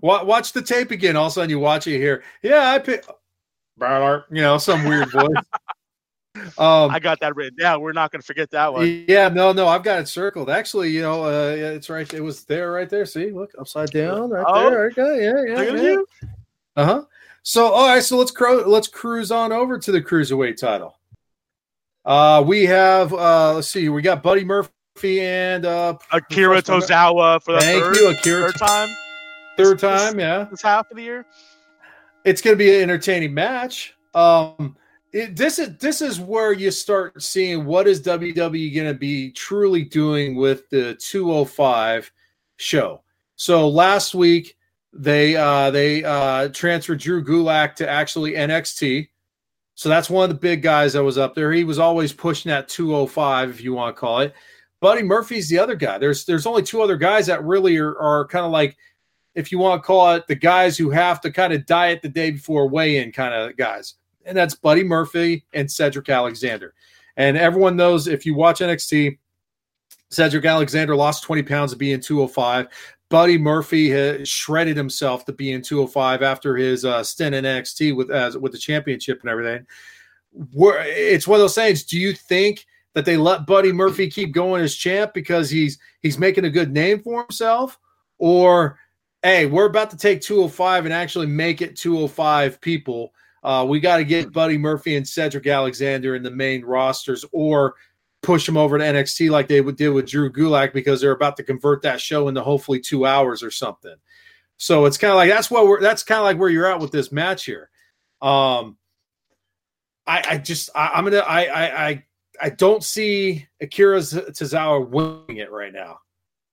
Wa- 0.00 0.22
Watch 0.22 0.52
the 0.52 0.62
tape 0.62 0.92
again. 0.92 1.16
All 1.16 1.26
of 1.26 1.32
a 1.32 1.34
sudden, 1.34 1.50
you 1.50 1.58
watch 1.58 1.88
it 1.88 1.98
here. 1.98 2.22
Yeah, 2.42 2.70
I 2.70 2.78
picked. 2.78 3.10
Balor, 3.76 4.26
You 4.30 4.42
know, 4.42 4.58
some 4.58 4.84
weird 4.84 5.10
voice. 5.10 5.30
Um, 6.58 6.90
I 6.90 6.98
got 6.98 7.20
that 7.20 7.36
written 7.36 7.58
down. 7.58 7.80
We're 7.80 7.92
not 7.92 8.10
gonna 8.12 8.22
forget 8.22 8.50
that 8.50 8.72
one. 8.72 9.04
Yeah, 9.08 9.28
no, 9.28 9.52
no, 9.52 9.68
I've 9.68 9.82
got 9.82 10.00
it 10.00 10.08
circled. 10.08 10.50
Actually, 10.50 10.90
you 10.90 11.02
know, 11.02 11.24
uh, 11.24 11.54
it's 11.56 11.88
right. 11.90 12.12
It 12.12 12.20
was 12.22 12.44
there, 12.44 12.72
right 12.72 12.88
there. 12.88 13.06
See, 13.06 13.30
look, 13.30 13.50
upside 13.58 13.90
down, 13.90 14.30
right 14.30 14.44
Oh. 14.46 14.70
there. 14.70 14.86
Okay, 14.96 15.24
yeah, 15.24 15.62
yeah, 15.64 15.82
yeah. 15.82 15.96
Uh 16.76 16.84
huh. 16.84 17.02
So, 17.42 17.66
all 17.72 17.88
right, 17.88 18.02
so 18.02 18.16
let's 18.18 18.30
cru- 18.30 18.64
let's 18.66 18.88
cruise 18.88 19.30
on 19.30 19.52
over 19.52 19.78
to 19.78 19.92
the 19.92 20.00
cruiserweight 20.02 20.56
title. 20.56 20.98
Uh, 22.04 22.42
we 22.46 22.64
have 22.66 23.12
uh, 23.12 23.54
let's 23.54 23.68
see, 23.68 23.88
we 23.88 24.02
got 24.02 24.22
Buddy 24.22 24.44
Murphy 24.44 25.20
and 25.20 25.64
uh, 25.66 25.96
Akira. 26.12 26.62
Tozawa 26.62 27.42
for 27.42 27.52
the 27.54 27.60
thank 27.60 27.82
third, 27.82 27.96
you, 27.96 28.08
Akira. 28.10 28.50
third 28.52 28.56
time 28.58 28.88
Third 29.56 29.78
time, 29.78 30.18
yeah. 30.18 30.44
this 30.50 30.62
half 30.62 30.90
of 30.90 30.96
the 30.96 31.02
year. 31.02 31.26
it's 32.24 32.40
going 32.40 32.54
to 32.54 32.58
be 32.58 32.74
an 32.74 32.82
entertaining 32.82 33.34
match. 33.34 33.94
Um, 34.14 34.74
it, 35.12 35.36
this 35.36 35.58
is 35.58 35.76
this 35.78 36.00
is 36.02 36.20
where 36.20 36.52
you 36.52 36.70
start 36.70 37.22
seeing 37.22 37.64
what 37.64 37.88
is 37.88 38.02
WWE 38.02 38.74
going 38.74 38.86
to 38.86 38.98
be 38.98 39.30
truly 39.32 39.82
doing 39.84 40.36
with 40.36 40.68
the 40.70 40.94
205 40.96 42.10
show. 42.56 43.02
So 43.36 43.68
last 43.68 44.14
week 44.14 44.56
they 44.92 45.36
uh, 45.36 45.70
they 45.70 46.04
uh, 46.04 46.48
transferred 46.48 47.00
Drew 47.00 47.24
Gulak 47.24 47.74
to 47.76 47.88
actually 47.88 48.32
NXT. 48.32 49.08
So 49.74 49.88
that's 49.88 50.10
one 50.10 50.24
of 50.24 50.30
the 50.30 50.40
big 50.40 50.62
guys 50.62 50.92
that 50.92 51.02
was 51.02 51.16
up 51.16 51.34
there. 51.34 51.52
He 51.52 51.64
was 51.64 51.78
always 51.78 52.12
pushing 52.12 52.50
that 52.50 52.68
205, 52.68 53.50
if 53.50 53.62
you 53.62 53.72
want 53.72 53.96
to 53.96 53.98
call 53.98 54.20
it. 54.20 54.34
Buddy 54.80 55.02
Murphy's 55.02 55.48
the 55.48 55.58
other 55.58 55.74
guy. 55.74 55.98
There's 55.98 56.24
there's 56.24 56.46
only 56.46 56.62
two 56.62 56.82
other 56.82 56.96
guys 56.96 57.26
that 57.26 57.44
really 57.44 57.76
are, 57.78 57.98
are 57.98 58.26
kind 58.26 58.44
of 58.44 58.52
like 58.52 58.76
if 59.34 59.52
you 59.52 59.58
want 59.58 59.82
to 59.82 59.86
call 59.86 60.14
it 60.14 60.26
the 60.26 60.34
guys 60.34 60.76
who 60.76 60.90
have 60.90 61.20
to 61.22 61.30
kind 61.30 61.52
of 61.52 61.66
diet 61.66 62.02
the 62.02 62.08
day 62.08 62.30
before 62.30 62.68
weigh 62.68 62.98
in 62.98 63.12
kind 63.12 63.34
of 63.34 63.56
guys. 63.56 63.94
And 64.24 64.36
that's 64.36 64.54
Buddy 64.54 64.84
Murphy 64.84 65.44
and 65.52 65.70
Cedric 65.70 66.08
Alexander. 66.08 66.74
And 67.16 67.36
everyone 67.36 67.76
knows 67.76 68.06
if 68.06 68.24
you 68.24 68.34
watch 68.34 68.60
NXT, 68.60 69.18
Cedric 70.10 70.44
Alexander 70.44 70.96
lost 70.96 71.22
20 71.22 71.42
pounds 71.42 71.72
to 71.72 71.78
be 71.78 71.92
in 71.92 72.00
205. 72.00 72.68
Buddy 73.08 73.38
Murphy 73.38 73.90
has 73.90 74.28
shredded 74.28 74.76
himself 74.76 75.24
to 75.24 75.32
be 75.32 75.52
in 75.52 75.62
205 75.62 76.22
after 76.22 76.56
his 76.56 76.84
uh, 76.84 77.02
stint 77.02 77.34
in 77.34 77.44
NXT 77.44 77.96
with 77.96 78.08
with 78.40 78.52
the 78.52 78.58
championship 78.58 79.20
and 79.20 79.30
everything. 79.30 79.66
Where 80.52 80.82
it's 80.86 81.26
one 81.26 81.36
of 81.36 81.42
those 81.42 81.56
things. 81.56 81.84
Do 81.84 81.98
you 81.98 82.12
think 82.12 82.66
that 82.94 83.04
they 83.04 83.16
let 83.16 83.46
Buddy 83.46 83.72
Murphy 83.72 84.08
keep 84.08 84.32
going 84.32 84.62
as 84.62 84.74
champ 84.74 85.12
because 85.12 85.50
he's 85.50 85.78
he's 86.02 86.18
making 86.18 86.44
a 86.44 86.50
good 86.50 86.72
name 86.72 87.00
for 87.00 87.22
himself, 87.22 87.78
or 88.18 88.78
hey, 89.22 89.46
we're 89.46 89.66
about 89.66 89.90
to 89.90 89.96
take 89.96 90.20
205 90.20 90.84
and 90.84 90.94
actually 90.94 91.26
make 91.26 91.62
it 91.62 91.76
205 91.76 92.60
people. 92.60 93.12
Uh, 93.42 93.64
we 93.68 93.80
got 93.80 93.96
to 93.96 94.04
get 94.04 94.32
Buddy 94.32 94.58
Murphy 94.58 94.96
and 94.96 95.06
Cedric 95.06 95.46
Alexander 95.46 96.14
in 96.14 96.22
the 96.22 96.30
main 96.30 96.64
rosters 96.64 97.24
or 97.32 97.74
push 98.22 98.44
them 98.44 98.56
over 98.56 98.78
to 98.78 98.84
NXT 98.84 99.30
like 99.30 99.48
they 99.48 99.60
would 99.60 99.76
did 99.76 99.90
with 99.90 100.08
Drew 100.08 100.30
Gulak 100.30 100.72
because 100.72 101.00
they're 101.00 101.12
about 101.12 101.36
to 101.38 101.42
convert 101.42 101.82
that 101.82 102.00
show 102.00 102.28
into 102.28 102.42
hopefully 102.42 102.80
two 102.80 103.06
hours 103.06 103.42
or 103.42 103.50
something. 103.50 103.94
So 104.58 104.84
it's 104.84 104.98
kind 104.98 105.10
of 105.10 105.16
like 105.16 105.30
that's 105.30 105.50
what 105.50 105.66
we're 105.66 105.80
that's 105.80 106.02
kind 106.02 106.18
of 106.18 106.24
like 106.24 106.38
where 106.38 106.50
you're 106.50 106.66
at 106.66 106.80
with 106.80 106.92
this 106.92 107.10
match 107.10 107.46
here. 107.46 107.70
Um, 108.20 108.76
I, 110.06 110.22
I 110.28 110.38
just 110.38 110.68
I, 110.74 110.88
I'm 110.88 111.04
gonna 111.04 111.18
I 111.18 111.44
I 111.44 111.88
I 111.88 112.04
I 112.42 112.50
don't 112.50 112.84
see 112.84 113.46
Akira 113.62 114.00
Tozawa 114.00 114.86
winning 114.86 115.38
it 115.38 115.50
right 115.50 115.72
now. 115.72 116.00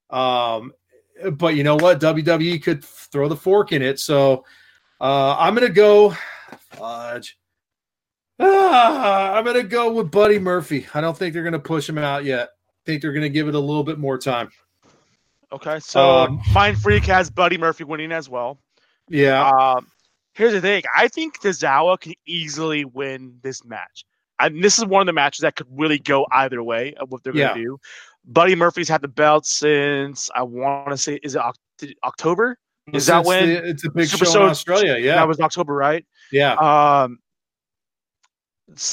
Um, 0.10 0.72
but 1.34 1.56
you 1.56 1.64
know 1.64 1.76
what? 1.76 2.00
WWE 2.00 2.64
could 2.64 2.84
throw 2.84 3.28
the 3.28 3.36
fork 3.36 3.74
in 3.74 3.82
it. 3.82 4.00
So 4.00 4.46
uh, 5.02 5.36
I'm 5.38 5.54
gonna 5.54 5.68
go. 5.68 6.16
Ah, 6.82 7.20
I'm 9.34 9.44
gonna 9.46 9.64
go 9.64 9.92
with 9.92 10.12
Buddy 10.12 10.40
Murphy. 10.40 10.86
I 10.94 11.02
don't 11.02 11.18
think 11.18 11.34
they're 11.34 11.44
gonna 11.44 11.60
push 11.60 11.90
him 11.90 11.98
out 11.98 12.24
yet. 12.24 12.50
I 12.50 12.82
think 12.86 13.02
they're 13.02 13.14
gonna 13.14 13.30
give 13.30 13.48
it 13.48 13.56
a 13.56 13.60
little 13.60 13.84
bit 13.84 13.98
more 13.98 14.18
time. 14.18 14.50
Okay, 15.52 15.80
so 15.80 16.02
Um, 16.02 16.42
Mind 16.54 16.78
Freak 16.80 17.06
has 17.06 17.30
Buddy 17.30 17.58
Murphy 17.58 17.84
winning 17.84 18.12
as 18.12 18.30
well. 18.30 18.60
Yeah, 19.10 19.50
Um, 19.50 19.88
here's 20.34 20.54
the 20.54 20.62
thing: 20.62 20.84
I 20.96 21.08
think 21.08 21.40
Tozawa 21.42 22.00
can 22.00 22.14
easily 22.28 22.86
win 22.86 23.40
this 23.42 23.64
match, 23.66 24.06
and 24.40 24.64
this 24.64 24.78
is 24.78 24.86
one 24.86 25.02
of 25.02 25.08
the 25.08 25.14
matches 25.14 25.42
that 25.42 25.56
could 25.56 25.68
really 25.72 26.00
go 26.00 26.28
either 26.34 26.62
way 26.62 26.94
of 26.96 27.10
what 27.12 27.24
they're 27.24 27.36
Yeah. 27.36 27.50
going 27.50 27.58
to 27.60 27.64
do. 27.64 27.78
Buddy 28.26 28.56
Murphy's 28.56 28.90
had 28.90 29.02
the 29.02 29.08
belt 29.08 29.46
since 29.46 30.30
I 30.36 30.44
want 30.44 30.90
to 30.90 30.98
say 30.98 31.18
is 31.24 31.36
it 31.36 31.42
October? 32.04 32.58
Is 32.94 33.06
that 33.08 33.26
when 33.26 33.48
the- 33.48 33.70
it's 33.70 33.86
a 33.86 33.90
big 33.90 34.08
Super 34.08 34.26
Show- 34.26 34.44
in 34.44 34.50
Australia? 34.50 34.98
Yeah, 35.00 35.16
That 35.16 35.28
was 35.28 35.40
October, 35.40 35.74
right? 35.74 36.06
Yeah. 36.32 36.54
Um, 36.54 37.20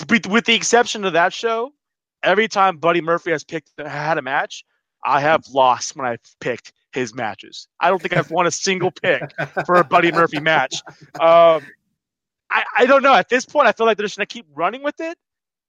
with 0.06 0.44
the 0.44 0.54
exception 0.54 1.04
of 1.04 1.12
that 1.14 1.32
show, 1.32 1.72
every 2.22 2.48
time 2.48 2.78
Buddy 2.78 3.00
Murphy 3.00 3.30
has 3.30 3.44
picked 3.44 3.70
had 3.78 4.18
a 4.18 4.22
match, 4.22 4.64
I 5.04 5.20
have 5.20 5.44
lost 5.52 5.96
when 5.96 6.06
I've 6.06 6.20
picked 6.40 6.72
his 6.92 7.14
matches. 7.14 7.68
I 7.80 7.90
don't 7.90 8.00
think 8.00 8.16
I've 8.16 8.30
won 8.30 8.46
a 8.46 8.50
single 8.50 8.90
pick 8.90 9.22
for 9.66 9.76
a 9.76 9.84
Buddy 9.84 10.12
Murphy 10.12 10.40
match. 10.40 10.80
Um, 11.20 11.62
I, 12.50 12.64
I 12.78 12.86
don't 12.86 13.02
know. 13.02 13.14
At 13.14 13.28
this 13.28 13.44
point, 13.44 13.66
I 13.66 13.72
feel 13.72 13.86
like 13.86 13.96
they're 13.96 14.06
just 14.06 14.16
gonna 14.16 14.26
keep 14.26 14.46
running 14.54 14.82
with 14.82 15.00
it. 15.00 15.18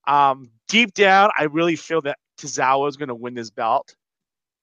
Um, 0.07 0.51
deep 0.67 0.93
down, 0.93 1.31
I 1.37 1.45
really 1.45 1.75
feel 1.75 2.01
that 2.03 2.17
Tozawa 2.39 2.87
is 2.87 2.95
gonna 2.95 3.15
win 3.15 3.33
this 3.33 3.49
belt, 3.49 3.95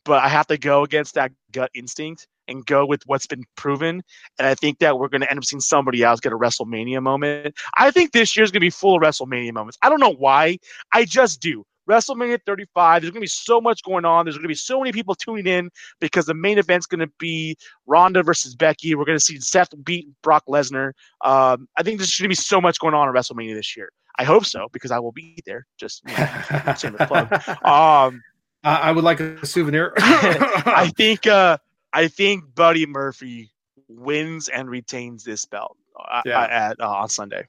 but 0.04 0.22
I 0.22 0.28
have 0.28 0.46
to 0.48 0.58
go 0.58 0.84
against 0.84 1.14
that 1.14 1.32
gut 1.50 1.70
instinct 1.74 2.28
and 2.52 2.64
go 2.66 2.86
with 2.86 3.02
what's 3.06 3.26
been 3.26 3.44
proven. 3.56 4.02
And 4.38 4.46
I 4.46 4.54
think 4.54 4.78
that 4.78 4.98
we're 4.98 5.08
gonna 5.08 5.26
end 5.28 5.38
up 5.38 5.44
seeing 5.44 5.60
somebody 5.60 6.02
else 6.02 6.20
get 6.20 6.32
a 6.32 6.38
WrestleMania 6.38 7.02
moment. 7.02 7.56
I 7.76 7.90
think 7.90 8.12
this 8.12 8.36
year's 8.36 8.50
gonna 8.50 8.60
be 8.60 8.70
full 8.70 8.96
of 8.96 9.02
WrestleMania 9.02 9.52
moments. 9.52 9.78
I 9.82 9.88
don't 9.88 10.00
know 10.00 10.14
why. 10.14 10.58
I 10.92 11.04
just 11.04 11.40
do. 11.40 11.64
WrestleMania 11.88 12.38
35. 12.46 13.02
There's 13.02 13.10
going 13.10 13.20
to 13.20 13.24
be 13.24 13.26
so 13.26 13.60
much 13.60 13.82
going 13.82 14.04
on. 14.04 14.24
There's 14.24 14.36
going 14.36 14.44
to 14.44 14.48
be 14.48 14.54
so 14.54 14.78
many 14.78 14.92
people 14.92 15.14
tuning 15.14 15.46
in 15.46 15.70
because 16.00 16.26
the 16.26 16.34
main 16.34 16.58
event's 16.58 16.86
going 16.86 17.00
to 17.00 17.10
be 17.18 17.56
Ronda 17.86 18.22
versus 18.22 18.54
Becky. 18.54 18.94
We're 18.94 19.04
going 19.04 19.18
to 19.18 19.24
see 19.24 19.38
Seth 19.40 19.70
beat 19.84 20.08
Brock 20.22 20.44
Lesnar. 20.48 20.92
Um, 21.24 21.68
I 21.76 21.82
think 21.82 21.98
there's 21.98 22.16
going 22.16 22.26
to 22.26 22.28
be 22.28 22.34
so 22.34 22.60
much 22.60 22.78
going 22.78 22.94
on 22.94 23.08
at 23.08 23.14
WrestleMania 23.14 23.54
this 23.54 23.76
year. 23.76 23.90
I 24.18 24.24
hope 24.24 24.44
so 24.44 24.68
because 24.72 24.90
I 24.90 24.98
will 24.98 25.12
be 25.12 25.38
there. 25.46 25.66
Just 25.78 26.02
you 26.06 26.16
know, 26.16 26.74
shameless 26.78 27.08
plug. 27.08 27.32
Um, 27.64 28.22
I, 28.62 28.76
I 28.76 28.92
would 28.92 29.04
like 29.04 29.20
a 29.20 29.44
souvenir. 29.46 29.94
I 29.98 30.92
think 30.96 31.26
uh, 31.26 31.58
I 31.92 32.08
think 32.08 32.54
Buddy 32.54 32.86
Murphy 32.86 33.50
wins 33.88 34.48
and 34.48 34.68
retains 34.70 35.24
this 35.24 35.44
belt 35.44 35.76
uh, 36.10 36.22
Yeah. 36.24 36.42
at 36.42 36.80
uh, 36.80 36.88
on 36.88 37.08
Sunday. 37.08 37.46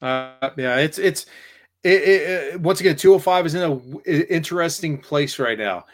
Uh, 0.00 0.50
yeah, 0.56 0.76
it's 0.76 0.98
it's 0.98 1.26
it, 1.82 2.02
it, 2.02 2.54
it- 2.54 2.60
once 2.60 2.80
again, 2.80 2.96
205 2.96 3.46
is 3.46 3.54
in 3.54 3.62
an 3.62 4.02
interesting 4.04 4.98
place 4.98 5.38
right 5.38 5.58
now. 5.58 5.84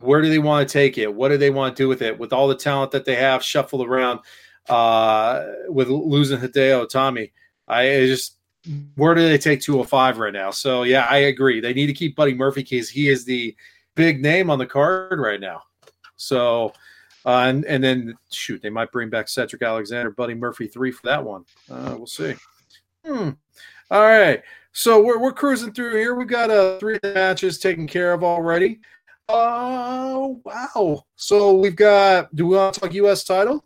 Where 0.00 0.22
do 0.22 0.30
they 0.30 0.38
want 0.38 0.66
to 0.66 0.72
take 0.72 0.96
it? 0.96 1.12
What 1.12 1.28
do 1.28 1.36
they 1.36 1.50
want 1.50 1.76
to 1.76 1.82
do 1.82 1.88
with 1.88 2.00
it? 2.00 2.18
With 2.18 2.32
all 2.32 2.48
the 2.48 2.54
talent 2.56 2.90
that 2.92 3.04
they 3.04 3.16
have 3.16 3.42
shuffled 3.42 3.86
around, 3.86 4.20
uh, 4.68 5.44
with 5.68 5.88
losing 5.88 6.38
Hideo 6.38 6.86
Itami. 6.86 7.32
I 7.68 8.06
just 8.06 8.36
where 8.96 9.14
do 9.14 9.26
they 9.26 9.38
take 9.38 9.60
205 9.60 10.18
right 10.18 10.32
now? 10.32 10.50
So 10.50 10.82
yeah, 10.84 11.06
I 11.08 11.18
agree. 11.18 11.60
They 11.60 11.72
need 11.74 11.86
to 11.86 11.92
keep 11.94 12.16
Buddy 12.16 12.34
Murphy 12.34 12.62
because 12.62 12.88
he 12.90 13.08
is 13.08 13.24
the 13.24 13.54
big 13.94 14.22
name 14.22 14.50
on 14.50 14.58
the 14.58 14.66
card 14.66 15.18
right 15.18 15.40
now. 15.40 15.62
So 16.16 16.72
uh, 17.26 17.44
and 17.46 17.64
and 17.64 17.82
then 17.82 18.14
shoot, 18.30 18.62
they 18.62 18.70
might 18.70 18.92
bring 18.92 19.10
back 19.10 19.28
Cedric 19.28 19.62
Alexander, 19.62 20.10
Buddy 20.10 20.34
Murphy 20.34 20.66
three 20.66 20.90
for 20.90 21.02
that 21.04 21.22
one. 21.22 21.44
Uh, 21.70 21.94
we'll 21.96 22.06
see. 22.06 22.34
Hmm. 23.04 23.30
All 23.90 24.02
right, 24.02 24.42
so 24.72 25.02
we're 25.02 25.18
we're 25.18 25.32
cruising 25.32 25.72
through 25.72 25.96
here. 25.96 26.14
We've 26.14 26.28
got 26.28 26.50
uh, 26.50 26.78
three 26.78 26.98
matches 27.02 27.58
taken 27.58 27.86
care 27.86 28.12
of 28.12 28.22
already. 28.22 28.80
Oh 29.28 30.40
wow! 30.44 31.04
So 31.16 31.54
we've 31.54 31.76
got. 31.76 32.34
Do 32.34 32.46
we 32.46 32.56
want 32.56 32.74
to 32.74 32.80
talk 32.80 32.94
U.S. 32.94 33.24
title, 33.24 33.64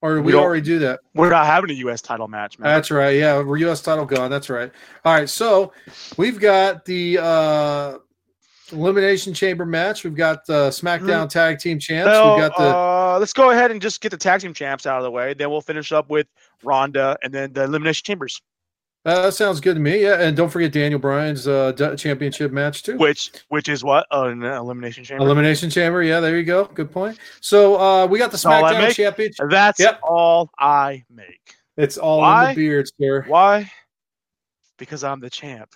or 0.00 0.16
did 0.16 0.24
we, 0.24 0.32
We 0.32 0.38
already 0.38 0.62
do 0.62 0.78
that? 0.80 1.00
We're 1.14 1.30
not 1.30 1.46
having 1.46 1.70
a 1.70 1.74
U.S. 1.74 2.00
title 2.00 2.28
match, 2.28 2.58
man. 2.58 2.72
That's 2.72 2.90
right. 2.90 3.16
Yeah, 3.16 3.42
we're 3.42 3.58
U.S. 3.58 3.82
title 3.82 4.04
gone. 4.06 4.30
That's 4.30 4.48
right. 4.48 4.70
All 5.04 5.14
right. 5.14 5.28
So 5.28 5.72
we've 6.16 6.40
got 6.40 6.84
the 6.84 7.18
uh, 7.18 7.98
elimination 8.72 9.32
chamber 9.34 9.64
match. 9.66 10.04
We've 10.04 10.14
got 10.14 10.44
the 10.46 10.68
SmackDown 10.70 11.28
Tag 11.28 11.58
Team 11.58 11.78
Champs. 11.78 12.12
So, 12.12 12.34
we've 12.34 12.48
got 12.48 12.56
the 12.56 12.76
uh, 12.76 13.16
let's 13.18 13.32
go 13.32 13.50
ahead 13.50 13.70
and 13.70 13.80
just 13.80 14.00
get 14.00 14.10
the 14.10 14.16
tag 14.16 14.40
team 14.40 14.54
champs 14.54 14.86
out 14.86 14.98
of 14.98 15.04
the 15.04 15.10
way. 15.10 15.34
Then 15.34 15.50
we'll 15.50 15.60
finish 15.60 15.92
up 15.92 16.08
with 16.10 16.26
Ronda 16.62 17.16
and 17.22 17.32
then 17.32 17.52
the 17.52 17.64
elimination 17.64 18.04
chambers, 18.04 18.40
uh, 19.04 19.22
that 19.22 19.34
sounds 19.34 19.60
good 19.60 19.74
to 19.74 19.80
me. 19.80 20.02
Yeah, 20.02 20.20
and 20.20 20.36
don't 20.36 20.50
forget 20.50 20.72
Daniel 20.72 20.98
Bryan's 21.00 21.46
uh, 21.46 21.72
d- 21.72 21.96
championship 21.96 22.52
match 22.52 22.82
too. 22.82 22.98
which 22.98 23.30
which 23.48 23.68
is 23.68 23.82
what 23.84 24.06
uh, 24.10 24.24
an 24.24 24.42
elimination 24.42 25.04
chamber. 25.04 25.24
Elimination 25.24 25.70
chamber. 25.70 26.02
Yeah, 26.02 26.20
there 26.20 26.36
you 26.36 26.44
go. 26.44 26.64
Good 26.66 26.90
point. 26.90 27.16
So 27.40 27.80
uh, 27.80 28.06
we 28.06 28.18
got 28.18 28.30
the 28.32 28.36
SmackDown 28.36 28.92
championship. 28.92 29.46
That's 29.50 29.80
Yep. 29.80 30.00
all 30.02 30.50
I 30.58 31.04
make. 31.08 31.54
It's 31.76 31.96
all 31.96 32.22
in 32.42 32.48
the 32.50 32.54
beard, 32.54 32.90
sir. 33.00 33.24
Why? 33.28 33.70
Because 34.78 35.04
I'm 35.04 35.20
the 35.20 35.30
champ, 35.30 35.70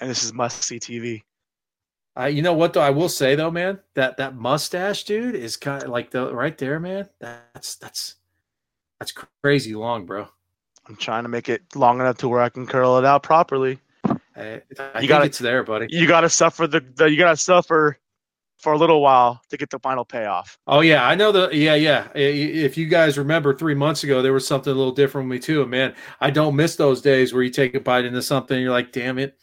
and 0.00 0.10
this 0.10 0.24
is 0.24 0.32
must 0.34 0.62
see 0.64 0.78
TV. 0.80 1.22
Uh, 2.18 2.26
you 2.26 2.42
know 2.42 2.52
what 2.54 2.72
though? 2.72 2.80
I 2.80 2.90
will 2.90 3.08
say 3.08 3.34
though, 3.34 3.50
man, 3.50 3.80
that 3.94 4.16
that 4.18 4.36
mustache, 4.36 5.04
dude, 5.04 5.34
is 5.34 5.56
kind 5.56 5.82
of 5.82 5.88
like 5.90 6.10
the 6.10 6.32
right 6.34 6.56
there, 6.56 6.78
man. 6.78 7.08
That's 7.20 7.74
that's 7.76 8.16
that's 9.00 9.12
crazy 9.42 9.74
long, 9.74 10.06
bro. 10.06 10.28
I'm 10.86 10.96
trying 10.96 11.24
to 11.24 11.28
make 11.28 11.48
it 11.48 11.62
long 11.74 11.98
enough 12.00 12.18
to 12.18 12.28
where 12.28 12.40
I 12.40 12.50
can 12.50 12.66
curl 12.66 12.98
it 12.98 13.04
out 13.04 13.22
properly. 13.22 13.78
I, 14.36 14.60
I 14.94 15.00
You 15.00 15.08
gotta- 15.08 15.24
it's 15.26 15.38
there, 15.38 15.62
buddy. 15.64 15.86
You 15.90 16.06
gotta 16.06 16.28
suffer 16.28 16.66
the, 16.66 16.80
the 16.80 17.06
you 17.10 17.16
gotta 17.16 17.36
suffer 17.36 17.98
for 18.58 18.72
a 18.72 18.78
little 18.78 19.00
while 19.02 19.42
to 19.50 19.56
get 19.56 19.70
the 19.70 19.78
final 19.80 20.04
payoff. 20.04 20.56
Oh 20.68 20.80
yeah, 20.80 21.06
I 21.06 21.14
know 21.16 21.32
the 21.32 21.50
yeah 21.52 21.74
yeah. 21.74 22.06
If 22.14 22.76
you 22.78 22.86
guys 22.86 23.18
remember 23.18 23.54
three 23.54 23.74
months 23.74 24.04
ago, 24.04 24.22
there 24.22 24.32
was 24.32 24.46
something 24.46 24.72
a 24.72 24.76
little 24.76 24.92
different 24.92 25.28
with 25.28 25.36
me 25.36 25.40
too. 25.40 25.66
Man, 25.66 25.94
I 26.20 26.30
don't 26.30 26.54
miss 26.54 26.76
those 26.76 27.00
days 27.02 27.34
where 27.34 27.42
you 27.42 27.50
take 27.50 27.74
a 27.74 27.80
bite 27.80 28.04
into 28.04 28.22
something, 28.22 28.54
and 28.56 28.62
you're 28.62 28.72
like, 28.72 28.92
damn 28.92 29.18
it, 29.18 29.36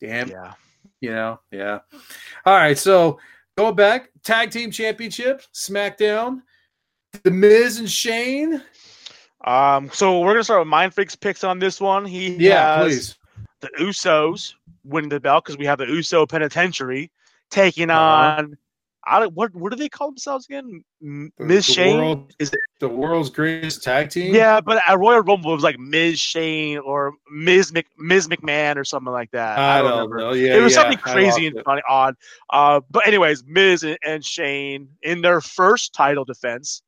damn, 0.00 0.28
Yeah. 0.28 0.52
You 1.00 1.10
know, 1.10 1.40
yeah. 1.50 1.78
All 2.46 2.54
right, 2.56 2.76
so 2.78 3.18
going 3.56 3.74
back, 3.74 4.10
tag 4.24 4.50
team 4.50 4.70
championship, 4.70 5.42
SmackDown, 5.54 6.42
The 7.24 7.30
Miz 7.30 7.78
and 7.78 7.90
Shane. 7.90 8.62
Um. 9.44 9.88
So 9.92 10.20
we're 10.20 10.32
gonna 10.34 10.44
start 10.44 10.60
with 10.60 10.68
Mind 10.68 10.92
Freak's 10.94 11.14
picks 11.16 11.44
on 11.44 11.58
this 11.58 11.80
one. 11.80 12.04
He 12.04 12.34
Yeah, 12.36 12.78
please. 12.82 13.16
the 13.60 13.68
Usos 13.78 14.54
winning 14.84 15.08
the 15.08 15.20
belt 15.20 15.44
because 15.44 15.56
we 15.58 15.64
have 15.66 15.78
the 15.78 15.86
Uso 15.86 16.26
Penitentiary 16.26 17.10
taking 17.50 17.88
Uh-huh. 17.90 18.42
on. 18.42 18.58
I 19.06 19.20
don't, 19.20 19.34
what 19.34 19.54
what 19.54 19.70
do 19.70 19.76
they 19.76 19.88
call 19.88 20.08
themselves 20.08 20.46
again? 20.46 20.84
Ms. 21.00 21.30
the 21.38 21.62
Shane 21.62 21.98
world- 21.98 22.34
is 22.38 22.52
it? 22.52 22.60
The 22.80 22.88
world's 22.88 23.30
greatest 23.30 23.82
tag 23.82 24.10
team. 24.10 24.34
Yeah, 24.34 24.60
but 24.60 24.82
at 24.86 24.98
Royal 24.98 25.20
Rumble 25.20 25.52
it 25.52 25.54
was 25.54 25.64
like 25.64 25.78
Ms. 25.78 26.18
Shane 26.18 26.78
or 26.78 27.14
Ms. 27.30 27.72
Mc, 27.72 27.86
Ms. 27.96 28.28
McMahon 28.28 28.76
or 28.76 28.84
something 28.84 29.12
like 29.12 29.30
that. 29.30 29.58
I, 29.58 29.82
don't 29.82 29.90
remember. 29.92 30.18
know. 30.18 30.32
Yeah, 30.32 30.56
it 30.56 30.62
was 30.62 30.74
yeah, 30.74 30.82
something 30.82 30.98
crazy 30.98 31.46
and 31.46 31.60
funny, 31.64 31.82
odd. 31.88 32.16
Uh, 32.50 32.80
but 32.90 33.06
anyways, 33.06 33.44
Miz 33.46 33.82
and, 33.82 33.98
and 34.04 34.24
Shane 34.24 34.88
in 35.02 35.22
their 35.22 35.40
first 35.40 35.94
title 35.94 36.24
defense 36.24 36.82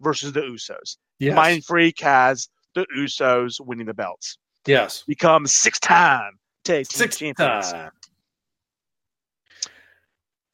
versus 0.00 0.32
the 0.32 0.40
Usos. 0.42 0.96
Yes. 1.18 1.34
Mind 1.34 1.64
Freak 1.64 2.00
has 2.00 2.48
the 2.74 2.86
Usos 2.96 3.60
winning 3.60 3.86
the 3.86 3.94
belts, 3.94 4.38
yes. 4.66 5.04
become 5.06 5.46
six-time 5.46 6.38
tag 6.64 6.88
team 6.88 6.98
Six 6.98 7.18
champions. 7.18 7.72
time. 7.72 7.90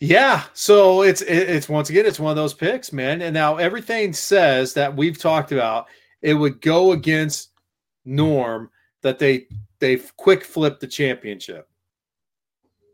Yeah, 0.01 0.45
so 0.55 1.03
it's 1.03 1.21
it's 1.21 1.69
once 1.69 1.91
again 1.91 2.07
it's 2.07 2.19
one 2.19 2.31
of 2.31 2.37
those 2.37 2.55
picks, 2.55 2.91
man. 2.91 3.21
And 3.21 3.35
now 3.35 3.57
everything 3.57 4.15
says 4.15 4.73
that 4.75 4.97
we've 4.97 5.19
talked 5.19 5.53
about 5.53 5.89
it 6.23 6.35
would 6.35 6.61
go 6.63 6.93
against 6.93 7.51
norm 8.07 8.71
that 9.03 9.19
they 9.19 9.47
they 9.79 9.97
quick 10.17 10.45
flip 10.45 10.81
the 10.81 10.87
championship. 10.87 11.69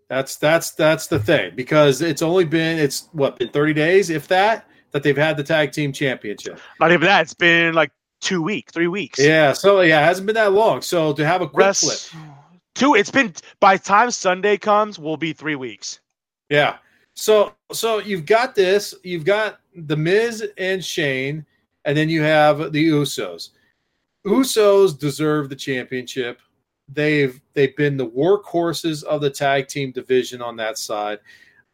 That's 0.09 0.37
that's 0.37 0.73
that's 0.73 1.07
the 1.07 1.21
thing 1.21 1.53
because 1.55 2.01
it's 2.01 2.23
only 2.23 2.45
been 2.45 2.79
it's 2.79 3.09
what 3.13 3.39
been 3.39 3.51
30 3.51 3.73
days 3.75 4.11
if 4.11 4.27
that 4.29 4.69
that 4.91 5.03
they've 5.03 5.17
had 5.17 5.37
the 5.37 5.45
tag 5.45 5.73
team 5.73 5.93
championship. 5.93 6.59
Not 6.81 6.91
even 6.91 7.07
that; 7.07 7.23
it's 7.23 7.35
been 7.35 7.75
like 7.75 7.93
two 8.21 8.43
weeks, 8.43 8.73
three 8.73 8.89
weeks. 8.89 9.19
Yeah, 9.21 9.53
so 9.53 9.81
yeah, 9.81 10.01
it 10.01 10.05
hasn't 10.05 10.27
been 10.27 10.35
that 10.35 10.53
long. 10.53 10.83
So 10.83 11.13
to 11.13 11.25
have 11.25 11.41
a 11.41 11.49
quick 11.49 11.67
Rest, 11.67 12.11
flip. 12.11 12.23
two. 12.75 12.95
It's 12.95 13.11
been 13.11 13.33
by 13.61 13.77
the 13.77 13.83
time 13.83 14.11
Sunday 14.11 14.57
comes, 14.57 14.99
will 14.99 15.17
be 15.17 15.33
three 15.33 15.57
weeks. 15.57 16.01
Yeah. 16.49 16.79
So 17.17 17.55
so 17.73 17.99
you've 17.99 18.27
got 18.27 18.55
this, 18.55 18.95
you've 19.03 19.25
got 19.25 19.61
the 19.75 19.97
Miz 19.97 20.47
and 20.59 20.85
Shane, 20.85 21.45
and 21.87 21.97
then 21.97 22.09
you 22.09 22.23
have 22.23 22.73
the 22.73 22.91
Usos. 22.91 23.51
Usos 24.27 24.99
deserve 24.99 25.49
the 25.49 25.57
championship. 25.57 26.41
They've 26.93 27.41
they've 27.55 27.75
been 27.77 27.97
the 27.97 28.07
workhorses 28.09 29.03
of 29.05 29.21
the 29.23 29.31
tag 29.31 29.67
team 29.69 29.93
division 29.93 30.43
on 30.43 30.57
that 30.57 30.79
side. 30.79 31.19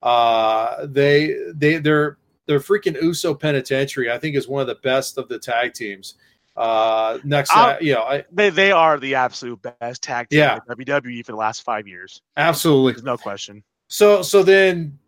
Uh 0.00 0.86
they 0.86 1.36
they 1.54 1.78
they're 1.78 2.18
they're 2.46 2.60
freaking 2.60 3.00
Uso 3.02 3.34
Penitentiary, 3.34 4.10
I 4.10 4.18
think 4.18 4.36
is 4.36 4.48
one 4.48 4.60
of 4.62 4.66
the 4.68 4.76
best 4.76 5.18
of 5.18 5.28
the 5.28 5.38
tag 5.38 5.74
teams. 5.74 6.14
Uh 6.56 7.18
next 7.24 7.50
I'll- 7.54 7.82
you 7.82 7.94
know, 7.94 8.02
I 8.02 8.24
They 8.32 8.50
they 8.50 8.70
are 8.72 8.98
the 8.98 9.14
absolute 9.16 9.60
best 9.80 10.02
tag 10.02 10.28
team 10.28 10.38
Yeah. 10.40 10.58
in 10.68 10.76
WWE 10.76 11.24
for 11.26 11.32
the 11.32 11.38
last 11.38 11.62
five 11.62 11.86
years. 11.88 12.22
absolutely 12.36 12.92
There's 12.92 13.04
no 13.04 13.16
question. 13.18 13.62
So 13.88 14.22
so 14.22 14.42
then 14.42 14.98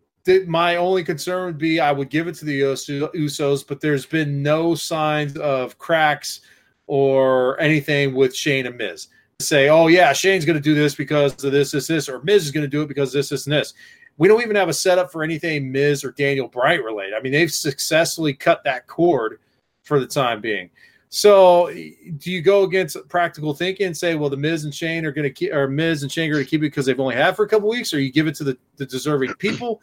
my 0.46 0.76
only 0.76 1.04
concern 1.04 1.46
would 1.46 1.58
be 1.58 1.80
I 1.80 1.92
would 1.92 2.10
give 2.10 2.28
it 2.28 2.34
to 2.36 2.44
the 2.44 2.60
Usos, 2.60 3.66
but 3.66 3.80
there's 3.80 4.06
been 4.06 4.42
no 4.42 4.74
signs 4.74 5.36
of 5.36 5.78
cracks 5.78 6.40
or 6.86 7.60
anything 7.60 8.14
with 8.14 8.34
Shane 8.34 8.66
and 8.66 8.76
Miz. 8.76 9.08
Say, 9.40 9.68
oh 9.68 9.88
yeah, 9.88 10.12
Shane's 10.12 10.44
going 10.44 10.56
to 10.56 10.62
do 10.62 10.74
this 10.74 10.94
because 10.94 11.42
of 11.44 11.52
this, 11.52 11.72
this, 11.72 11.88
this, 11.88 12.08
or 12.08 12.22
Miz 12.22 12.44
is 12.44 12.52
going 12.52 12.64
to 12.64 12.68
do 12.68 12.82
it 12.82 12.88
because 12.88 13.12
this, 13.12 13.28
this, 13.28 13.46
and 13.46 13.52
this. 13.52 13.74
We 14.16 14.28
don't 14.28 14.42
even 14.42 14.56
have 14.56 14.68
a 14.68 14.74
setup 14.74 15.10
for 15.10 15.24
anything 15.24 15.72
Miz 15.72 16.04
or 16.04 16.12
Daniel 16.12 16.46
Bryan 16.46 16.82
related. 16.82 17.14
I 17.14 17.20
mean, 17.20 17.32
they've 17.32 17.50
successfully 17.50 18.32
cut 18.32 18.62
that 18.64 18.86
cord 18.86 19.40
for 19.82 19.98
the 19.98 20.06
time 20.06 20.40
being. 20.40 20.70
So, 21.08 21.72
do 21.72 22.30
you 22.30 22.42
go 22.42 22.64
against 22.64 22.96
practical 23.08 23.54
thinking 23.54 23.86
and 23.86 23.96
say, 23.96 24.14
well, 24.14 24.30
the 24.30 24.36
Miz 24.36 24.64
and 24.64 24.74
Shane 24.74 25.04
are 25.04 25.12
going 25.12 25.24
to 25.24 25.30
keep, 25.30 25.52
or 25.52 25.68
Miz 25.68 26.02
and 26.02 26.10
Shane 26.10 26.30
are 26.30 26.34
going 26.34 26.44
to 26.44 26.50
keep 26.50 26.60
it 26.60 26.66
because 26.66 26.86
they've 26.86 26.98
only 26.98 27.14
had 27.14 27.36
for 27.36 27.44
a 27.44 27.48
couple 27.48 27.68
weeks, 27.68 27.94
or 27.94 28.00
you 28.00 28.10
give 28.10 28.26
it 28.26 28.34
to 28.36 28.44
the, 28.44 28.58
the 28.76 28.86
deserving 28.86 29.34
people? 29.34 29.80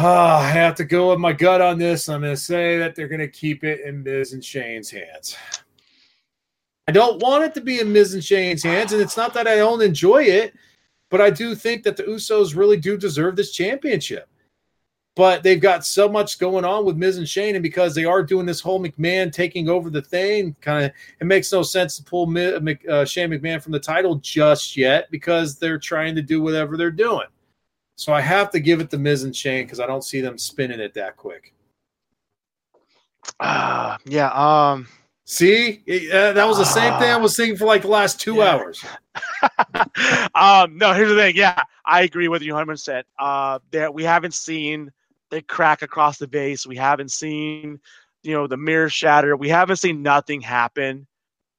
Ah, 0.00 0.38
I 0.38 0.50
have 0.50 0.76
to 0.76 0.84
go 0.84 1.10
with 1.10 1.18
my 1.18 1.32
gut 1.32 1.60
on 1.60 1.76
this. 1.76 2.08
I'm 2.08 2.20
going 2.20 2.32
to 2.32 2.40
say 2.40 2.78
that 2.78 2.94
they're 2.94 3.08
going 3.08 3.18
to 3.18 3.26
keep 3.26 3.64
it 3.64 3.80
in 3.80 4.04
Miz 4.04 4.32
and 4.32 4.44
Shane's 4.44 4.90
hands. 4.90 5.36
I 6.86 6.92
don't 6.92 7.20
want 7.20 7.42
it 7.42 7.52
to 7.54 7.60
be 7.60 7.80
in 7.80 7.92
Miz 7.92 8.14
and 8.14 8.22
Shane's 8.22 8.62
hands, 8.62 8.92
and 8.92 9.02
it's 9.02 9.16
not 9.16 9.34
that 9.34 9.48
I 9.48 9.56
don't 9.56 9.82
enjoy 9.82 10.22
it, 10.22 10.54
but 11.10 11.20
I 11.20 11.30
do 11.30 11.56
think 11.56 11.82
that 11.82 11.96
the 11.96 12.04
Usos 12.04 12.54
really 12.54 12.76
do 12.76 12.96
deserve 12.96 13.34
this 13.34 13.50
championship 13.50 14.28
but 15.18 15.42
they've 15.42 15.60
got 15.60 15.84
so 15.84 16.08
much 16.08 16.38
going 16.38 16.64
on 16.64 16.84
with 16.84 16.96
Miz 16.96 17.18
and 17.18 17.28
Shane, 17.28 17.56
and 17.56 17.62
because 17.62 17.92
they 17.92 18.04
are 18.04 18.22
doing 18.22 18.46
this 18.46 18.60
whole 18.60 18.80
McMahon 18.80 19.32
taking 19.32 19.68
over 19.68 19.90
the 19.90 20.00
thing, 20.00 20.54
kind 20.60 20.84
of 20.84 20.92
it 21.20 21.26
makes 21.26 21.50
no 21.50 21.64
sense 21.64 21.96
to 21.96 22.04
pull 22.04 22.26
Mi- 22.26 22.56
Mc- 22.60 22.88
uh, 22.88 23.04
Shane 23.04 23.30
McMahon 23.30 23.60
from 23.60 23.72
the 23.72 23.80
title 23.80 24.14
just 24.14 24.76
yet 24.76 25.10
because 25.10 25.58
they're 25.58 25.76
trying 25.76 26.14
to 26.14 26.22
do 26.22 26.40
whatever 26.40 26.76
they're 26.76 26.92
doing. 26.92 27.26
So 27.98 28.12
I 28.12 28.20
have 28.20 28.50
to 28.52 28.60
give 28.60 28.80
it 28.80 28.90
to 28.90 28.96
Miz 28.98 29.24
and 29.24 29.34
Shane 29.34 29.64
because 29.64 29.80
I 29.80 29.86
don't 29.86 30.04
see 30.04 30.20
them 30.20 30.38
spinning 30.38 30.78
it 30.78 30.94
that 30.94 31.16
quick. 31.16 31.52
Uh, 33.40 33.98
yeah. 34.04 34.30
Um. 34.30 34.86
See, 35.24 35.82
uh, 36.12 36.32
that 36.32 36.46
was 36.46 36.58
the 36.58 36.64
same 36.64 36.96
thing 37.00 37.10
I 37.10 37.16
was 37.16 37.36
thinking 37.36 37.56
for 37.56 37.64
like 37.66 37.82
the 37.82 37.88
last 37.88 38.20
two 38.20 38.36
Yeah. 38.36 38.52
hours. 38.54 38.84
um. 40.36 40.78
No. 40.78 40.92
Here's 40.92 41.08
the 41.08 41.16
thing. 41.16 41.34
Yeah, 41.34 41.60
I 41.84 42.02
agree 42.02 42.28
with 42.28 42.40
you 42.42 42.52
100. 42.52 42.66
percent 42.72 43.06
Uh, 43.18 43.58
that 43.72 43.92
we 43.92 44.04
haven't 44.04 44.34
seen 44.34 44.92
the 45.30 45.42
crack 45.42 45.82
across 45.82 46.18
the 46.18 46.28
base. 46.28 46.68
We 46.68 46.76
haven't 46.76 47.10
seen, 47.10 47.80
you 48.22 48.32
know, 48.32 48.46
the 48.46 48.56
mirror 48.56 48.88
shatter. 48.88 49.36
We 49.36 49.48
haven't 49.48 49.76
seen 49.78 50.02
nothing 50.02 50.40
happen 50.40 51.08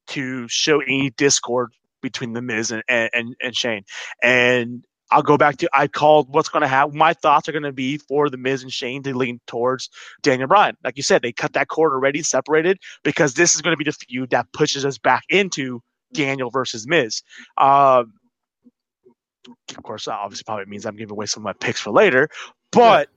to 0.08 0.48
show 0.48 0.80
any 0.80 1.10
discord 1.12 1.74
between 2.02 2.32
the 2.32 2.42
Miz 2.42 2.72
and 2.72 2.82
and, 2.88 3.36
and 3.42 3.54
Shane. 3.54 3.84
And 4.24 4.86
I'll 5.12 5.24
go 5.24 5.38
back 5.38 5.58
to 5.58 5.70
I 5.74 5.88
called 5.88 6.28
what's 6.30 6.50
going 6.50 6.62
to 6.62 6.68
happen. 6.68 6.98
My 6.98 7.14
thoughts 7.14 7.50
are 7.50 7.52
going 7.52 7.64
to 7.64 7.72
be 7.72 7.98
for 7.98 8.30
the 8.30 8.38
Miz 8.38 8.64
and 8.64 8.72
Shane 8.72 9.04
to 9.04 9.16
lean 9.16 9.40
towards 9.48 9.90
Daniel 10.22 10.48
Bryan. 10.48 10.78
Like 10.84 10.98
you 10.98 11.04
said, 11.04 11.22
they 11.22 11.32
cut 11.32 11.54
that 11.54 11.68
cord 11.68 11.94
already, 11.94 12.22
separated 12.22 12.80
because 13.04 13.34
this 13.34 13.56
is 13.56 13.62
going 13.62 13.74
to 13.74 13.78
be 13.78 13.84
the 13.84 13.94
feud 13.94 14.30
that 14.32 14.52
pushes 14.54 14.86
us 14.86 14.98
back 14.98 15.24
into 15.30 15.82
Daniel 16.14 16.50
versus 16.50 16.88
Miz. 16.88 17.22
Um, 17.58 18.14
of 19.76 19.84
course, 19.84 20.08
obviously, 20.08 20.44
probably 20.46 20.66
means 20.66 20.86
I'm 20.86 20.96
giving 20.96 21.12
away 21.12 21.26
some 21.26 21.42
of 21.42 21.46
my 21.46 21.54
picks 21.54 21.80
for 21.80 21.92
later, 21.92 22.30
but 22.72 23.10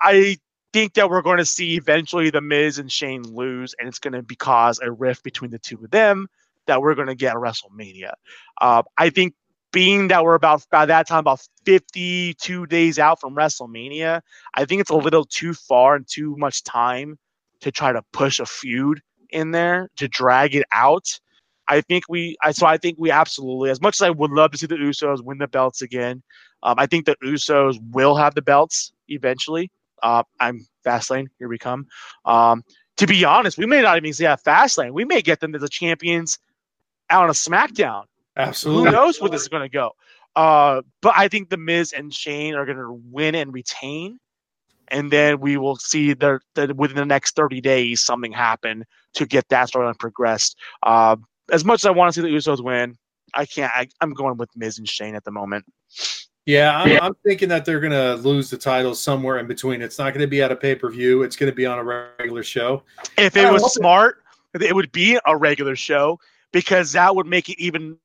I 0.00 0.36
think 0.72 0.94
that 0.94 1.10
we're 1.10 1.22
going 1.22 1.38
to 1.38 1.44
see 1.44 1.76
eventually 1.76 2.30
the 2.30 2.40
Miz 2.40 2.78
and 2.78 2.90
Shane 2.90 3.22
lose, 3.22 3.74
and 3.78 3.88
it's 3.88 3.98
going 3.98 4.14
to 4.14 4.22
be 4.22 4.34
cause 4.34 4.80
a 4.80 4.90
rift 4.90 5.22
between 5.22 5.50
the 5.50 5.58
two 5.58 5.76
of 5.84 5.90
them 5.90 6.26
that 6.66 6.80
we're 6.80 6.94
going 6.94 7.08
to 7.08 7.14
get 7.14 7.32
at 7.32 7.36
WrestleMania. 7.36 8.12
Uh, 8.60 8.82
I 8.96 9.10
think 9.10 9.34
being 9.72 10.08
that 10.08 10.22
we're 10.22 10.34
about 10.34 10.64
by 10.70 10.86
that 10.86 11.08
time 11.08 11.20
about 11.20 11.40
52 11.64 12.66
days 12.66 12.98
out 12.98 13.20
from 13.20 13.34
WrestleMania, 13.34 14.20
I 14.54 14.64
think 14.64 14.80
it's 14.80 14.90
a 14.90 14.96
little 14.96 15.24
too 15.24 15.54
far 15.54 15.96
and 15.96 16.06
too 16.06 16.36
much 16.36 16.62
time 16.62 17.18
to 17.62 17.72
try 17.72 17.92
to 17.92 18.02
push 18.12 18.38
a 18.38 18.46
feud 18.46 19.00
in 19.30 19.50
there 19.50 19.88
to 19.96 20.06
drag 20.08 20.54
it 20.54 20.66
out. 20.72 21.18
I 21.68 21.80
think 21.80 22.04
we, 22.08 22.36
I 22.42 22.52
so 22.52 22.66
I 22.66 22.76
think 22.76 22.98
we 22.98 23.10
absolutely, 23.10 23.70
as 23.70 23.80
much 23.80 23.96
as 23.96 24.02
I 24.02 24.10
would 24.10 24.30
love 24.30 24.50
to 24.52 24.58
see 24.58 24.66
the 24.66 24.76
Usos 24.76 25.24
win 25.24 25.38
the 25.38 25.48
belts 25.48 25.80
again, 25.80 26.22
um, 26.62 26.74
I 26.78 26.86
think 26.86 27.06
the 27.06 27.16
Usos 27.24 27.78
will 27.90 28.14
have 28.16 28.34
the 28.34 28.42
belts 28.42 28.92
eventually. 29.08 29.70
Uh, 30.02 30.24
I'm 30.40 30.66
Fastlane. 30.84 31.28
Here 31.38 31.48
we 31.48 31.58
come. 31.58 31.86
Um, 32.24 32.62
to 32.98 33.06
be 33.06 33.24
honest, 33.24 33.56
we 33.56 33.66
may 33.66 33.80
not 33.80 33.96
even 33.96 34.12
see 34.12 34.24
that 34.24 34.44
Fastlane. 34.44 34.92
We 34.92 35.04
may 35.04 35.22
get 35.22 35.40
them 35.40 35.54
as 35.54 35.62
the 35.62 35.68
champions 35.68 36.38
out 37.08 37.24
on 37.24 37.30
a 37.30 37.32
SmackDown. 37.32 38.04
Absolutely. 38.36 38.90
Who 38.90 38.96
knows 38.96 39.20
where 39.20 39.30
this 39.30 39.42
is 39.42 39.48
going 39.48 39.62
to 39.62 39.68
go? 39.68 39.92
Uh, 40.34 40.82
but 41.00 41.12
I 41.16 41.28
think 41.28 41.50
the 41.50 41.56
Miz 41.56 41.92
and 41.92 42.12
Shane 42.12 42.54
are 42.54 42.64
going 42.64 42.78
to 42.78 43.00
win 43.10 43.34
and 43.34 43.52
retain, 43.52 44.18
and 44.88 45.10
then 45.10 45.40
we 45.40 45.58
will 45.58 45.76
see 45.76 46.14
that 46.14 46.40
within 46.76 46.96
the 46.96 47.04
next 47.04 47.36
thirty 47.36 47.60
days 47.60 48.00
something 48.00 48.32
happen 48.32 48.84
to 49.14 49.26
get 49.26 49.48
that 49.50 49.70
storyline 49.70 49.98
progressed. 49.98 50.56
Uh, 50.82 51.16
as 51.50 51.64
much 51.64 51.80
as 51.80 51.86
I 51.86 51.90
want 51.90 52.14
to 52.14 52.20
see 52.20 52.26
the 52.26 52.34
Usos 52.34 52.64
win, 52.64 52.96
I 53.34 53.44
can't. 53.44 53.70
I, 53.74 53.88
am 54.00 54.14
going 54.14 54.38
with 54.38 54.48
Miz 54.56 54.78
and 54.78 54.88
Shane 54.88 55.14
at 55.14 55.24
the 55.24 55.30
moment. 55.30 55.66
Yeah, 56.46 56.76
I'm, 56.76 57.00
I'm 57.00 57.14
thinking 57.24 57.48
that 57.50 57.64
they're 57.64 57.78
going 57.78 57.92
to 57.92 58.14
lose 58.16 58.50
the 58.50 58.58
title 58.58 58.94
somewhere 58.94 59.38
in 59.38 59.46
between. 59.46 59.80
It's 59.80 59.98
not 59.98 60.12
going 60.12 60.22
to 60.22 60.26
be 60.26 60.42
at 60.42 60.50
a 60.50 60.56
pay 60.56 60.74
per 60.74 60.90
view. 60.90 61.22
It's 61.22 61.36
going 61.36 61.50
to 61.50 61.54
be 61.54 61.66
on 61.66 61.78
a 61.78 61.84
regular 61.84 62.42
show. 62.42 62.82
If 63.16 63.36
it 63.36 63.50
was 63.52 63.74
smart, 63.74 64.22
it. 64.54 64.62
it 64.62 64.74
would 64.74 64.90
be 64.92 65.18
a 65.26 65.36
regular 65.36 65.76
show 65.76 66.18
because 66.52 66.92
that 66.92 67.14
would 67.14 67.26
make 67.26 67.48
it 67.48 67.60
even 67.60 67.96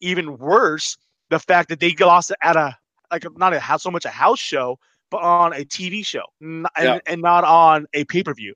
even 0.00 0.38
worse. 0.38 0.96
The 1.30 1.38
fact 1.38 1.68
that 1.68 1.80
they 1.80 1.94
lost 1.94 2.32
at 2.42 2.56
a 2.56 2.76
like 3.10 3.24
not 3.36 3.52
a 3.52 3.60
house 3.60 3.82
so 3.82 3.90
much 3.90 4.04
a 4.04 4.10
house 4.10 4.38
show, 4.38 4.78
but 5.10 5.18
on 5.18 5.52
a 5.52 5.64
TV 5.64 6.04
show 6.04 6.24
and, 6.40 6.66
yeah. 6.78 6.98
and 7.06 7.20
not 7.20 7.44
on 7.44 7.86
a 7.94 8.04
pay 8.04 8.22
per 8.22 8.34
view. 8.34 8.54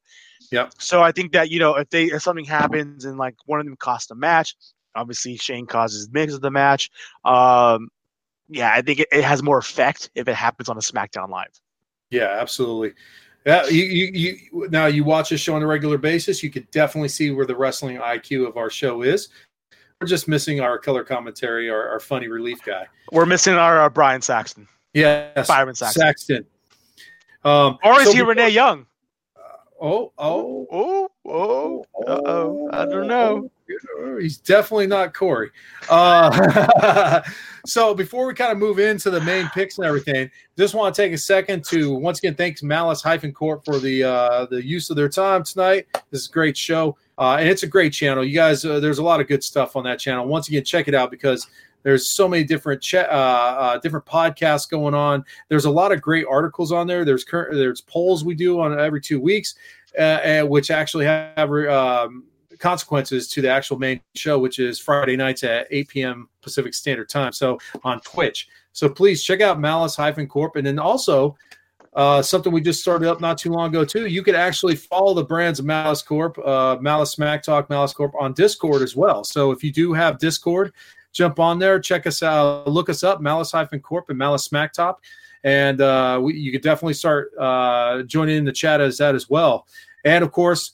Yeah. 0.50 0.68
So 0.78 1.02
I 1.02 1.12
think 1.12 1.32
that 1.32 1.50
you 1.50 1.58
know 1.58 1.76
if 1.76 1.88
they 1.90 2.04
if 2.04 2.22
something 2.22 2.44
happens 2.44 3.04
and 3.04 3.18
like 3.18 3.34
one 3.46 3.60
of 3.60 3.66
them 3.66 3.76
costs 3.76 4.10
a 4.10 4.14
match, 4.14 4.54
obviously 4.94 5.36
Shane 5.36 5.66
causes 5.66 6.08
mix 6.12 6.34
of 6.34 6.40
the 6.40 6.50
match. 6.50 6.90
Um, 7.24 7.88
yeah, 8.48 8.72
I 8.74 8.82
think 8.82 9.00
it, 9.00 9.08
it 9.12 9.24
has 9.24 9.42
more 9.42 9.58
effect 9.58 10.10
if 10.14 10.28
it 10.28 10.34
happens 10.34 10.68
on 10.68 10.76
a 10.76 10.80
SmackDown 10.80 11.30
Live. 11.30 11.58
Yeah, 12.10 12.36
absolutely. 12.38 12.92
Yeah, 13.46 13.66
you, 13.66 13.82
you, 13.82 14.06
you 14.12 14.68
now 14.68 14.86
you 14.86 15.04
watch 15.04 15.32
a 15.32 15.38
show 15.38 15.56
on 15.56 15.62
a 15.62 15.66
regular 15.66 15.98
basis, 15.98 16.42
you 16.42 16.50
could 16.50 16.70
definitely 16.70 17.08
see 17.08 17.30
where 17.30 17.46
the 17.46 17.56
wrestling 17.56 17.96
IQ 17.96 18.46
of 18.46 18.56
our 18.56 18.70
show 18.70 19.02
is. 19.02 19.30
We're 20.02 20.08
just 20.08 20.26
missing 20.26 20.58
our 20.58 20.78
color 20.78 21.04
commentary, 21.04 21.70
our, 21.70 21.88
our 21.90 22.00
funny 22.00 22.26
relief 22.26 22.60
guy. 22.64 22.88
We're 23.12 23.24
missing 23.24 23.54
our, 23.54 23.78
our 23.78 23.88
Brian 23.88 24.20
Saxton. 24.20 24.66
Yes, 24.94 25.46
Byron 25.46 25.76
Saxton. 25.76 26.02
Saxton. 26.02 26.46
Um, 27.44 27.78
or 27.84 28.00
is 28.00 28.06
so 28.06 28.12
he 28.12 28.18
before, 28.18 28.30
Renee 28.30 28.48
Young? 28.48 28.84
Oh, 29.80 30.12
oh, 30.18 30.66
oh, 30.72 31.08
oh, 31.24 31.86
oh, 32.08 32.70
I 32.72 32.84
don't 32.84 33.06
know. 33.06 33.48
He's 34.20 34.38
definitely 34.38 34.88
not 34.88 35.14
Corey. 35.14 35.50
Uh, 35.88 37.22
so 37.66 37.94
before 37.94 38.26
we 38.26 38.34
kind 38.34 38.50
of 38.50 38.58
move 38.58 38.80
into 38.80 39.08
the 39.08 39.20
main 39.20 39.48
picks 39.50 39.78
and 39.78 39.86
everything, 39.86 40.28
just 40.58 40.74
want 40.74 40.92
to 40.96 41.00
take 41.00 41.12
a 41.12 41.18
second 41.18 41.64
to 41.66 41.94
once 41.94 42.18
again 42.18 42.34
thanks 42.34 42.64
Malice 42.64 43.02
Hyphen 43.02 43.32
Corp 43.32 43.64
for 43.64 43.78
the 43.78 44.02
uh, 44.02 44.46
the 44.46 44.64
use 44.64 44.90
of 44.90 44.96
their 44.96 45.08
time 45.08 45.44
tonight. 45.44 45.86
This 46.10 46.22
is 46.22 46.28
a 46.28 46.32
great 46.32 46.56
show, 46.56 46.96
uh, 47.18 47.36
and 47.38 47.48
it's 47.48 47.62
a 47.62 47.66
great 47.66 47.92
channel. 47.92 48.24
You 48.24 48.34
guys, 48.34 48.64
uh, 48.64 48.80
there's 48.80 48.98
a 48.98 49.02
lot 49.02 49.20
of 49.20 49.28
good 49.28 49.44
stuff 49.44 49.76
on 49.76 49.84
that 49.84 49.98
channel. 49.98 50.26
Once 50.26 50.48
again, 50.48 50.64
check 50.64 50.88
it 50.88 50.94
out 50.94 51.10
because 51.10 51.46
there's 51.82 52.08
so 52.08 52.28
many 52.28 52.44
different 52.44 52.80
ch- 52.80 52.94
uh, 52.94 52.98
uh, 52.98 53.78
different 53.78 54.06
podcasts 54.06 54.68
going 54.68 54.94
on. 54.94 55.24
There's 55.48 55.64
a 55.64 55.70
lot 55.70 55.92
of 55.92 56.00
great 56.00 56.26
articles 56.28 56.72
on 56.72 56.86
there. 56.86 57.04
There's 57.04 57.24
current 57.24 57.54
there's 57.54 57.80
polls 57.80 58.24
we 58.24 58.34
do 58.34 58.60
on 58.60 58.78
every 58.78 59.00
two 59.00 59.20
weeks, 59.20 59.54
uh, 59.98 60.42
which 60.42 60.70
actually 60.70 61.04
have 61.04 61.50
um, 61.50 62.24
consequences 62.58 63.28
to 63.28 63.42
the 63.42 63.50
actual 63.50 63.78
main 63.78 64.00
show, 64.14 64.38
which 64.38 64.58
is 64.58 64.78
Friday 64.78 65.16
nights 65.16 65.44
at 65.44 65.66
8 65.70 65.88
p.m. 65.88 66.28
Pacific 66.40 66.74
Standard 66.74 67.08
Time. 67.08 67.32
So 67.32 67.58
on 67.84 68.00
Twitch. 68.00 68.48
So 68.72 68.88
please 68.88 69.22
check 69.22 69.40
out 69.40 69.60
Malice 69.60 69.96
Hyphen 69.96 70.26
Corp, 70.26 70.56
and 70.56 70.66
then 70.66 70.78
also. 70.78 71.36
Uh, 71.94 72.22
something 72.22 72.52
we 72.52 72.60
just 72.60 72.80
started 72.80 73.06
up 73.06 73.20
not 73.20 73.36
too 73.36 73.50
long 73.50 73.68
ago 73.68 73.84
too. 73.84 74.06
You 74.06 74.22
could 74.22 74.34
actually 74.34 74.76
follow 74.76 75.12
the 75.12 75.24
brands 75.24 75.58
of 75.58 75.66
Malice 75.66 76.02
Corp, 76.02 76.38
uh, 76.38 76.78
Malice 76.80 77.12
Smack 77.12 77.42
Talk, 77.42 77.68
Malice 77.68 77.92
Corp 77.92 78.14
on 78.18 78.32
Discord 78.32 78.80
as 78.80 78.96
well. 78.96 79.24
So 79.24 79.50
if 79.50 79.62
you 79.62 79.70
do 79.70 79.92
have 79.92 80.18
Discord, 80.18 80.72
jump 81.12 81.38
on 81.38 81.58
there, 81.58 81.78
check 81.78 82.06
us 82.06 82.22
out, 82.22 82.66
look 82.66 82.88
us 82.88 83.02
up, 83.04 83.20
Malice 83.20 83.52
Hyphen 83.52 83.80
Corp 83.80 84.08
and 84.08 84.16
Malice 84.16 84.44
Smack 84.44 84.72
Talk, 84.72 85.02
and 85.44 85.82
uh, 85.82 86.18
we, 86.22 86.34
you 86.34 86.50
could 86.50 86.62
definitely 86.62 86.94
start 86.94 87.30
uh, 87.38 88.02
joining 88.04 88.38
in 88.38 88.44
the 88.46 88.52
chat 88.52 88.80
as 88.80 88.96
that 88.96 89.14
as 89.14 89.28
well. 89.28 89.66
And 90.04 90.24
of 90.24 90.32
course, 90.32 90.72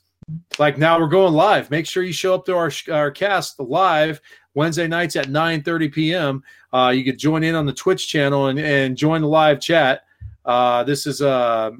like 0.58 0.78
now 0.78 1.00
we're 1.00 1.08
going 1.08 1.34
live. 1.34 1.70
Make 1.70 1.86
sure 1.86 2.02
you 2.02 2.12
show 2.12 2.34
up 2.34 2.44
to 2.46 2.56
our 2.56 2.70
our 2.90 3.10
cast 3.10 3.58
live 3.58 4.20
Wednesday 4.54 4.86
nights 4.86 5.16
at 5.16 5.28
9 5.28 5.62
30 5.62 5.88
p.m. 5.88 6.42
Uh, 6.72 6.92
you 6.94 7.04
could 7.04 7.18
join 7.18 7.42
in 7.42 7.54
on 7.54 7.66
the 7.66 7.72
Twitch 7.72 8.08
channel 8.08 8.46
and, 8.46 8.58
and 8.58 8.96
join 8.96 9.22
the 9.22 9.28
live 9.28 9.60
chat. 9.60 10.02
Uh, 10.48 10.82
this 10.82 11.06
is 11.06 11.20
uh, 11.20 11.70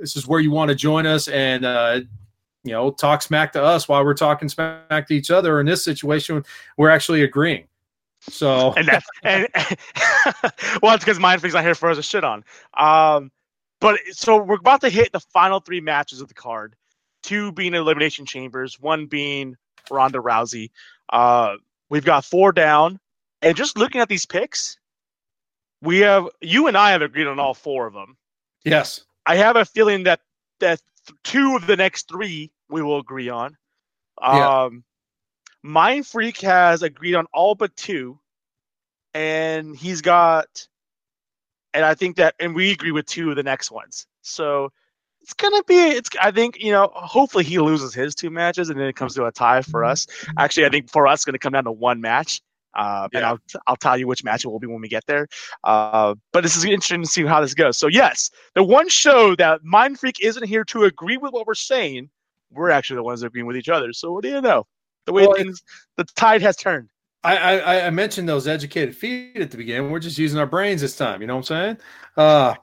this 0.00 0.16
is 0.16 0.26
where 0.26 0.40
you 0.40 0.50
want 0.50 0.70
to 0.70 0.74
join 0.74 1.06
us 1.06 1.28
and 1.28 1.66
uh, 1.66 2.00
you 2.64 2.72
know 2.72 2.90
talk 2.90 3.20
smack 3.20 3.52
to 3.52 3.62
us 3.62 3.88
while 3.88 4.02
we're 4.02 4.14
talking 4.14 4.48
smack 4.48 5.06
to 5.06 5.14
each 5.14 5.30
other. 5.30 5.60
In 5.60 5.66
this 5.66 5.84
situation, 5.84 6.42
we're 6.78 6.88
actually 6.88 7.22
agreeing. 7.22 7.68
So 8.22 8.72
and 8.72 8.88
that's 8.88 9.06
and, 9.22 9.46
and 9.54 9.76
well, 10.82 10.94
it's 10.94 11.04
because 11.04 11.18
Mindfreak's 11.18 11.52
not 11.52 11.62
here 11.62 11.74
for 11.74 11.90
us 11.90 11.98
to 11.98 12.02
shit 12.02 12.24
on. 12.24 12.42
Um, 12.74 13.30
but 13.80 14.00
so 14.12 14.42
we're 14.42 14.56
about 14.56 14.80
to 14.80 14.88
hit 14.88 15.12
the 15.12 15.20
final 15.20 15.60
three 15.60 15.82
matches 15.82 16.22
of 16.22 16.28
the 16.28 16.34
card. 16.34 16.74
Two 17.22 17.52
being 17.52 17.74
elimination 17.74 18.24
chambers, 18.24 18.80
one 18.80 19.06
being 19.06 19.56
Ronda 19.90 20.20
Rousey. 20.20 20.70
Uh, 21.10 21.56
we've 21.90 22.04
got 22.04 22.24
four 22.24 22.50
down, 22.52 22.98
and 23.42 23.54
just 23.54 23.76
looking 23.76 24.00
at 24.00 24.08
these 24.08 24.24
picks, 24.24 24.78
we 25.82 25.98
have 25.98 26.28
you 26.40 26.66
and 26.66 26.76
I 26.76 26.90
have 26.92 27.02
agreed 27.02 27.26
on 27.26 27.38
all 27.38 27.54
four 27.54 27.86
of 27.86 27.94
them. 27.94 28.16
Yes, 28.64 29.04
I 29.26 29.36
have 29.36 29.56
a 29.56 29.64
feeling 29.64 30.04
that 30.04 30.20
that 30.60 30.80
two 31.24 31.56
of 31.56 31.66
the 31.66 31.76
next 31.76 32.08
three 32.08 32.50
we 32.68 32.82
will 32.82 32.98
agree 32.98 33.28
on. 33.28 33.56
Um, 34.20 34.36
yeah. 34.36 34.68
Mind 35.62 36.06
Freak 36.06 36.40
has 36.40 36.82
agreed 36.82 37.14
on 37.14 37.26
all 37.32 37.54
but 37.54 37.74
two, 37.76 38.18
and 39.14 39.76
he's 39.76 40.00
got, 40.00 40.66
and 41.74 41.84
I 41.84 41.94
think 41.94 42.16
that, 42.16 42.34
and 42.40 42.54
we 42.54 42.70
agree 42.70 42.92
with 42.92 43.06
two 43.06 43.30
of 43.30 43.36
the 43.36 43.42
next 43.42 43.70
ones. 43.70 44.06
So 44.22 44.72
it's 45.22 45.34
gonna 45.34 45.62
be, 45.64 45.74
it's. 45.74 46.10
I 46.20 46.30
think 46.30 46.62
you 46.62 46.72
know, 46.72 46.90
hopefully 46.94 47.44
he 47.44 47.58
loses 47.58 47.92
his 47.92 48.14
two 48.14 48.30
matches, 48.30 48.70
and 48.70 48.78
then 48.80 48.86
it 48.86 48.96
comes 48.96 49.14
to 49.14 49.26
a 49.26 49.32
tie 49.32 49.62
for 49.62 49.84
us. 49.84 50.06
Actually, 50.38 50.66
I 50.66 50.70
think 50.70 50.90
for 50.90 51.06
us, 51.06 51.20
it's 51.20 51.24
gonna 51.24 51.38
come 51.38 51.52
down 51.52 51.64
to 51.64 51.72
one 51.72 52.00
match. 52.00 52.40
Uh, 52.74 53.08
yeah. 53.12 53.18
And 53.18 53.26
I'll 53.26 53.38
I'll 53.66 53.76
tell 53.76 53.98
you 53.98 54.06
which 54.06 54.22
match 54.24 54.44
it 54.44 54.48
will 54.48 54.60
be 54.60 54.66
when 54.66 54.80
we 54.80 54.88
get 54.88 55.04
there. 55.06 55.26
Uh, 55.64 56.14
but 56.32 56.42
this 56.42 56.56
is 56.56 56.64
interesting 56.64 57.02
to 57.02 57.08
see 57.08 57.24
how 57.24 57.40
this 57.40 57.54
goes. 57.54 57.78
So 57.78 57.88
yes, 57.88 58.30
the 58.54 58.62
one 58.62 58.88
show 58.88 59.34
that 59.36 59.64
Mind 59.64 59.98
Freak 59.98 60.22
isn't 60.22 60.46
here 60.46 60.64
to 60.64 60.84
agree 60.84 61.16
with 61.16 61.32
what 61.32 61.46
we're 61.46 61.54
saying, 61.54 62.10
we're 62.52 62.70
actually 62.70 62.96
the 62.96 63.02
ones 63.02 63.22
agreeing 63.22 63.46
with 63.46 63.56
each 63.56 63.68
other. 63.68 63.92
So 63.92 64.12
what 64.12 64.22
do 64.22 64.30
you 64.30 64.40
know? 64.40 64.66
the 65.06 65.12
way 65.12 65.26
well, 65.26 65.36
things 65.36 65.62
the 65.96 66.04
tide 66.16 66.42
has 66.42 66.56
turned. 66.56 66.88
I, 67.22 67.60
I, 67.60 67.86
I 67.86 67.90
mentioned 67.90 68.28
those 68.28 68.48
educated 68.48 68.96
feet 68.96 69.36
at 69.36 69.50
the 69.50 69.56
beginning. 69.56 69.90
We're 69.90 69.98
just 69.98 70.18
using 70.18 70.38
our 70.38 70.46
brains 70.46 70.80
this 70.80 70.96
time. 70.96 71.20
You 71.20 71.26
know 71.26 71.36
what 71.36 71.50
I'm 71.50 71.76
saying? 71.76 71.78
Uh, 72.16 72.54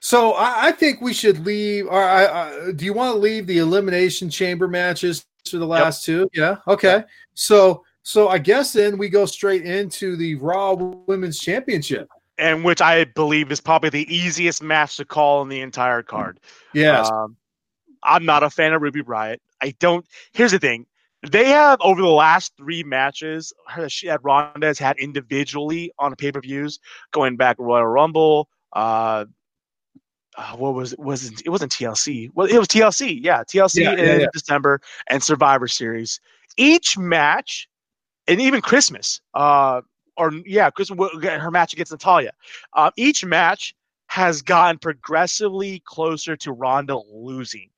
so 0.00 0.32
I, 0.32 0.68
I 0.68 0.72
think 0.72 1.00
we 1.00 1.12
should 1.12 1.44
leave. 1.44 1.86
Or 1.86 2.02
I, 2.02 2.72
do 2.72 2.84
you 2.84 2.94
want 2.94 3.14
to 3.14 3.18
leave 3.18 3.46
the 3.46 3.58
elimination 3.58 4.30
chamber 4.30 4.68
matches 4.68 5.26
for 5.50 5.58
the 5.58 5.66
last 5.66 6.06
yep. 6.08 6.16
two? 6.16 6.30
Yeah. 6.32 6.56
Okay. 6.66 7.04
So 7.34 7.84
so 8.04 8.28
I 8.28 8.38
guess 8.38 8.72
then 8.72 8.96
we 8.98 9.08
go 9.08 9.26
straight 9.26 9.64
into 9.64 10.14
the 10.14 10.36
Raw 10.36 10.74
Women's 10.74 11.40
Championship. 11.40 12.08
And 12.38 12.62
which 12.64 12.80
I 12.80 13.04
believe 13.04 13.50
is 13.50 13.60
probably 13.60 13.90
the 13.90 14.14
easiest 14.14 14.62
match 14.62 14.96
to 14.98 15.04
call 15.04 15.42
in 15.42 15.48
the 15.48 15.60
entire 15.60 16.02
card. 16.02 16.38
Yes. 16.72 17.10
Um, 17.10 17.36
I'm 18.02 18.24
not 18.24 18.42
a 18.42 18.50
fan 18.50 18.72
of 18.72 18.82
Ruby 18.82 19.02
Riott. 19.02 19.38
I 19.62 19.74
don't. 19.80 20.06
Here's 20.32 20.50
the 20.52 20.58
thing: 20.58 20.84
they 21.30 21.46
have 21.46 21.78
over 21.80 22.02
the 22.02 22.08
last 22.08 22.52
three 22.58 22.82
matches 22.82 23.52
her- 23.68 23.88
she 23.88 24.06
had 24.08 24.20
Ronda 24.22 24.66
has 24.66 24.78
had 24.78 24.98
individually 24.98 25.90
on 25.98 26.14
pay 26.16 26.30
per 26.30 26.40
views, 26.40 26.78
going 27.12 27.36
back 27.36 27.56
Royal 27.58 27.86
Rumble. 27.86 28.48
Uh, 28.74 29.24
uh, 30.36 30.56
what 30.56 30.74
was 30.74 30.92
it? 30.92 30.98
Wasn't 30.98 31.40
it 31.46 31.48
wasn't 31.48 31.72
TLC? 31.72 32.28
Well, 32.34 32.46
it 32.48 32.58
was 32.58 32.68
TLC. 32.68 33.18
Yeah, 33.22 33.42
TLC 33.44 33.82
Yeah, 33.82 33.92
in 33.92 33.98
yeah, 33.98 34.16
yeah. 34.16 34.26
December 34.32 34.80
and 35.08 35.22
Survivor 35.22 35.68
Series. 35.68 36.20
Each 36.56 36.98
match, 36.98 37.68
and 38.28 38.40
even 38.40 38.60
Christmas, 38.60 39.20
uh, 39.34 39.80
or 40.16 40.32
yeah, 40.46 40.70
Christmas 40.70 41.10
her 41.22 41.50
match 41.50 41.72
against 41.72 41.92
Natalya. 41.92 42.32
Uh, 42.72 42.90
each 42.96 43.24
match 43.24 43.74
has 44.06 44.42
gotten 44.42 44.78
progressively 44.78 45.82
closer 45.86 46.36
to 46.36 46.52
Ronda 46.52 46.98
losing. 47.12 47.70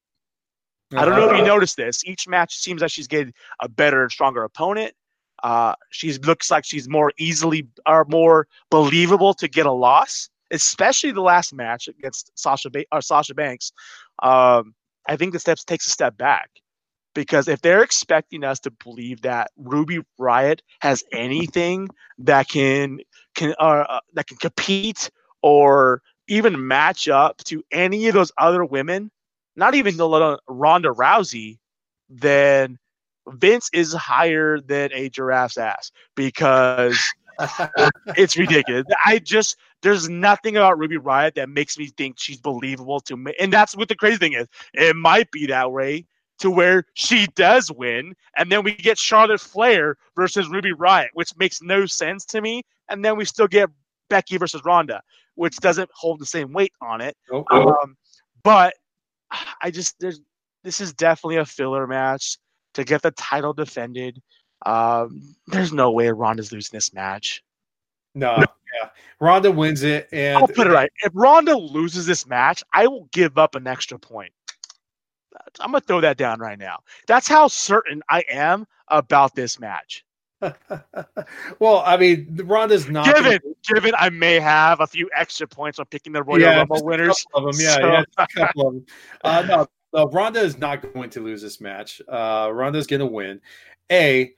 I 0.95 1.05
don't 1.05 1.17
know 1.17 1.31
if 1.31 1.37
you 1.37 1.45
noticed 1.45 1.77
this. 1.77 2.05
Each 2.05 2.29
match 2.29 2.57
seems 2.57 2.81
like 2.81 2.91
she's 2.93 3.09
getting 3.09 3.33
a 3.61 3.69
better 3.69 4.03
and 4.03 4.13
stronger 4.13 4.45
opponent. 4.45 4.95
Uh, 5.43 5.75
she 5.91 6.13
looks 6.19 6.51
like 6.51 6.65
she's 6.65 6.89
more 6.89 7.13
easily 7.19 7.67
or 7.87 8.05
more 8.09 8.47
believable 8.71 9.35
to 9.35 9.49
get 9.49 9.67
a 9.67 9.73
loss, 9.73 10.31
especially 10.53 11.11
the 11.11 11.21
last 11.21 11.53
match 11.53 11.89
against 11.89 12.31
Sasha 12.39 12.71
ba- 12.71 12.85
or 12.93 13.01
Sasha 13.01 13.35
Banks. 13.35 13.73
Um, 14.23 14.75
I 15.09 15.17
think 15.17 15.33
the 15.33 15.41
steps 15.41 15.65
takes 15.65 15.87
a 15.87 15.91
step 15.91 16.17
back 16.17 16.51
because 17.17 17.49
if 17.49 17.63
they're 17.63 17.83
expecting 17.83 18.45
us 18.45 18.61
to 18.61 18.71
believe 18.71 19.23
that 19.23 19.51
Ruby 19.57 20.01
Riott 20.21 20.61
has 20.81 21.03
anything 21.13 21.89
that 22.19 22.49
can 22.49 23.01
can 23.35 23.55
uh, 23.59 23.85
uh, 23.89 24.01
that 24.13 24.29
can 24.29 24.37
compete 24.37 25.11
or 25.43 26.03
even 26.29 26.69
match 26.69 27.09
up 27.09 27.39
to 27.45 27.65
any 27.73 28.07
of 28.07 28.15
those 28.15 28.31
other 28.39 28.65
women, 28.65 29.11
not 29.57 29.75
even 29.75 29.97
the 29.97 30.07
little 30.07 30.39
Ronda 30.47 30.91
Rousey, 30.91 31.59
then 32.11 32.79
Vince 33.29 33.71
is 33.73 33.95
higher 33.95 34.61
than 34.61 34.91
a 34.93 35.09
giraffe's 35.09 35.57
ass 35.57 35.91
because 36.17 37.03
it's 38.17 38.37
ridiculous. 38.37 38.85
I 39.05 39.21
just 39.21 39.57
there's 39.83 40.09
nothing 40.11 40.59
about 40.59 40.79
Ruby 40.79 40.99
Riott 40.99 41.35
that 41.37 41.49
makes 41.49 41.79
me 41.79 41.87
think 41.97 42.17
she's 42.19 42.39
believable 42.39 43.01
to 43.01 43.17
me, 43.17 43.33
and 43.41 43.51
that's 43.51 43.75
what 43.75 43.89
the 43.89 43.97
crazy 43.97 44.19
thing 44.19 44.35
is. 44.35 44.47
It 44.75 44.95
might 44.95 45.31
be 45.31 45.47
that 45.47 45.73
way 45.73 46.05
to 46.39 46.51
where 46.51 46.85
she 46.95 47.27
does 47.35 47.71
win, 47.73 48.15
and 48.37 48.51
then 48.53 48.63
we 48.63 48.75
get 48.75 48.99
Charlotte 48.99 49.41
Flair 49.41 49.97
versus 50.15 50.49
Ruby 50.49 50.73
Riott, 50.73 51.09
which 51.15 51.31
makes 51.37 51.63
no 51.63 51.87
sense 51.87 52.25
to 52.27 52.41
me, 52.41 52.63
and 52.89 53.05
then 53.05 53.17
we 53.17 53.25
still 53.25 53.49
get 53.49 53.71
Becky 54.11 54.37
versus 54.37 54.63
Ronda, 54.65 55.03
which 55.35 55.57
doesn't 55.57 55.91
hold 55.95 56.21
the 56.21 56.27
same 56.27 56.53
weight 56.53 56.73
on 56.81 57.01
it. 57.01 57.17
Oh, 57.33 57.45
Um, 57.51 57.97
but 58.43 58.75
I 59.63 59.71
just 59.71 59.99
there's 59.99 60.21
this 60.63 60.81
is 60.81 60.93
definitely 60.93 61.37
a 61.37 61.45
filler 61.45 61.87
match 61.87 62.39
to 62.75 62.85
get 62.85 63.03
the 63.03 63.11
title 63.13 63.53
defended. 63.53 64.21
Um, 64.65 65.35
there's 65.49 65.73
no 65.73 65.91
way 65.91 66.11
Ronda's 66.11 66.53
losing 66.53 66.77
this 66.77 66.93
match. 66.93 67.43
no, 68.15 68.37
yeah. 68.39 68.89
Ronda 69.21 69.51
wins 69.51 69.83
it, 69.83 70.09
and 70.13 70.39
I'll 70.39 70.49
put 70.49 70.67
it 70.67 70.71
right. 70.71 70.91
If 71.03 71.13
Ronda 71.15 71.57
loses 71.57 72.07
this 72.07 72.27
match, 72.27 72.63
I 72.73 72.87
will 72.87 73.09
give 73.13 73.39
up 73.39 73.55
an 73.55 73.67
extra 73.67 73.99
point. 73.99 74.33
I'm 75.61 75.71
gonna 75.73 75.81
throw 75.81 76.01
that 76.01 76.17
down 76.17 76.39
right 76.41 76.59
now. 76.59 76.79
That's 77.07 77.29
how 77.29 77.49
certain 77.49 78.03
I 78.11 78.25
am 78.31 78.67
about 78.89 79.35
this 79.35 79.59
match. 79.61 80.05
well, 81.59 81.83
I 81.87 81.97
mean, 81.97 82.41
Ronda's 82.45 82.89
not 82.89 83.07
gonna- 83.07 83.23
Given, 83.39 83.55
given 83.75 83.93
I 83.99 84.11
may 84.11 84.39
have 84.39 84.81
a 84.81 84.87
few 84.87 85.09
extra 85.17 85.47
points 85.47 85.79
on 85.79 85.87
picking 85.87 86.13
the 86.13 86.23
Royal 86.23 86.41
Yeah, 86.41 86.57
Rumble 86.59 86.77
just 86.77 86.83
a 86.83 86.87
winners. 86.87 87.27
couple 87.33 87.49
of 87.49 87.57
them. 87.57 87.65
Yeah, 87.65 87.75
So- 87.75 87.87
yeah, 87.93 88.03
a 88.19 88.27
couple 88.35 88.69
of 88.69 88.75
them. 88.75 88.87
Uh, 89.25 89.45
no, 89.49 89.67
no, 89.95 90.11
Ronda 90.11 90.41
is 90.41 90.59
not 90.59 90.93
going 90.93 91.09
to 91.11 91.21
lose 91.21 91.41
this 91.41 91.61
match. 91.61 92.03
Uh, 92.07 92.51
Ronda's 92.53 92.87
going 92.87 93.01
to 93.01 93.07
win. 93.07 93.41
A, 93.91 94.33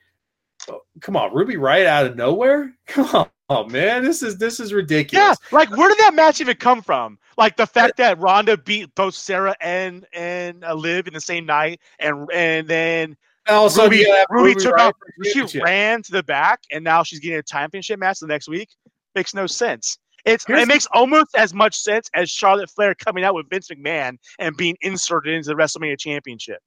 oh, 0.69 0.81
come 1.01 1.17
on, 1.17 1.33
Ruby 1.33 1.55
Riott 1.55 1.85
out 1.85 2.05
of 2.05 2.15
nowhere. 2.15 2.73
Come 2.87 3.05
on, 3.13 3.29
oh, 3.49 3.65
man, 3.65 4.03
this 4.03 4.21
is 4.21 4.37
this 4.37 4.59
is 4.59 4.73
ridiculous. 4.73 5.37
Yeah, 5.41 5.57
like 5.57 5.75
where 5.75 5.89
did 5.89 5.97
that 5.99 6.13
match 6.13 6.41
even 6.41 6.57
come 6.57 6.81
from? 6.81 7.17
Like 7.37 7.55
the 7.57 7.67
fact 7.67 7.97
that 7.97 8.19
Ronda 8.19 8.57
beat 8.57 8.93
both 8.95 9.15
Sarah 9.15 9.55
and 9.61 10.05
and 10.13 10.63
uh, 10.63 10.73
Liv 10.73 11.07
in 11.07 11.13
the 11.13 11.21
same 11.21 11.45
night, 11.45 11.79
and 11.99 12.27
and 12.33 12.67
then 12.67 13.15
And 13.47 13.55
also, 13.55 13.83
Ruby, 13.83 14.05
yeah, 14.07 14.25
Ruby 14.29 14.55
took 14.55 14.75
Riot 14.75 14.95
out, 15.23 15.45
she 15.49 15.59
ran 15.59 16.03
to 16.03 16.11
the 16.11 16.23
back, 16.23 16.59
and 16.71 16.83
now 16.83 17.03
she's 17.03 17.19
getting 17.19 17.39
a 17.39 17.43
championship 17.43 17.99
match 17.99 18.19
the 18.19 18.27
next 18.27 18.49
week. 18.49 18.69
Makes 19.15 19.33
no 19.33 19.47
sense. 19.47 19.97
It's 20.25 20.45
Here's 20.45 20.63
it 20.63 20.67
makes 20.67 20.85
almost 20.93 21.29
as 21.35 21.53
much 21.53 21.75
sense 21.75 22.09
as 22.13 22.29
Charlotte 22.29 22.69
Flair 22.69 22.93
coming 22.93 23.23
out 23.23 23.35
with 23.35 23.49
Vince 23.49 23.69
McMahon 23.69 24.17
and 24.37 24.55
being 24.57 24.75
inserted 24.81 25.33
into 25.33 25.47
the 25.47 25.55
WrestleMania 25.55 25.97
Championship. 25.97 26.59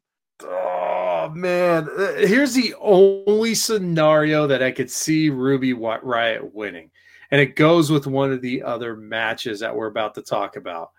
Oh 0.42 0.81
man, 1.30 1.88
Uh, 1.88 2.14
here's 2.18 2.54
the 2.54 2.74
only 2.80 3.54
scenario 3.54 4.46
that 4.46 4.62
I 4.62 4.70
could 4.70 4.90
see 4.90 5.30
Ruby 5.30 5.74
Riott 5.74 6.52
winning, 6.52 6.90
and 7.30 7.40
it 7.40 7.56
goes 7.56 7.90
with 7.90 8.06
one 8.06 8.32
of 8.32 8.40
the 8.40 8.62
other 8.62 8.96
matches 8.96 9.60
that 9.60 9.74
we're 9.74 9.86
about 9.86 10.14
to 10.16 10.22
talk 10.22 10.56
about. 10.56 10.90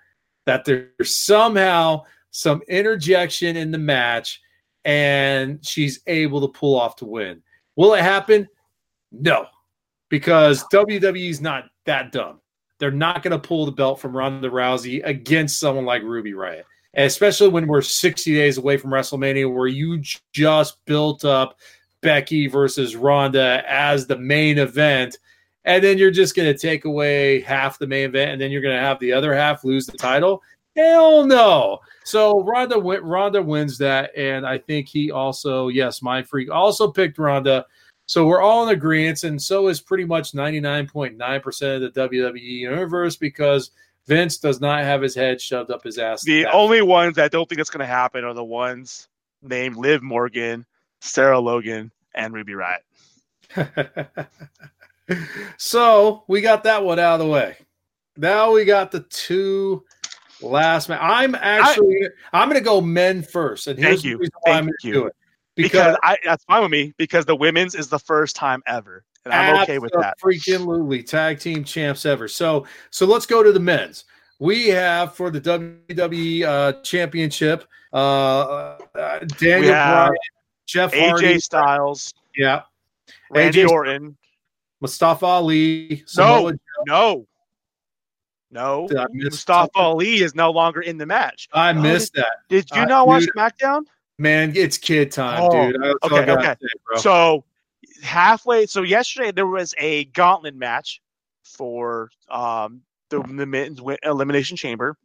That 0.46 0.66
there's 0.66 1.16
somehow 1.16 2.04
some 2.32 2.62
interjection 2.68 3.56
in 3.56 3.72
the 3.72 3.78
match, 3.78 4.42
and 4.86 5.66
she's 5.66 6.02
able 6.08 6.42
to 6.42 6.48
pull 6.48 6.80
off 6.80 6.96
to 6.98 7.06
win. 7.06 7.42
Will 7.76 7.94
it 7.94 8.02
happen? 8.02 8.48
No, 9.12 9.48
because 10.10 10.64
WWE's 10.74 11.42
not 11.42 11.66
that 11.86 12.12
dumb. 12.12 12.40
They're 12.80 12.92
not 12.92 13.24
going 13.24 13.32
to 13.32 13.40
pull 13.48 13.66
the 13.66 13.72
belt 13.72 14.00
from 14.00 14.16
Ronda 14.16 14.50
Rousey 14.50 15.02
against 15.06 15.60
someone 15.60 15.86
like 15.86 16.04
Ruby 16.04 16.34
Riot 16.34 16.66
especially 16.96 17.50
when 17.50 17.68
we're 17.68 17.82
60 17.82 18.34
days 18.34 18.58
away 18.58 18.78
from 18.78 18.92
WrestleMania, 18.92 19.52
where 19.52 19.68
you 19.68 20.02
just 20.32 20.84
built 20.86 21.26
up 21.26 21.58
Becky 22.02 22.48
versus 22.48 22.96
Ronda 22.96 23.64
as 23.68 24.06
the 24.06 24.18
main 24.18 24.60
event, 24.60 25.18
and 25.66 25.84
then 25.84 25.98
you're 25.98 26.12
just 26.12 26.36
going 26.36 26.52
to 26.52 26.58
take 26.58 26.86
away 26.86 27.42
half 27.42 27.80
the 27.80 27.88
main 27.88 28.06
event, 28.06 28.32
and 28.32 28.42
then 28.42 28.52
you're 28.52 28.62
going 28.62 28.76
to 28.76 28.82
have 28.82 29.00
the 29.00 29.14
other 29.14 29.34
half 29.34 29.64
lose 29.64 29.86
the 29.86 29.98
title. 29.98 30.44
Hell 30.76 31.26
no! 31.26 31.80
So 32.04 32.44
Ronda 32.44 32.80
Ronda 32.80 33.42
wins 33.42 33.78
that, 33.78 34.12
and 34.18 34.46
I 34.46 34.58
think 34.58 34.88
he 34.88 35.12
also, 35.12 35.70
yes, 35.70 36.02
my 36.02 36.22
freak 36.24 36.52
also 36.52 36.92
picked 36.92 37.18
Ronda. 37.18 37.66
So 38.06 38.28
we're 38.28 38.42
all 38.42 38.68
in 38.68 38.76
agreement, 38.76 39.24
and 39.24 39.42
so 39.42 39.70
is 39.70 39.80
pretty 39.80 40.04
much 40.04 40.34
99.9% 40.34 41.76
of 41.76 41.94
the 41.94 42.02
WWE 42.10 42.42
universe 42.42 43.16
because 43.16 43.72
Vince 44.08 44.38
does 44.38 44.60
not 44.60 44.84
have 44.84 45.02
his 45.02 45.16
head 45.16 45.40
shoved 45.40 45.72
up 45.72 45.84
his 45.84 45.98
ass. 45.98 46.24
The 46.24 46.46
only 46.48 46.82
ones 46.82 47.16
that 47.16 47.32
don't 47.32 47.48
think 47.48 47.62
it's 47.62 47.70
going 47.70 47.80
to 47.80 47.86
happen 47.86 48.24
are 48.24 48.34
the 48.34 48.44
ones 48.44 49.08
named 49.42 49.78
Liv 49.78 50.02
Morgan, 50.02 50.66
Sarah 51.02 51.40
Logan, 51.40 51.92
and 52.14 52.34
Ruby 52.34 52.54
Riott. 52.54 54.28
so 55.58 56.24
we 56.28 56.42
got 56.42 56.64
that 56.64 56.84
one 56.84 57.00
out 57.00 57.20
of 57.20 57.20
the 57.26 57.32
way. 57.32 57.58
Now 58.18 58.52
we 58.52 58.66
got 58.66 58.92
the 58.92 59.02
two 59.02 59.84
last 60.42 60.90
man. 60.90 61.00
I'm 61.02 61.36
actually 61.36 62.08
I, 62.32 62.44
am 62.44 62.50
going 62.50 62.60
to 62.60 62.64
go 62.64 62.82
men 62.82 63.24
first, 63.24 63.68
and 63.68 63.80
here's 63.80 64.02
Thank 64.02 64.04
you. 64.04 64.12
the 64.12 64.18
reason 64.18 64.34
why 64.42 64.52
Thank 64.52 64.58
I'm 64.58 64.66
going 64.66 64.76
to 64.82 64.88
you. 64.88 64.94
do 64.94 65.06
it 65.08 65.16
Because 65.56 65.98
I, 66.04 66.18
that's 66.24 66.44
fine 66.46 66.62
with 66.62 66.72
me 66.72 66.94
because 66.98 67.26
the 67.26 67.36
women's 67.36 67.76
is 67.76 67.90
the 67.90 68.00
first 68.00 68.36
time 68.36 68.62
ever, 68.68 69.04
and 69.26 69.34
I'm 69.34 69.62
okay 69.64 69.80
with 69.80 69.94
that. 69.94 70.16
Freaking 70.20 70.66
Lulu. 70.66 71.02
tag 71.04 71.40
team 71.40 71.64
champs 71.64 72.06
ever. 72.06 72.28
So 72.28 72.66
so 72.90 73.06
let's 73.06 73.26
go 73.26 73.42
to 73.44 73.52
the 73.52 73.60
men's. 73.60 74.06
We 74.40 74.68
have 74.70 75.16
for 75.16 75.30
the 75.30 75.40
WWE 75.40 76.44
uh, 76.44 76.74
Championship, 76.82 77.64
uh, 77.94 77.98
uh, 78.96 79.20
Daniel 79.38 79.72
Bryan, 79.72 80.14
Jeff 80.66 80.92
AJ 80.92 81.10
Hardy, 81.10 81.40
Styles, 81.40 82.14
yeah, 82.36 82.64
Randy 83.30 83.64
AJ 83.64 83.70
Orton. 83.70 84.18
Mustafa 84.82 85.26
Ali, 85.26 86.04
Samoa 86.06 86.54
No, 86.86 87.26
no. 88.52 88.88
Did 88.90 88.98
miss 89.14 89.24
Mustafa 89.32 89.70
something? 89.74 89.82
Ali 89.82 90.16
is 90.22 90.36
no 90.36 90.52
longer 90.52 90.82
in 90.82 90.98
the 90.98 91.06
match. 91.06 91.48
I 91.54 91.70
Oh, 91.70 91.74
missed 91.76 92.14
that. 92.16 92.40
Did 92.50 92.70
you 92.76 92.82
Uh, 92.82 92.86
not 92.86 93.08
watch 93.08 93.22
dude, 93.24 93.30
SmackDown? 93.36 93.84
Man, 94.18 94.52
it's 94.56 94.78
kid 94.78 95.12
time, 95.12 95.40
Oh, 95.42 95.72
dude. 95.72 95.82
I 95.82 95.94
okay, 96.04 96.32
okay. 96.32 96.56
say, 96.62 96.68
bro. 96.86 96.98
So 97.00 97.44
halfway. 98.04 98.66
So 98.66 98.84
yesterday 98.84 99.32
there 99.32 99.48
was 99.48 99.74
a 99.78 100.06
gauntlet 100.06 100.56
match 100.56 101.02
for 101.44 102.10
um, 102.30 102.82
the, 103.10 103.22
the 103.22 103.46
men's 103.46 103.82
elimination 104.04 104.58
chamber, 104.58 104.98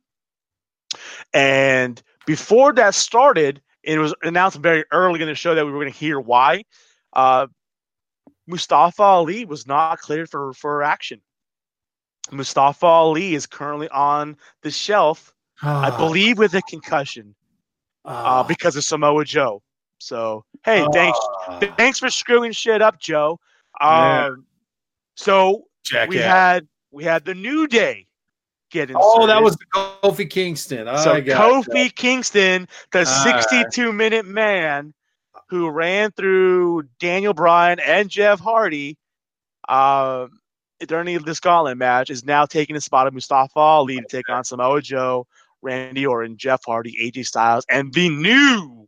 and 1.32 2.01
before 2.26 2.72
that 2.74 2.94
started, 2.94 3.62
it 3.82 3.99
was 3.99 4.14
announced 4.22 4.59
very 4.59 4.84
early 4.92 5.20
in 5.20 5.28
the 5.28 5.34
show 5.34 5.55
that 5.55 5.64
we 5.64 5.72
were 5.72 5.80
going 5.80 5.92
to 5.92 5.99
hear 5.99 6.20
why. 6.20 6.64
Uh, 7.12 7.46
Mustafa 8.46 9.03
Ali 9.03 9.44
was 9.44 9.66
not 9.66 9.99
cleared 9.99 10.30
for 10.30 10.53
for 10.53 10.82
action. 10.82 11.20
Mustafa 12.30 12.86
Ali 12.86 13.34
is 13.34 13.46
currently 13.46 13.88
on 13.88 14.36
the 14.62 14.70
shelf, 14.70 15.34
I 15.62 15.96
believe, 15.96 16.38
with 16.38 16.55
a 16.55 16.62
concussion 16.62 17.34
uh, 18.05 18.11
Ah, 18.11 18.42
because 18.42 18.76
of 18.76 18.84
Samoa 18.84 19.24
Joe. 19.24 19.62
So 19.99 20.44
hey, 20.64 20.86
thanks 20.92 21.18
ah, 21.49 21.61
thanks 21.76 21.99
for 21.99 22.09
screwing 22.09 22.53
shit 22.53 22.80
up, 22.80 22.99
Joe. 22.99 23.38
Yeah. 23.80 24.26
Um, 24.26 24.46
so 25.16 25.66
we 26.09 26.16
had 26.16 26.66
we 26.90 27.05
had 27.05 27.24
the 27.24 27.34
New 27.34 27.66
Day 27.66 28.07
get 28.70 28.90
inserted. 28.90 29.03
oh, 29.03 29.26
that 29.26 29.42
was 29.42 29.57
Kofi 29.74 30.28
Kingston. 30.28 30.86
so 30.99 31.12
I 31.12 31.20
got 31.20 31.40
Kofi 31.40 31.94
Kingston, 31.94 32.68
the 32.92 33.01
All 33.01 33.05
right. 33.05 33.44
62 33.51 33.92
minute 33.92 34.26
man, 34.26 34.94
who 35.49 35.68
ran 35.70 36.11
through 36.12 36.84
Daniel 36.99 37.34
Bryan 37.34 37.80
and 37.80 38.09
Jeff 38.09 38.40
Hardy 38.40 38.96
uh, 39.68 40.26
during 40.86 41.18
this 41.22 41.40
gauntlet 41.40 41.78
match, 41.78 42.11
is 42.11 42.24
now 42.24 42.46
taking 42.46 42.74
the 42.74 42.80
spot 42.80 43.07
of 43.07 43.14
Mustafa 43.14 43.59
Ali 43.59 43.96
to 43.96 44.07
take 44.09 44.28
on 44.28 44.44
Samoa 44.44 44.80
Joe, 44.82 45.26
Randy 45.62 46.07
Orton, 46.07 46.36
Jeff 46.36 46.61
Hardy, 46.64 46.96
AJ 47.03 47.26
Styles, 47.26 47.64
and 47.68 47.92
the 47.92 48.09
new 48.09 48.88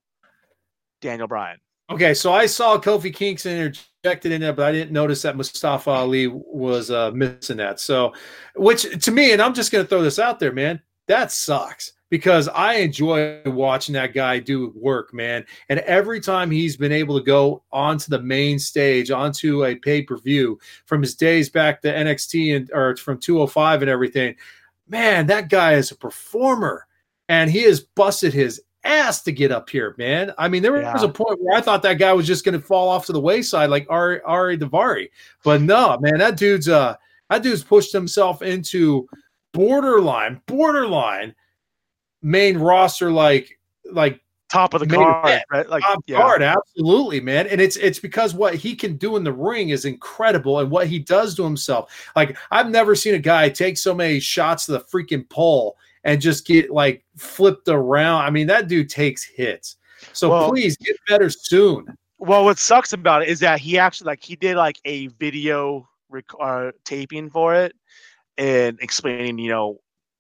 Daniel 1.00 1.28
Bryan. 1.28 1.58
Okay, 1.90 2.14
so 2.14 2.32
I 2.32 2.46
saw 2.46 2.78
Kofi 2.78 3.12
Kingston 3.12 3.56
interjected 3.56 4.30
in 4.30 4.40
there, 4.40 4.52
but 4.52 4.66
I 4.66 4.72
didn't 4.72 4.92
notice 4.92 5.22
that 5.22 5.36
Mustafa 5.36 5.90
Ali 5.90 6.28
was 6.28 6.90
uh, 6.90 7.10
missing 7.10 7.56
that. 7.56 7.80
So, 7.80 8.14
which 8.54 9.04
to 9.04 9.10
me, 9.10 9.32
and 9.32 9.42
I'm 9.42 9.54
just 9.54 9.72
going 9.72 9.84
to 9.84 9.88
throw 9.88 10.00
this 10.00 10.20
out 10.20 10.38
there, 10.38 10.52
man, 10.52 10.80
that 11.08 11.32
sucks 11.32 11.92
because 12.10 12.48
I 12.48 12.74
enjoy 12.74 13.40
watching 13.46 13.92
that 13.94 14.14
guy 14.14 14.38
do 14.38 14.72
work, 14.76 15.14
man. 15.14 15.44
And 15.68 15.80
every 15.80 16.20
time 16.20 16.50
he's 16.50 16.76
been 16.76 16.92
able 16.92 17.18
to 17.18 17.24
go 17.24 17.64
onto 17.72 18.10
the 18.10 18.20
main 18.20 18.58
stage, 18.58 19.10
onto 19.10 19.64
a 19.64 19.74
pay 19.74 20.02
per 20.02 20.16
view 20.16 20.60
from 20.86 21.02
his 21.02 21.14
days 21.14 21.48
back 21.48 21.82
to 21.82 21.92
NXT 21.92 22.56
and 22.56 22.70
or 22.72 22.96
from 22.96 23.18
205 23.18 23.82
and 23.82 23.90
everything, 23.90 24.36
man, 24.88 25.26
that 25.28 25.48
guy 25.48 25.74
is 25.74 25.90
a 25.90 25.96
performer 25.96 26.86
and 27.28 27.50
he 27.50 27.62
has 27.62 27.80
busted 27.80 28.32
his 28.32 28.60
ass 28.84 29.22
to 29.22 29.32
get 29.32 29.52
up 29.52 29.68
here, 29.68 29.94
man. 29.98 30.32
I 30.38 30.48
mean, 30.48 30.62
there 30.62 30.80
yeah. 30.80 30.92
was 30.92 31.02
a 31.02 31.08
point 31.08 31.38
where 31.40 31.56
I 31.56 31.60
thought 31.60 31.82
that 31.82 31.98
guy 31.98 32.12
was 32.12 32.26
just 32.26 32.44
going 32.44 32.58
to 32.58 32.66
fall 32.66 32.88
off 32.88 33.06
to 33.06 33.12
the 33.12 33.20
wayside 33.20 33.70
like 33.70 33.86
Ari, 33.90 34.22
Ari 34.22 34.58
Daivari, 34.58 35.10
but 35.44 35.60
no, 35.60 35.98
man, 36.00 36.18
that 36.18 36.36
dude's 36.36 36.68
uh 36.68 36.96
that 37.28 37.42
dude's 37.42 37.62
pushed 37.62 37.92
himself 37.92 38.42
into 38.42 39.08
borderline, 39.52 40.40
borderline 40.46 41.34
main 42.22 42.58
roster 42.58 43.10
like 43.10 43.58
like 43.92 44.20
top 44.50 44.74
of 44.74 44.80
the 44.80 44.86
card, 44.86 45.42
right? 45.50 45.68
Like 45.68 45.82
top 45.82 46.02
yeah. 46.06 46.16
card, 46.18 46.42
absolutely, 46.42 47.20
man. 47.20 47.46
And 47.46 47.60
it's 47.60 47.76
it's 47.76 47.98
because 47.98 48.34
what 48.34 48.54
he 48.54 48.74
can 48.74 48.96
do 48.96 49.16
in 49.16 49.24
the 49.24 49.32
ring 49.32 49.70
is 49.70 49.84
incredible, 49.84 50.58
and 50.58 50.70
what 50.70 50.88
he 50.88 50.98
does 50.98 51.34
to 51.36 51.44
himself. 51.44 52.10
Like 52.16 52.36
I've 52.50 52.68
never 52.68 52.94
seen 52.94 53.14
a 53.14 53.18
guy 53.18 53.48
take 53.48 53.78
so 53.78 53.94
many 53.94 54.20
shots 54.20 54.66
to 54.66 54.72
the 54.72 54.80
freaking 54.80 55.28
pole 55.28 55.76
and 56.04 56.20
just 56.20 56.46
get 56.46 56.70
like 56.70 57.04
flipped 57.16 57.68
around. 57.68 58.24
I 58.24 58.30
mean, 58.30 58.46
that 58.48 58.68
dude 58.68 58.88
takes 58.88 59.22
hits. 59.24 59.76
So 60.12 60.30
well, 60.30 60.48
please 60.48 60.76
get 60.76 60.96
better 61.08 61.30
soon. 61.30 61.86
Well, 62.18 62.44
what 62.44 62.58
sucks 62.58 62.92
about 62.92 63.22
it 63.22 63.28
is 63.28 63.40
that 63.40 63.60
he 63.60 63.78
actually 63.78 64.06
like 64.06 64.22
he 64.22 64.36
did 64.36 64.56
like 64.56 64.78
a 64.84 65.08
video 65.08 65.88
rec- 66.08 66.24
uh, 66.40 66.72
taping 66.84 67.30
for 67.30 67.54
it 67.54 67.74
and 68.38 68.78
explaining, 68.80 69.38
you 69.38 69.50
know, 69.50 69.78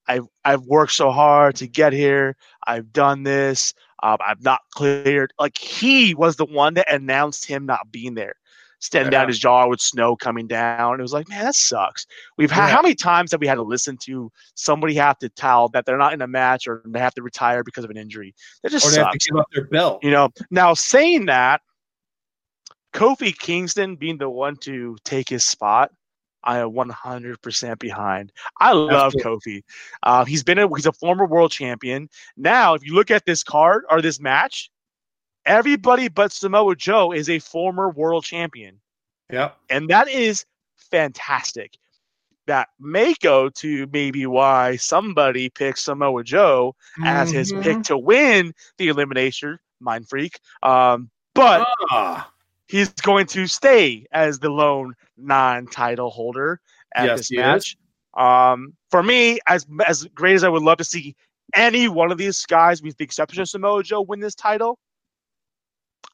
I've 0.08 0.26
I've 0.44 0.62
worked 0.62 0.92
so 0.92 1.10
hard 1.10 1.56
to 1.56 1.66
get 1.66 1.92
here. 1.92 2.36
I've 2.66 2.92
done 2.92 3.22
this. 3.22 3.74
Um, 4.02 4.16
I've 4.26 4.42
not 4.42 4.60
cleared. 4.72 5.32
Like 5.38 5.56
he 5.58 6.14
was 6.14 6.36
the 6.36 6.46
one 6.46 6.74
that 6.74 6.92
announced 6.92 7.44
him 7.44 7.66
not 7.66 7.92
being 7.92 8.14
there 8.14 8.34
standing 8.80 9.12
yeah. 9.12 9.20
down 9.20 9.28
his 9.28 9.38
jaw 9.38 9.68
with 9.68 9.80
snow 9.80 10.16
coming 10.16 10.46
down. 10.46 10.98
It 10.98 11.02
was 11.02 11.12
like, 11.12 11.28
man, 11.28 11.44
that 11.44 11.54
sucks. 11.54 12.06
We've 12.36 12.50
had 12.50 12.66
yeah. 12.66 12.74
how 12.74 12.82
many 12.82 12.94
times 12.94 13.30
have 13.30 13.40
we 13.40 13.46
had 13.46 13.54
to 13.56 13.62
listen 13.62 13.96
to 13.98 14.32
somebody 14.54 14.94
have 14.94 15.18
to 15.18 15.28
tell 15.28 15.68
that 15.68 15.86
they're 15.86 15.98
not 15.98 16.12
in 16.12 16.22
a 16.22 16.26
match 16.26 16.66
or 16.66 16.82
they 16.86 16.98
have 16.98 17.14
to 17.14 17.22
retire 17.22 17.62
because 17.62 17.84
of 17.84 17.90
an 17.90 17.96
injury? 17.96 18.34
That 18.62 18.72
just 18.72 18.86
or 18.86 18.90
sucks. 18.90 19.04
Have 19.04 19.12
to 19.12 19.18
give 19.18 19.38
up 19.38 19.46
their 19.54 19.64
belt. 19.66 20.02
You 20.02 20.10
know. 20.10 20.30
Now 20.50 20.74
saying 20.74 21.26
that, 21.26 21.60
Kofi 22.92 23.36
Kingston 23.38 23.96
being 23.96 24.18
the 24.18 24.28
one 24.28 24.56
to 24.56 24.96
take 25.04 25.28
his 25.28 25.44
spot. 25.44 25.92
I 26.42 26.58
am 26.58 26.70
100% 26.70 27.78
behind. 27.78 28.32
I 28.60 28.72
love 28.72 29.12
Kofi. 29.12 29.62
Uh, 30.02 30.24
he's 30.24 30.42
been 30.42 30.58
a 30.58 30.66
he's 30.74 30.86
a 30.86 30.92
former 30.92 31.26
world 31.26 31.52
champion. 31.52 32.08
Now, 32.36 32.72
if 32.74 32.84
you 32.84 32.94
look 32.94 33.10
at 33.10 33.26
this 33.26 33.44
card 33.44 33.84
or 33.90 34.00
this 34.00 34.20
match, 34.20 34.70
everybody 35.50 36.08
but 36.08 36.32
Samoa 36.32 36.76
Joe 36.76 37.12
is 37.12 37.28
a 37.28 37.40
former 37.40 37.90
world 37.90 38.24
champion. 38.24 38.80
Yeah. 39.30 39.50
And 39.68 39.88
that 39.90 40.08
is 40.08 40.46
fantastic. 40.76 41.76
That 42.46 42.68
may 42.78 43.14
go 43.20 43.48
to 43.48 43.88
maybe 43.92 44.26
why 44.26 44.76
somebody 44.76 45.50
picks 45.50 45.82
Samoa 45.82 46.24
Joe 46.24 46.74
as 47.04 47.28
mm-hmm. 47.28 47.38
his 47.38 47.52
pick 47.60 47.82
to 47.84 47.98
win 47.98 48.54
the 48.78 48.88
elimination, 48.88 49.58
mind 49.80 50.08
freak. 50.08 50.38
Um, 50.62 51.10
but 51.34 51.66
ah. 51.90 52.32
he's 52.66 52.90
going 52.92 53.26
to 53.26 53.46
stay 53.46 54.06
as 54.12 54.38
the 54.38 54.50
lone 54.50 54.94
non-title 55.16 56.10
holder 56.10 56.60
at 56.94 57.06
yes, 57.06 57.18
this 57.18 57.32
match. 57.32 57.76
Um, 58.14 58.74
for 58.90 59.02
me, 59.02 59.38
as 59.46 59.66
as 59.86 60.04
great 60.14 60.34
as 60.34 60.42
I 60.42 60.48
would 60.48 60.62
love 60.62 60.78
to 60.78 60.84
see 60.84 61.14
any 61.54 61.86
one 61.86 62.10
of 62.10 62.18
these 62.18 62.44
guys, 62.46 62.82
with 62.82 62.96
the 62.96 63.04
exception 63.04 63.42
of 63.42 63.48
Samoa 63.48 63.84
Joe, 63.84 64.00
win 64.00 64.18
this 64.18 64.34
title, 64.34 64.78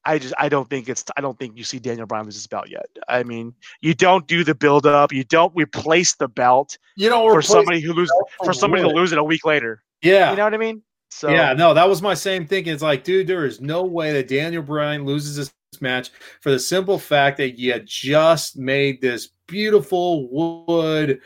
I 0.07 0.19
just 0.19 0.33
I 0.39 0.49
don't 0.49 0.71
think 0.71 0.89
it's 0.89 1.05
I 1.17 1.21
don't 1.21 1.39
think 1.39 1.57
you 1.59 1.65
see 1.65 1.79
Daniel 1.79 2.07
Bryan 2.07 2.25
lose 2.25 2.37
his 2.37 2.47
belt 2.47 2.71
yet. 2.71 2.87
I 3.09 3.23
mean, 3.25 3.53
you 3.81 3.93
don't 3.93 4.27
do 4.27 4.45
the 4.45 4.55
build 4.55 4.87
up, 4.87 5.13
you 5.13 5.25
don't 5.25 5.53
replace 5.55 6.15
the 6.15 6.29
belt. 6.29 6.79
You 6.97 7.11
know, 7.11 7.29
for 7.29 7.43
somebody 7.43 7.81
who 7.81 7.93
loses 7.93 8.15
for 8.43 8.53
somebody 8.53 8.83
to 8.83 8.89
lose 8.89 9.13
it 9.13 9.19
a 9.19 9.25
week 9.25 9.45
later. 9.45 9.83
Yeah, 10.03 10.31
you 10.31 10.37
know 10.37 10.45
what 10.45 10.55
I 10.55 10.59
mean. 10.59 10.83
So 11.11 11.29
yeah, 11.29 11.53
no, 11.53 11.75
that 11.75 11.89
was 11.89 12.03
my 12.03 12.15
same 12.15 12.47
thinking. 12.47 12.73
It's 12.73 12.83
like, 12.83 13.05
dude, 13.05 13.27
there 13.27 13.45
is 13.45 13.61
no 13.61 13.85
way 13.85 14.13
that 14.13 14.29
Daniel 14.29 14.63
Bryan 14.63 15.05
loses 15.05 15.37
this 15.37 15.53
match 15.81 16.11
for 16.41 16.51
the 16.51 16.59
simple 16.59 16.99
fact 16.99 17.37
that 17.39 17.59
you 17.59 17.79
just 17.85 18.57
made 18.57 19.01
this 19.01 19.31
beautiful 19.47 20.29
wood, 20.67 21.21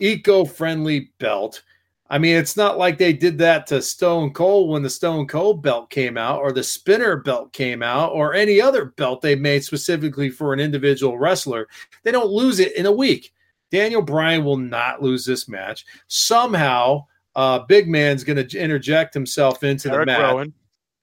eco-friendly 0.00 1.12
belt 1.18 1.62
I 2.10 2.18
mean, 2.18 2.36
it's 2.36 2.56
not 2.56 2.78
like 2.78 2.96
they 2.96 3.12
did 3.12 3.36
that 3.38 3.66
to 3.66 3.82
Stone 3.82 4.32
Cold 4.32 4.70
when 4.70 4.82
the 4.82 4.88
Stone 4.88 5.26
Cold 5.26 5.62
belt 5.62 5.90
came 5.90 6.16
out, 6.16 6.40
or 6.40 6.52
the 6.52 6.62
Spinner 6.62 7.16
belt 7.16 7.52
came 7.52 7.82
out, 7.82 8.12
or 8.12 8.32
any 8.32 8.60
other 8.60 8.86
belt 8.86 9.20
they 9.20 9.36
made 9.36 9.62
specifically 9.62 10.30
for 10.30 10.54
an 10.54 10.60
individual 10.60 11.18
wrestler. 11.18 11.68
They 12.04 12.10
don't 12.10 12.30
lose 12.30 12.60
it 12.60 12.74
in 12.76 12.86
a 12.86 12.92
week. 12.92 13.34
Daniel 13.70 14.00
Bryan 14.00 14.44
will 14.44 14.56
not 14.56 15.02
lose 15.02 15.26
this 15.26 15.48
match. 15.48 15.84
Somehow, 16.06 17.04
uh, 17.36 17.60
Big 17.60 17.88
Man's 17.88 18.24
going 18.24 18.48
to 18.48 18.58
interject 18.58 19.12
himself 19.12 19.62
into 19.62 19.90
Eric 19.90 20.00
the 20.00 20.06
match. 20.06 20.20
Rowan. 20.20 20.54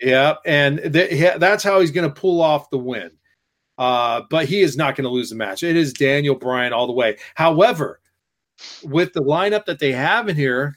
Yeah, 0.01 0.35
and 0.45 0.91
th- 0.91 1.37
that's 1.39 1.63
how 1.63 1.79
he's 1.79 1.91
going 1.91 2.09
to 2.09 2.19
pull 2.19 2.41
off 2.41 2.69
the 2.71 2.79
win. 2.79 3.11
Uh, 3.77 4.23
but 4.29 4.45
he 4.45 4.61
is 4.61 4.75
not 4.75 4.95
going 4.95 5.03
to 5.03 5.09
lose 5.09 5.29
the 5.29 5.35
match. 5.35 5.61
It 5.61 5.75
is 5.75 5.93
Daniel 5.93 6.35
Bryan 6.35 6.73
all 6.73 6.87
the 6.87 6.93
way. 6.93 7.17
However, 7.35 7.99
with 8.83 9.13
the 9.13 9.21
lineup 9.21 9.65
that 9.65 9.79
they 9.79 9.91
have 9.91 10.29
in 10.29 10.35
here, 10.35 10.75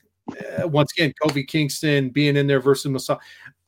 uh, 0.59 0.68
once 0.68 0.93
again, 0.93 1.12
Kofi 1.22 1.47
Kingston 1.47 2.11
being 2.11 2.37
in 2.37 2.47
there 2.47 2.61
versus 2.61 2.91
Mustafa. 2.91 3.20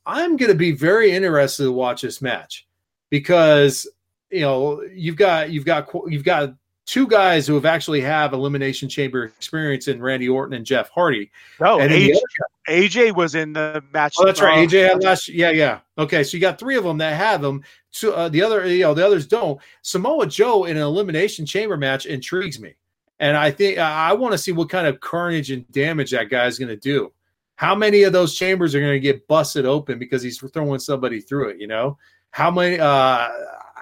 I'm 0.05 0.37
going 0.37 0.51
to 0.51 0.57
be 0.57 0.71
very 0.71 1.11
interested 1.11 1.63
to 1.63 1.71
watch 1.71 2.01
this 2.01 2.21
match 2.21 2.67
because 3.09 3.87
you 4.29 4.41
know 4.41 4.81
you've 4.93 5.15
got 5.15 5.51
you've 5.51 5.65
got 5.65 5.89
you've 6.07 6.23
got 6.23 6.53
two 6.85 7.07
guys 7.07 7.47
who 7.47 7.53
have 7.53 7.65
actually 7.65 8.01
have 8.01 8.33
elimination 8.33 8.89
chamber 8.89 9.25
experience 9.25 9.87
in 9.87 10.01
Randy 10.01 10.27
Orton 10.27 10.55
and 10.55 10.65
Jeff 10.65 10.89
Hardy. 10.89 11.31
Oh, 11.59 11.79
and 11.79 11.91
AJ, 11.91 12.19
AJ, 12.67 13.15
was 13.15 13.35
in 13.35 13.53
the 13.53 13.83
match. 13.93 14.15
Oh, 14.17 14.25
that's 14.25 14.41
right. 14.41 14.67
AJ 14.67 14.89
had 14.89 15.03
last. 15.03 15.29
Yeah, 15.29 15.51
yeah. 15.51 15.79
Okay, 15.97 16.23
so 16.23 16.35
you 16.35 16.41
got 16.41 16.59
three 16.59 16.75
of 16.75 16.83
them 16.83 16.97
that 16.97 17.15
have 17.15 17.41
them. 17.41 17.63
So 17.91 18.13
uh, 18.13 18.29
the 18.29 18.41
other, 18.41 18.65
you 18.65 18.81
know, 18.81 18.93
the 18.93 19.05
others 19.05 19.27
don't. 19.27 19.59
Samoa 19.83 20.25
Joe 20.27 20.65
in 20.65 20.77
an 20.77 20.83
elimination 20.83 21.45
chamber 21.45 21.77
match 21.77 22.05
intrigues 22.05 22.59
me. 22.59 22.75
And 23.21 23.37
I 23.37 23.51
think 23.51 23.77
I 23.77 24.11
want 24.13 24.31
to 24.33 24.37
see 24.37 24.51
what 24.51 24.69
kind 24.69 24.87
of 24.87 24.99
carnage 24.99 25.51
and 25.51 25.71
damage 25.71 26.09
that 26.09 26.29
guy 26.29 26.47
is 26.47 26.57
going 26.57 26.69
to 26.69 26.75
do. 26.75 27.13
How 27.55 27.75
many 27.75 28.01
of 28.01 28.13
those 28.13 28.35
chambers 28.35 28.73
are 28.73 28.79
going 28.79 28.93
to 28.93 28.99
get 28.99 29.27
busted 29.27 29.63
open 29.63 29.99
because 29.99 30.23
he's 30.23 30.39
throwing 30.39 30.79
somebody 30.79 31.21
through 31.21 31.49
it? 31.49 31.59
You 31.59 31.67
know, 31.67 31.99
how 32.31 32.49
many? 32.49 32.79
Uh, 32.79 33.29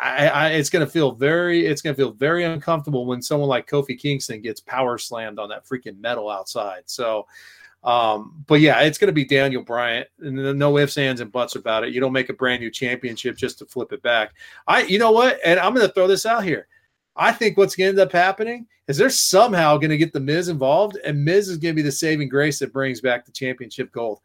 I, 0.02 0.28
I, 0.28 0.48
it's 0.50 0.70
going 0.70 0.86
to 0.86 0.92
feel 0.92 1.14
very, 1.14 1.66
it's 1.66 1.82
going 1.82 1.96
to 1.96 2.02
feel 2.02 2.12
very 2.12 2.44
uncomfortable 2.44 3.06
when 3.06 3.22
someone 3.22 3.50
like 3.50 3.70
Kofi 3.70 3.98
Kingston 3.98 4.42
gets 4.42 4.60
power 4.60 4.98
slammed 4.98 5.40
on 5.40 5.50
that 5.50 5.66
freaking 5.66 6.00
metal 6.00 6.30
outside. 6.30 6.84
So, 6.86 7.26
um, 7.84 8.44
but 8.48 8.60
yeah, 8.60 8.82
it's 8.82 8.98
going 8.98 9.08
to 9.08 9.14
be 9.14 9.26
Daniel 9.26 9.64
Bryan, 9.64 10.06
no 10.20 10.78
ifs, 10.78 10.98
ands, 10.98 11.22
and 11.22 11.32
buts 11.32 11.56
about 11.56 11.86
it. 11.86 11.94
You 11.94 12.02
don't 12.02 12.14
make 12.14 12.30
a 12.30 12.34
brand 12.34 12.62
new 12.62 12.72
championship 12.72 13.38
just 13.38 13.60
to 13.60 13.66
flip 13.66 13.94
it 13.94 14.02
back. 14.02 14.34
I, 14.68 14.84
you 14.84 15.00
know 15.00 15.12
what? 15.12 15.40
And 15.46 15.60
I'm 15.60 15.74
going 15.74 15.88
to 15.88 15.94
throw 15.94 16.08
this 16.08 16.26
out 16.26 16.44
here. 16.44 16.68
I 17.20 17.34
think 17.34 17.58
what's 17.58 17.76
going 17.76 17.96
to 17.96 18.02
end 18.02 18.08
up 18.08 18.14
happening 18.14 18.66
is 18.88 18.98
they're 18.98 19.10
somehow 19.10 19.78
going 19.78 19.90
to 19.90 19.98
get 19.98 20.14
the 20.14 20.22
Miz 20.22 20.48
involved, 20.48 20.98
and 21.04 21.24
Miz 21.24 21.50
is 21.50 21.58
going 21.58 21.74
to 21.74 21.76
be 21.76 21.82
the 21.82 21.92
saving 21.92 22.30
grace 22.30 22.60
that 22.60 22.72
brings 22.72 23.02
back 23.02 23.26
the 23.26 23.32
championship 23.34 23.92
gold. 23.92 24.20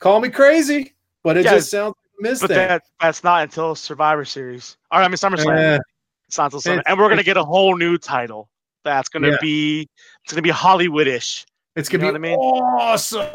Call 0.00 0.20
me 0.20 0.30
crazy, 0.30 0.96
but 1.22 1.36
it 1.36 1.44
yeah, 1.44 1.52
just 1.52 1.70
sounds 1.70 1.94
like 1.96 2.30
Miz. 2.30 2.40
But 2.40 2.48
that, 2.50 2.82
that's 3.00 3.22
not 3.22 3.44
until 3.44 3.76
Survivor 3.76 4.24
Series. 4.24 4.76
All 4.90 4.98
right, 4.98 5.04
I 5.04 5.08
mean 5.08 5.16
SummerSlam. 5.16 5.78
It's 6.26 6.38
not 6.38 6.46
until 6.46 6.60
Summer, 6.60 6.82
and 6.86 6.98
we're 6.98 7.06
going 7.06 7.18
to 7.18 7.24
get 7.24 7.36
a 7.36 7.44
whole 7.44 7.76
new 7.76 7.96
title. 7.96 8.50
That's 8.84 9.08
going 9.08 9.22
to 9.22 9.30
yeah. 9.30 9.38
be 9.40 9.88
it's 10.24 10.32
going 10.32 10.42
to 10.42 10.42
be 10.42 10.50
Hollywoodish. 10.50 11.46
It's 11.76 11.88
going 11.88 12.00
to 12.00 12.12
be 12.12 12.16
I 12.16 12.18
mean? 12.18 12.36
awesome. 12.36 13.28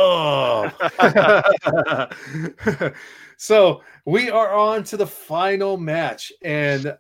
so 3.37 3.81
we 4.05 4.29
are 4.29 4.53
on 4.53 4.83
to 4.85 4.97
the 4.97 5.07
final 5.07 5.77
match, 5.77 6.33
and 6.43 6.97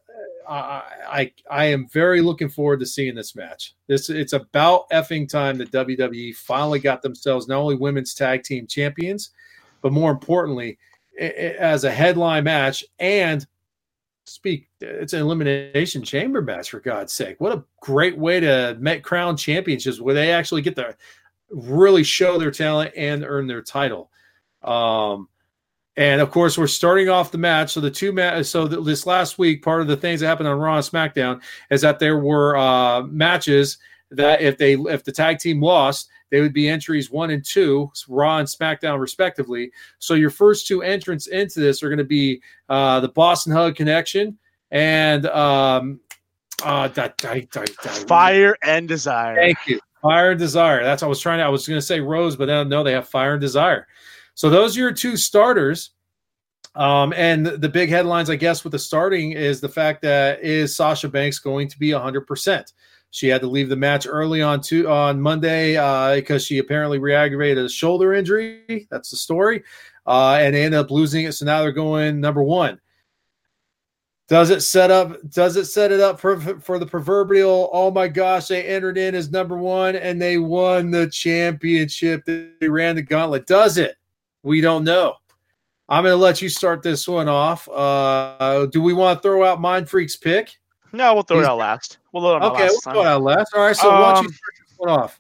I, 0.47 1.31
I 1.49 1.65
am 1.65 1.87
very 1.87 2.21
looking 2.21 2.49
forward 2.49 2.79
to 2.79 2.85
seeing 2.85 3.15
this 3.15 3.35
match. 3.35 3.75
This 3.87 4.09
it's 4.09 4.33
about 4.33 4.89
effing 4.91 5.27
time 5.27 5.57
that 5.57 5.71
WWE 5.71 6.35
finally 6.35 6.79
got 6.79 7.01
themselves 7.01 7.47
not 7.47 7.57
only 7.57 7.75
women's 7.75 8.13
tag 8.13 8.43
team 8.43 8.67
champions, 8.67 9.31
but 9.81 9.93
more 9.93 10.11
importantly, 10.11 10.77
as 11.19 11.83
a 11.83 11.91
headline 11.91 12.43
match 12.43 12.83
and 12.99 13.45
speak. 14.25 14.69
It's 14.81 15.13
an 15.13 15.21
elimination 15.21 16.03
chamber 16.03 16.41
match 16.41 16.69
for 16.69 16.79
God's 16.79 17.13
sake. 17.13 17.39
What 17.39 17.57
a 17.57 17.63
great 17.81 18.17
way 18.17 18.39
to 18.39 18.75
make 18.79 19.03
crown 19.03 19.37
championships 19.37 20.01
where 20.01 20.15
they 20.15 20.31
actually 20.31 20.61
get 20.61 20.75
to 20.75 20.95
really 21.49 22.03
show 22.03 22.37
their 22.37 22.51
talent 22.51 22.91
and 22.95 23.23
earn 23.23 23.47
their 23.47 23.61
title. 23.61 24.11
Um, 24.63 25.29
and 25.97 26.19
of 26.19 26.29
course, 26.31 26.57
we're 26.57 26.67
starting 26.67 27.09
off 27.09 27.31
the 27.31 27.37
match. 27.37 27.73
So 27.73 27.81
the 27.81 27.91
two 27.91 28.11
matches. 28.11 28.49
So 28.49 28.67
this 28.67 29.05
last 29.05 29.37
week, 29.37 29.63
part 29.63 29.81
of 29.81 29.87
the 29.87 29.97
things 29.97 30.19
that 30.19 30.27
happened 30.27 30.49
on 30.49 30.59
Raw 30.59 30.75
and 30.75 30.85
SmackDown 30.85 31.41
is 31.69 31.81
that 31.81 31.99
there 31.99 32.19
were 32.19 32.57
uh, 32.57 33.03
matches 33.03 33.77
that 34.11 34.41
if 34.41 34.57
they 34.57 34.73
if 34.73 35.03
the 35.03 35.11
tag 35.11 35.39
team 35.39 35.61
lost, 35.61 36.09
they 36.31 36.41
would 36.41 36.53
be 36.53 36.67
entries 36.67 37.09
one 37.09 37.31
and 37.31 37.45
two, 37.45 37.91
Raw 38.09 38.39
and 38.39 38.47
SmackDown 38.47 38.99
respectively. 38.99 39.71
So 39.99 40.15
your 40.15 40.29
first 40.29 40.67
two 40.67 40.81
entrants 40.81 41.27
into 41.27 41.59
this 41.59 41.81
are 41.81 41.89
going 41.89 41.97
to 41.99 42.03
be 42.03 42.41
uh, 42.67 42.99
the 42.99 43.09
Boss 43.09 43.47
'n' 43.47 43.53
Hug 43.53 43.75
Connection 43.75 44.37
and 44.71 45.25
um, 45.27 46.01
uh, 46.63 46.89
that, 46.89 47.17
that, 47.19 47.51
that, 47.51 47.69
Fire 48.07 48.57
and 48.63 48.87
Desire. 48.87 49.35
Thank 49.35 49.57
you, 49.67 49.79
Fire 50.01 50.31
and 50.31 50.39
Desire. 50.39 50.83
That's 50.83 51.01
what 51.01 51.07
I 51.07 51.09
was 51.09 51.21
trying 51.21 51.39
to. 51.39 51.45
I 51.45 51.49
was 51.49 51.67
going 51.67 51.77
to 51.77 51.85
say 51.85 52.01
Rose, 52.01 52.35
but 52.35 52.67
no, 52.67 52.83
they 52.83 52.91
have 52.91 53.07
Fire 53.07 53.33
and 53.33 53.41
Desire. 53.41 53.87
So 54.35 54.49
those 54.49 54.77
are 54.77 54.81
your 54.81 54.91
two 54.91 55.17
starters. 55.17 55.91
Um, 56.75 57.13
and 57.13 57.45
the 57.45 57.69
big 57.69 57.89
headlines, 57.89 58.29
I 58.29 58.35
guess, 58.35 58.63
with 58.63 58.71
the 58.71 58.79
starting 58.79 59.31
is 59.31 59.61
the 59.61 59.69
fact 59.69 60.01
that 60.01 60.43
is 60.43 60.75
Sasha 60.75 61.07
Banks 61.07 61.39
going 61.39 61.69
to 61.69 61.79
be 61.79 61.89
100%. 61.89 62.73
She 63.11 63.29
had 63.29 63.39
to 63.41 63.47
leave 63.47 63.69
the 63.69 63.77
match 63.77 64.05
early 64.05 64.41
on 64.41 64.59
to, 64.61 64.89
on 64.89 65.21
Monday 65.21 65.77
uh, 65.77 66.15
because 66.15 66.45
she 66.45 66.57
apparently 66.57 66.99
re-aggravated 66.99 67.63
a 67.63 67.69
shoulder 67.69 68.13
injury. 68.13 68.87
That's 68.91 69.09
the 69.09 69.15
story, 69.15 69.63
uh, 70.05 70.37
and 70.41 70.53
they 70.53 70.65
ended 70.65 70.81
up 70.81 70.91
losing 70.91 71.23
it. 71.23 71.31
So 71.31 71.45
now 71.45 71.61
they're 71.61 71.71
going 71.71 72.19
number 72.19 72.43
one. 72.43 72.81
Does 74.27 74.49
it 74.49 74.61
set 74.61 74.91
up? 74.91 75.15
Does 75.29 75.55
it 75.55 75.65
set 75.65 75.93
it 75.93 76.01
up 76.01 76.19
for 76.19 76.37
for 76.59 76.77
the 76.77 76.85
proverbial? 76.85 77.69
Oh 77.71 77.89
my 77.89 78.09
gosh, 78.09 78.47
they 78.47 78.65
entered 78.65 78.97
in 78.97 79.15
as 79.15 79.31
number 79.31 79.55
one 79.55 79.95
and 79.95 80.19
they 80.19 80.39
won 80.39 80.89
the 80.89 81.07
championship. 81.07 82.25
They 82.25 82.67
ran 82.67 82.95
the 82.95 83.03
gauntlet. 83.03 83.45
Does 83.45 83.77
it? 83.77 83.95
We 84.45 84.61
don't 84.61 84.83
know. 84.83 85.15
I'm 85.89 86.03
going 86.03 86.13
to 86.13 86.17
let 86.17 86.39
you 86.39 86.49
start 86.49 86.83
this 86.83 87.07
one 87.07 87.27
off. 87.27 87.67
Uh, 87.67 88.67
do 88.67 88.79
we 88.79 88.93
want 88.93 89.17
to 89.17 89.21
throw 89.21 89.43
out 89.43 89.59
Mind 89.59 89.89
Freak's 89.89 90.15
pick? 90.15 90.55
No, 90.93 91.15
we'll 91.15 91.23
throw 91.23 91.37
He's, 91.37 91.47
it 91.47 91.49
out 91.49 91.57
last. 91.57 91.97
We'll 92.13 92.23
let 92.23 92.43
okay, 92.43 92.67
we'll 92.67 92.79
throw 92.81 93.01
it 93.01 93.07
out 93.07 93.23
last. 93.23 93.53
All 93.55 93.61
right, 93.61 93.75
so 93.75 93.91
um, 93.91 94.01
why 94.01 94.13
don't 94.13 94.23
you 94.23 94.29
um, 94.29 94.33
start 94.33 94.53
this 94.67 94.75
one 94.77 94.89
off? 94.89 95.19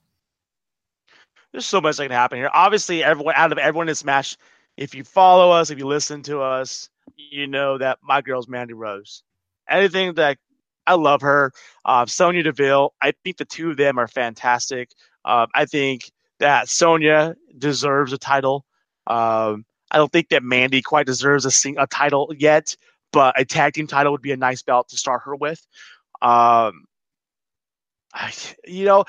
There's 1.51 1.65
so 1.65 1.81
much 1.81 1.97
that 1.97 2.03
can 2.03 2.11
happen 2.11 2.37
here. 2.37 2.51
Obviously, 2.53 3.03
everyone 3.03 3.33
out 3.35 3.51
of 3.51 3.57
everyone 3.57 3.87
in 3.87 3.91
this 3.91 4.05
match, 4.05 4.37
if 4.77 4.93
you 4.93 5.03
follow 5.03 5.51
us, 5.51 5.71
if 5.71 5.79
you 5.79 5.87
listen 5.87 6.21
to 6.23 6.41
us, 6.41 6.89
you 7.15 7.47
know 7.47 7.79
that 7.79 7.97
my 8.03 8.21
girl's 8.21 8.47
Mandy 8.47 8.73
Rose. 8.73 9.23
Anything 9.67 10.13
that 10.13 10.37
I 10.85 10.93
love 10.93 11.21
her. 11.21 11.51
Uh, 11.83 12.05
Sonya 12.05 12.43
Deville. 12.43 12.93
I 13.01 13.11
think 13.23 13.37
the 13.37 13.45
two 13.45 13.71
of 13.71 13.77
them 13.77 13.97
are 13.97 14.07
fantastic. 14.07 14.91
Um, 15.25 15.47
I 15.55 15.65
think 15.65 16.11
that 16.39 16.69
Sonya 16.69 17.35
deserves 17.57 18.13
a 18.13 18.19
title. 18.19 18.65
Um, 19.07 19.65
I 19.91 19.97
don't 19.97 20.11
think 20.11 20.29
that 20.29 20.43
Mandy 20.43 20.81
quite 20.81 21.05
deserves 21.05 21.45
a, 21.45 21.51
sing- 21.51 21.77
a 21.77 21.87
title 21.87 22.33
yet, 22.37 22.75
but 23.11 23.39
a 23.39 23.45
tag 23.45 23.73
team 23.73 23.87
title 23.87 24.11
would 24.11 24.21
be 24.21 24.31
a 24.31 24.37
nice 24.37 24.61
belt 24.61 24.89
to 24.89 24.97
start 24.97 25.21
her 25.25 25.35
with. 25.35 25.65
Um, 26.21 26.85
I, 28.13 28.33
you 28.65 28.85
know, 28.85 29.05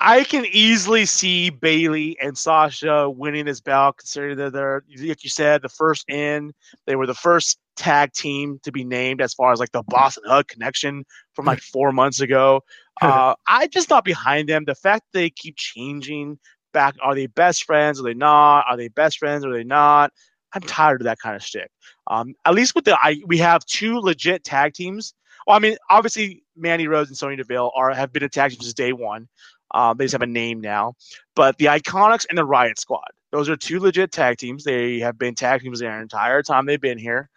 I 0.00 0.24
can 0.24 0.46
easily 0.46 1.06
see 1.06 1.50
Bayley 1.50 2.16
and 2.20 2.38
Sasha 2.38 3.10
winning 3.10 3.46
this 3.46 3.60
belt, 3.60 3.98
considering 3.98 4.36
that 4.38 4.52
they're, 4.52 4.84
like 5.00 5.24
you 5.24 5.30
said, 5.30 5.62
the 5.62 5.68
first 5.68 6.08
in. 6.08 6.52
They 6.86 6.94
were 6.94 7.06
the 7.06 7.14
first 7.14 7.58
tag 7.76 8.12
team 8.12 8.60
to 8.62 8.70
be 8.70 8.84
named 8.84 9.20
as 9.20 9.34
far 9.34 9.52
as 9.52 9.58
like 9.58 9.72
the 9.72 9.82
Boss 9.82 10.16
'n' 10.16 10.28
Hug 10.28 10.46
connection 10.46 11.04
from 11.34 11.46
like 11.46 11.60
four 11.72 11.92
months 11.92 12.20
ago. 12.20 12.62
Uh, 13.00 13.36
I 13.46 13.68
just 13.68 13.90
not 13.90 14.04
behind 14.04 14.48
them. 14.48 14.64
The 14.64 14.74
fact 14.74 15.04
they 15.12 15.30
keep 15.30 15.54
changing 15.56 16.40
back. 16.72 16.94
Are 17.02 17.14
they 17.14 17.26
best 17.26 17.64
friends? 17.64 18.00
Are 18.00 18.04
they 18.04 18.14
not? 18.14 18.64
Are 18.68 18.76
they 18.76 18.88
best 18.88 19.18
friends? 19.18 19.44
Are 19.44 19.52
they 19.52 19.64
not? 19.64 20.12
I'm 20.54 20.62
tired 20.62 21.00
of 21.00 21.04
that 21.04 21.18
kind 21.18 21.36
of 21.36 21.42
shit. 21.42 21.70
Um, 22.06 22.34
at 22.44 22.54
least 22.54 22.74
with 22.74 22.84
the 22.84 22.96
I, 23.00 23.20
we 23.26 23.38
have 23.38 23.64
two 23.66 23.98
legit 23.98 24.44
tag 24.44 24.74
teams. 24.74 25.14
Well, 25.46 25.56
I 25.56 25.60
mean, 25.60 25.76
obviously 25.90 26.42
Mandy 26.56 26.88
Rose 26.88 27.08
and 27.08 27.16
Sonya 27.16 27.36
Deville 27.36 27.70
are 27.74 27.92
have 27.92 28.12
been 28.12 28.22
a 28.22 28.28
tag 28.28 28.50
team 28.50 28.60
since 28.60 28.74
day 28.74 28.92
one. 28.92 29.28
Um, 29.74 29.98
they 29.98 30.04
just 30.04 30.12
have 30.12 30.22
a 30.22 30.26
name 30.26 30.60
now. 30.60 30.94
But 31.36 31.58
the 31.58 31.66
IIconics 31.66 32.26
and 32.28 32.38
the 32.38 32.46
Riott 32.46 32.78
Squad, 32.78 33.08
those 33.32 33.48
are 33.48 33.56
two 33.56 33.80
legit 33.80 34.12
tag 34.12 34.38
teams. 34.38 34.64
They 34.64 34.98
have 35.00 35.18
been 35.18 35.34
tag 35.34 35.60
teams 35.60 35.80
their 35.80 36.00
entire 36.00 36.42
time 36.42 36.66
they've 36.66 36.80
been 36.80 36.98
here. 36.98 37.28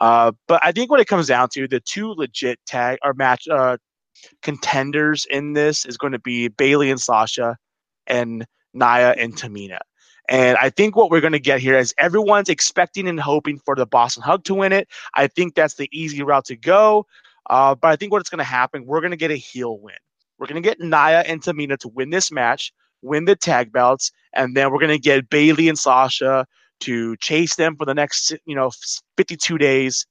Uh, 0.00 0.32
but 0.48 0.60
I 0.64 0.72
think 0.72 0.90
what 0.90 1.00
it 1.00 1.06
comes 1.06 1.26
down 1.26 1.48
to, 1.50 1.68
the 1.68 1.80
two 1.80 2.12
legit 2.12 2.58
tag 2.66 2.98
or 3.04 3.14
match 3.14 3.46
uh, 3.48 3.76
contenders 4.42 5.26
in 5.30 5.52
this 5.52 5.84
is 5.84 5.96
going 5.96 6.12
to 6.12 6.18
be 6.18 6.48
Bayley 6.48 6.90
and 6.90 7.00
Sasha, 7.00 7.56
and 8.06 8.46
Nia, 8.74 9.12
and 9.12 9.34
Tamina. 9.36 9.78
And 10.28 10.56
I 10.58 10.70
think 10.70 10.96
what 10.96 11.10
we're 11.10 11.20
going 11.20 11.34
to 11.34 11.38
get 11.38 11.60
here 11.60 11.76
is 11.76 11.94
everyone's 11.98 12.48
expecting 12.48 13.08
and 13.08 13.20
hoping 13.20 13.58
for 13.58 13.74
the 13.74 13.86
Boss 13.86 14.16
'n' 14.16 14.22
Hug 14.22 14.44
to 14.44 14.54
win 14.54 14.72
it. 14.72 14.88
I 15.14 15.26
think 15.26 15.54
that's 15.54 15.74
the 15.74 15.88
easy 15.92 16.22
route 16.22 16.46
to 16.46 16.56
go. 16.56 17.06
Uh, 17.50 17.74
but 17.74 17.88
I 17.88 17.96
think 17.96 18.12
what's 18.12 18.30
going 18.30 18.38
to 18.38 18.44
happen, 18.44 18.86
we're 18.86 19.00
going 19.00 19.10
to 19.10 19.18
get 19.18 19.30
a 19.30 19.36
heel 19.36 19.78
win. 19.78 19.96
We're 20.38 20.46
going 20.46 20.62
to 20.62 20.66
get 20.68 20.80
Nia 20.80 21.20
and 21.20 21.42
Tamina 21.42 21.76
to 21.78 21.88
win 21.88 22.10
this 22.10 22.32
match, 22.32 22.72
win 23.02 23.26
the 23.26 23.36
tag 23.36 23.70
belts, 23.70 24.10
and 24.32 24.56
then 24.56 24.70
we're 24.70 24.78
going 24.78 24.90
to 24.90 24.98
get 24.98 25.28
Bayley 25.28 25.68
and 25.68 25.78
Sasha 25.78 26.46
to 26.80 27.16
chase 27.18 27.54
them 27.56 27.76
for 27.76 27.84
the 27.84 27.94
next, 27.94 28.34
you 28.46 28.54
know, 28.54 28.70
52 29.16 29.58
days 29.58 30.06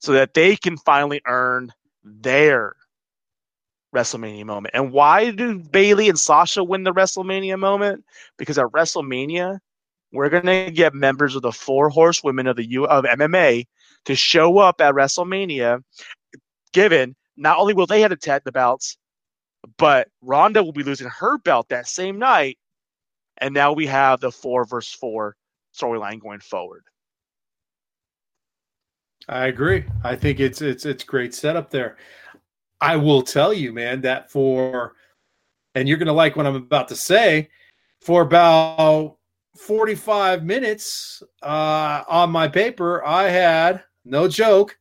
so 0.00 0.12
that 0.12 0.34
they 0.34 0.56
can 0.56 0.76
finally 0.76 1.20
earn 1.26 1.72
their 2.04 2.76
WrestleMania 3.96 4.44
moment. 4.44 4.74
And 4.74 4.92
why 4.92 5.30
do 5.30 5.58
Bayley 5.58 6.08
and 6.08 6.18
Sasha 6.18 6.62
win 6.62 6.84
the 6.84 6.92
WrestleMania 6.92 7.58
moment? 7.58 8.04
Because 8.36 8.58
at 8.58 8.66
WrestleMania, 8.66 9.58
we're 10.12 10.28
gonna 10.28 10.70
get 10.70 10.94
members 10.94 11.34
of 11.34 11.42
the 11.42 11.52
four 11.52 11.88
horsewomen 11.88 12.46
of 12.46 12.56
the 12.56 12.68
U 12.70 12.86
of 12.86 13.04
MMA 13.04 13.66
to 14.04 14.14
show 14.14 14.58
up 14.58 14.80
at 14.80 14.94
WrestleMania. 14.94 15.82
Given 16.72 17.16
not 17.36 17.58
only 17.58 17.74
will 17.74 17.86
they 17.86 18.00
have 18.02 18.10
to 18.10 18.16
tag 18.16 18.42
the 18.44 18.52
belts, 18.52 18.98
but 19.78 20.08
Ronda 20.22 20.62
will 20.62 20.72
be 20.72 20.82
losing 20.82 21.08
her 21.08 21.38
belt 21.38 21.68
that 21.70 21.88
same 21.88 22.18
night, 22.18 22.58
and 23.38 23.52
now 23.52 23.72
we 23.72 23.86
have 23.86 24.20
the 24.20 24.30
four 24.30 24.64
versus 24.64 24.92
four 24.92 25.36
storyline 25.74 26.20
going 26.20 26.40
forward. 26.40 26.84
I 29.28 29.46
agree. 29.46 29.84
I 30.04 30.14
think 30.14 30.38
it's 30.38 30.62
it's 30.62 30.86
it's 30.86 31.02
great 31.02 31.34
setup 31.34 31.70
there. 31.70 31.96
I 32.80 32.96
will 32.96 33.22
tell 33.22 33.52
you, 33.52 33.72
man, 33.72 34.00
that 34.02 34.30
for, 34.30 34.94
and 35.74 35.88
you're 35.88 35.98
going 35.98 36.06
to 36.06 36.12
like 36.12 36.36
what 36.36 36.46
I'm 36.46 36.56
about 36.56 36.88
to 36.88 36.96
say, 36.96 37.48
for 38.00 38.22
about 38.22 39.16
45 39.56 40.44
minutes 40.44 41.22
uh, 41.42 42.02
on 42.08 42.30
my 42.30 42.48
paper, 42.48 43.04
I 43.04 43.24
had, 43.24 43.82
no 44.04 44.28
joke, 44.28 44.78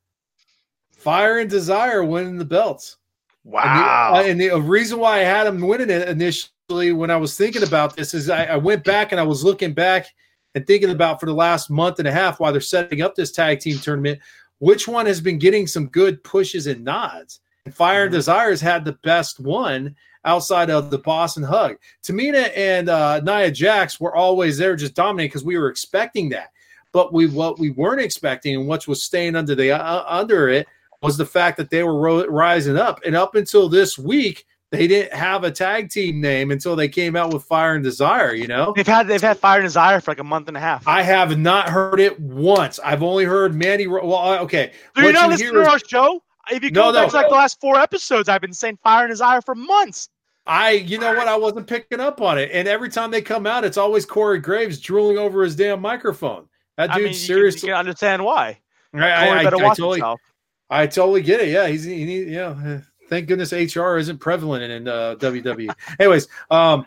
Fire 0.91 1.39
and 1.39 1.49
Desire 1.49 2.03
winning 2.03 2.37
the 2.37 2.45
belts. 2.45 2.97
Wow. 3.43 4.21
And 4.23 4.39
the, 4.39 4.49
uh, 4.49 4.55
and 4.55 4.63
the 4.63 4.69
reason 4.69 4.99
why 4.99 5.19
I 5.19 5.23
had 5.23 5.45
them 5.45 5.61
winning 5.61 5.89
it 5.89 6.09
initially 6.09 6.91
when 6.91 7.11
I 7.11 7.17
was 7.17 7.37
thinking 7.37 7.63
about 7.63 7.95
this 7.95 8.13
is 8.13 8.29
I, 8.29 8.45
I 8.45 8.57
went 8.57 8.83
back 8.83 9.11
and 9.11 9.21
I 9.21 9.23
was 9.23 9.43
looking 9.43 9.73
back 9.73 10.07
and 10.55 10.65
thinking 10.65 10.89
about 10.89 11.19
for 11.19 11.27
the 11.27 11.33
last 11.33 11.69
month 11.69 11.99
and 11.99 12.07
a 12.07 12.11
half 12.11 12.39
while 12.39 12.51
they're 12.51 12.61
setting 12.61 13.01
up 13.01 13.13
this 13.13 13.31
tag 13.31 13.59
team 13.59 13.77
tournament, 13.77 14.19
which 14.59 14.87
one 14.87 15.05
has 15.05 15.21
been 15.21 15.37
getting 15.37 15.67
some 15.67 15.87
good 15.87 16.23
pushes 16.23 16.65
and 16.65 16.83
nods. 16.83 17.41
Fire 17.73 18.03
and 18.03 18.09
mm-hmm. 18.09 18.17
Desires 18.17 18.61
had 18.61 18.85
the 18.85 18.97
best 19.03 19.39
one 19.39 19.95
outside 20.23 20.69
of 20.69 20.89
the 20.91 20.97
Boss 20.97 21.37
'n' 21.37 21.43
Hug. 21.43 21.77
Tamina 22.03 22.51
and 22.55 22.89
uh, 22.89 23.21
Nia 23.21 23.51
Jax 23.51 23.99
were 23.99 24.15
always 24.15 24.57
there, 24.57 24.75
just 24.75 24.95
dominating 24.95 25.29
because 25.29 25.43
we 25.43 25.57
were 25.57 25.69
expecting 25.69 26.29
that. 26.29 26.51
But 26.91 27.13
we 27.13 27.27
what 27.27 27.59
we 27.59 27.71
weren't 27.71 28.01
expecting, 28.01 28.55
and 28.55 28.67
what 28.67 28.87
was 28.87 29.03
staying 29.03 29.35
under 29.35 29.55
the 29.55 29.71
uh, 29.71 30.03
under 30.07 30.49
it, 30.49 30.67
was 31.01 31.17
the 31.17 31.25
fact 31.25 31.57
that 31.57 31.69
they 31.69 31.83
were 31.83 31.99
ro- 31.99 32.27
rising 32.27 32.77
up. 32.77 33.01
And 33.05 33.15
up 33.15 33.35
until 33.35 33.67
this 33.67 33.97
week, 33.97 34.45
they 34.71 34.87
didn't 34.87 35.13
have 35.13 35.43
a 35.43 35.51
tag 35.51 35.89
team 35.89 36.21
name 36.21 36.51
until 36.51 36.75
they 36.75 36.87
came 36.87 37.15
out 37.15 37.33
with 37.33 37.43
Fire 37.43 37.75
and 37.75 37.83
Desire. 37.83 38.33
You 38.33 38.47
know, 38.47 38.73
they've 38.75 38.87
had 38.87 39.07
they've 39.07 39.21
had 39.21 39.37
Fire 39.37 39.59
and 39.59 39.65
Desire 39.65 39.99
for 40.01 40.11
like 40.11 40.19
a 40.19 40.23
month 40.23 40.47
and 40.47 40.57
a 40.57 40.59
half. 40.59 40.87
I 40.87 41.01
have 41.01 41.37
not 41.37 41.69
heard 41.69 41.99
it 41.99 42.19
once. 42.19 42.79
I've 42.79 43.03
only 43.03 43.25
heard 43.25 43.53
Mandy. 43.53 43.87
Well, 43.87 44.39
okay. 44.43 44.71
Do 44.95 45.03
you 45.03 45.13
not 45.13 45.29
listen 45.29 45.53
to 45.53 45.69
our 45.69 45.79
show? 45.79 46.21
If 46.51 46.63
you 46.63 46.71
go 46.71 46.91
no, 46.91 46.93
back 46.93 47.07
no. 47.07 47.09
to 47.09 47.15
like 47.15 47.29
the 47.29 47.35
last 47.35 47.59
four 47.59 47.77
episodes, 47.77 48.29
I've 48.29 48.41
been 48.41 48.53
saying 48.53 48.77
Fire 48.83 49.05
and 49.05 49.11
Desire 49.11 49.41
for 49.41 49.55
months. 49.55 50.09
I, 50.47 50.71
you 50.71 50.99
know 50.99 51.13
what, 51.13 51.27
I 51.27 51.35
wasn't 51.35 51.65
picking 51.65 51.99
up 51.99 52.21
on 52.21 52.37
it, 52.37 52.51
and 52.53 52.67
every 52.67 52.89
time 52.89 53.09
they 53.09 53.21
come 53.21 53.47
out, 53.47 53.65
it's 53.65 53.77
always 53.77 54.05
Corey 54.05 54.39
Graves 54.39 54.79
drooling 54.79 55.17
over 55.17 55.43
his 55.43 55.55
damn 55.55 55.81
microphone. 55.81 56.47
That 56.77 56.91
dude, 56.91 57.01
I 57.01 57.05
mean, 57.05 57.13
seriously, 57.13 57.67
you 57.67 57.73
can, 57.73 57.79
understand 57.79 58.23
why. 58.23 58.59
I, 58.93 58.99
I, 58.99 59.25
I, 59.25 59.39
I 59.39 59.43
totally, 59.45 59.99
himself. 59.99 60.21
I 60.69 60.87
totally 60.87 61.21
get 61.21 61.39
it. 61.39 61.49
Yeah, 61.49 61.67
he's 61.67 61.83
he 61.83 62.05
need, 62.05 62.27
yeah. 62.27 62.79
Thank 63.09 63.27
goodness 63.27 63.51
HR 63.51 63.97
isn't 63.97 64.19
prevalent 64.19 64.63
in 64.63 64.87
uh, 64.87 65.15
WWE. 65.19 65.73
Anyways, 65.99 66.27
um, 66.51 66.85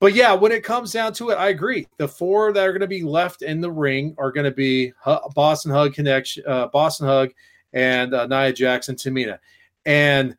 but 0.00 0.14
yeah, 0.14 0.32
when 0.32 0.52
it 0.52 0.62
comes 0.62 0.92
down 0.92 1.12
to 1.14 1.30
it, 1.30 1.34
I 1.36 1.48
agree. 1.48 1.86
The 1.98 2.08
four 2.08 2.52
that 2.52 2.62
are 2.62 2.72
going 2.72 2.80
to 2.80 2.86
be 2.86 3.02
left 3.02 3.42
in 3.42 3.60
the 3.60 3.70
ring 3.70 4.14
are 4.18 4.32
going 4.32 4.44
to 4.44 4.50
be 4.50 4.92
Boss 5.34 5.66
'n' 5.66 5.72
Hug 5.72 5.94
connection, 5.94 6.44
uh, 6.46 6.66
Boss 6.68 7.00
'n' 7.00 7.06
Hug, 7.06 7.30
and 7.74 8.14
uh, 8.14 8.26
Nia 8.26 8.52
Jackson, 8.52 8.94
Tamina, 8.94 9.38
and 9.84 10.36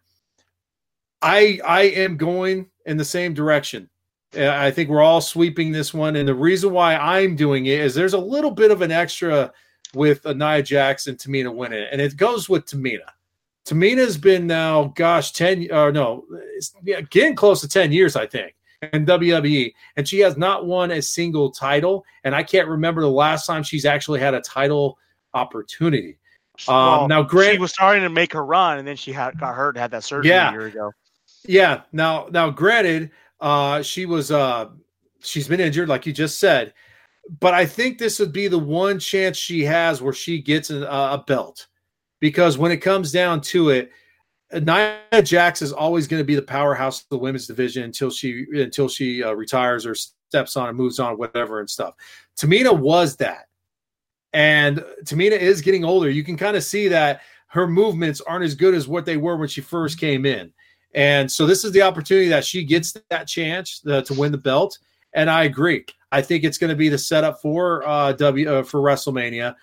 I 1.22 1.60
I 1.64 1.82
am 1.84 2.18
going 2.18 2.70
in 2.86 2.98
the 2.98 3.06
same 3.06 3.34
direction. 3.34 3.90
Uh, 4.36 4.50
I 4.50 4.72
think 4.72 4.90
we're 4.90 5.04
all 5.04 5.22
sweeping 5.22 5.72
this 5.72 5.94
one, 5.94 6.16
and 6.16 6.28
the 6.28 6.34
reason 6.34 6.72
why 6.72 6.96
I'm 6.96 7.36
doing 7.36 7.68
it 7.68 7.80
is 7.80 7.94
there's 7.94 8.14
a 8.14 8.18
little 8.20 8.52
bit 8.52 8.72
of 8.72 8.82
an 8.82 8.92
extra 8.92 9.52
with 9.94 10.26
uh, 10.26 10.34
Nia 10.34 10.64
Jackson, 10.64 11.16
Tamina 11.16 11.54
winning 11.54 11.80
it, 11.80 11.90
and 11.92 12.02
it 12.02 12.18
goes 12.18 12.50
with 12.50 12.66
Tamina. 12.66 13.10
Tamina's 13.66 14.18
been 14.18 14.48
now, 14.48 14.94
gosh, 14.96 15.32
ten 15.34 15.68
or 15.72 15.92
no, 15.92 16.26
getting 17.10 17.36
close 17.36 17.62
to 17.62 17.68
ten 17.68 17.92
years, 17.92 18.16
I 18.16 18.28
think, 18.28 18.56
in 18.94 19.06
WWE, 19.06 19.74
and 19.98 20.08
she 20.08 20.20
has 20.20 20.38
not 20.38 20.66
won 20.66 20.92
a 20.92 21.02
single 21.02 21.52
title, 21.52 22.06
and 22.24 22.34
I 22.34 22.44
can't 22.44 22.68
remember 22.68 23.02
the 23.02 23.10
last 23.10 23.46
time 23.46 23.64
she's 23.64 23.86
actually 23.86 24.22
had 24.22 24.34
a 24.34 24.42
title 24.42 24.98
opportunity. 25.34 26.18
Um, 26.68 26.76
well, 26.76 27.08
now, 27.08 27.24
Grant 27.24 27.54
she 27.54 27.60
was 27.60 27.72
starting 27.72 28.04
to 28.04 28.10
make 28.10 28.34
her 28.34 28.46
run, 28.46 28.78
and 28.78 28.88
then 28.88 28.96
she 28.96 29.12
had 29.12 29.40
got 29.40 29.56
hurt, 29.56 29.78
had 29.78 29.92
that 29.92 30.04
surgery 30.04 30.32
yeah, 30.32 30.50
a 30.50 30.52
year 30.52 30.66
ago. 30.68 30.92
Yeah. 31.48 31.82
Now, 31.92 32.28
now, 32.32 32.50
granted, 32.50 33.12
uh, 33.40 33.82
she 33.82 34.06
was 34.06 34.32
uh, 34.32 34.70
she's 35.20 35.48
been 35.48 35.60
injured, 35.60 35.90
like 35.90 36.06
you 36.06 36.14
just 36.14 36.40
said, 36.40 36.74
but 37.40 37.54
I 37.54 37.66
think 37.66 37.98
this 37.98 38.20
would 38.20 38.32
be 38.32 38.48
the 38.48 38.60
one 38.60 39.00
chance 39.00 39.38
she 39.38 39.64
has 39.64 40.02
where 40.02 40.14
she 40.14 40.42
gets 40.42 40.70
a, 40.70 40.82
a 40.86 41.24
belt, 41.28 41.68
because 42.20 42.58
when 42.58 42.72
it 42.72 42.78
comes 42.78 43.12
down 43.12 43.42
to 43.42 43.70
it, 43.70 43.92
Nia 44.54 45.00
Jax 45.24 45.62
is 45.62 45.74
always 45.74 46.08
going 46.08 46.22
to 46.22 46.26
be 46.26 46.36
the 46.36 46.42
powerhouse 46.42 47.02
of 47.02 47.10
the 47.10 47.18
women's 47.18 47.48
division 47.48 47.84
until 47.84 48.10
she 48.10 48.46
until 48.54 48.88
she 48.88 49.24
uh, 49.24 49.34
retires 49.34 49.86
or 49.86 49.96
steps 49.96 50.56
on 50.56 50.70
and 50.70 50.78
moves 50.78 51.00
on, 51.00 51.18
whatever 51.18 51.60
and 51.60 51.70
stuff. 51.70 51.96
Tamina 52.38 52.78
was 52.78 53.16
that, 53.18 53.48
and 54.36 54.84
Tamina 55.06 55.40
is 55.40 55.62
getting 55.62 55.86
older. 55.86 56.10
You 56.10 56.24
can 56.24 56.36
kind 56.36 56.58
of 56.58 56.64
see 56.64 56.90
that 56.90 57.22
her 57.48 57.68
movements 57.68 58.20
aren't 58.20 58.44
as 58.44 58.54
good 58.54 58.76
as 58.76 58.86
what 58.86 59.06
they 59.06 59.16
were 59.16 59.38
when 59.38 59.48
she 59.48 59.62
first 59.62 59.98
came 59.98 60.26
in. 60.26 60.52
And 60.94 61.32
so 61.32 61.46
this 61.46 61.64
is 61.64 61.72
the 61.72 61.82
opportunity 61.82 62.28
that 62.28 62.44
she 62.44 62.66
gets 62.66 62.92
that 63.10 63.28
chance 63.28 63.80
to 63.80 64.06
win 64.18 64.34
the 64.34 64.38
belt. 64.38 64.78
And 65.14 65.30
I 65.30 65.46
agree. 65.46 65.86
I 66.12 66.22
think 66.22 66.44
it's 66.44 66.58
going 66.58 66.70
to 66.70 66.76
be 66.76 66.90
the 66.90 66.98
setup 66.98 67.42
for 67.42 67.88
uh, 67.88 68.12
W 68.12 68.50
uh, 68.50 68.64
for 68.64 68.82
WrestleMania 68.82 69.56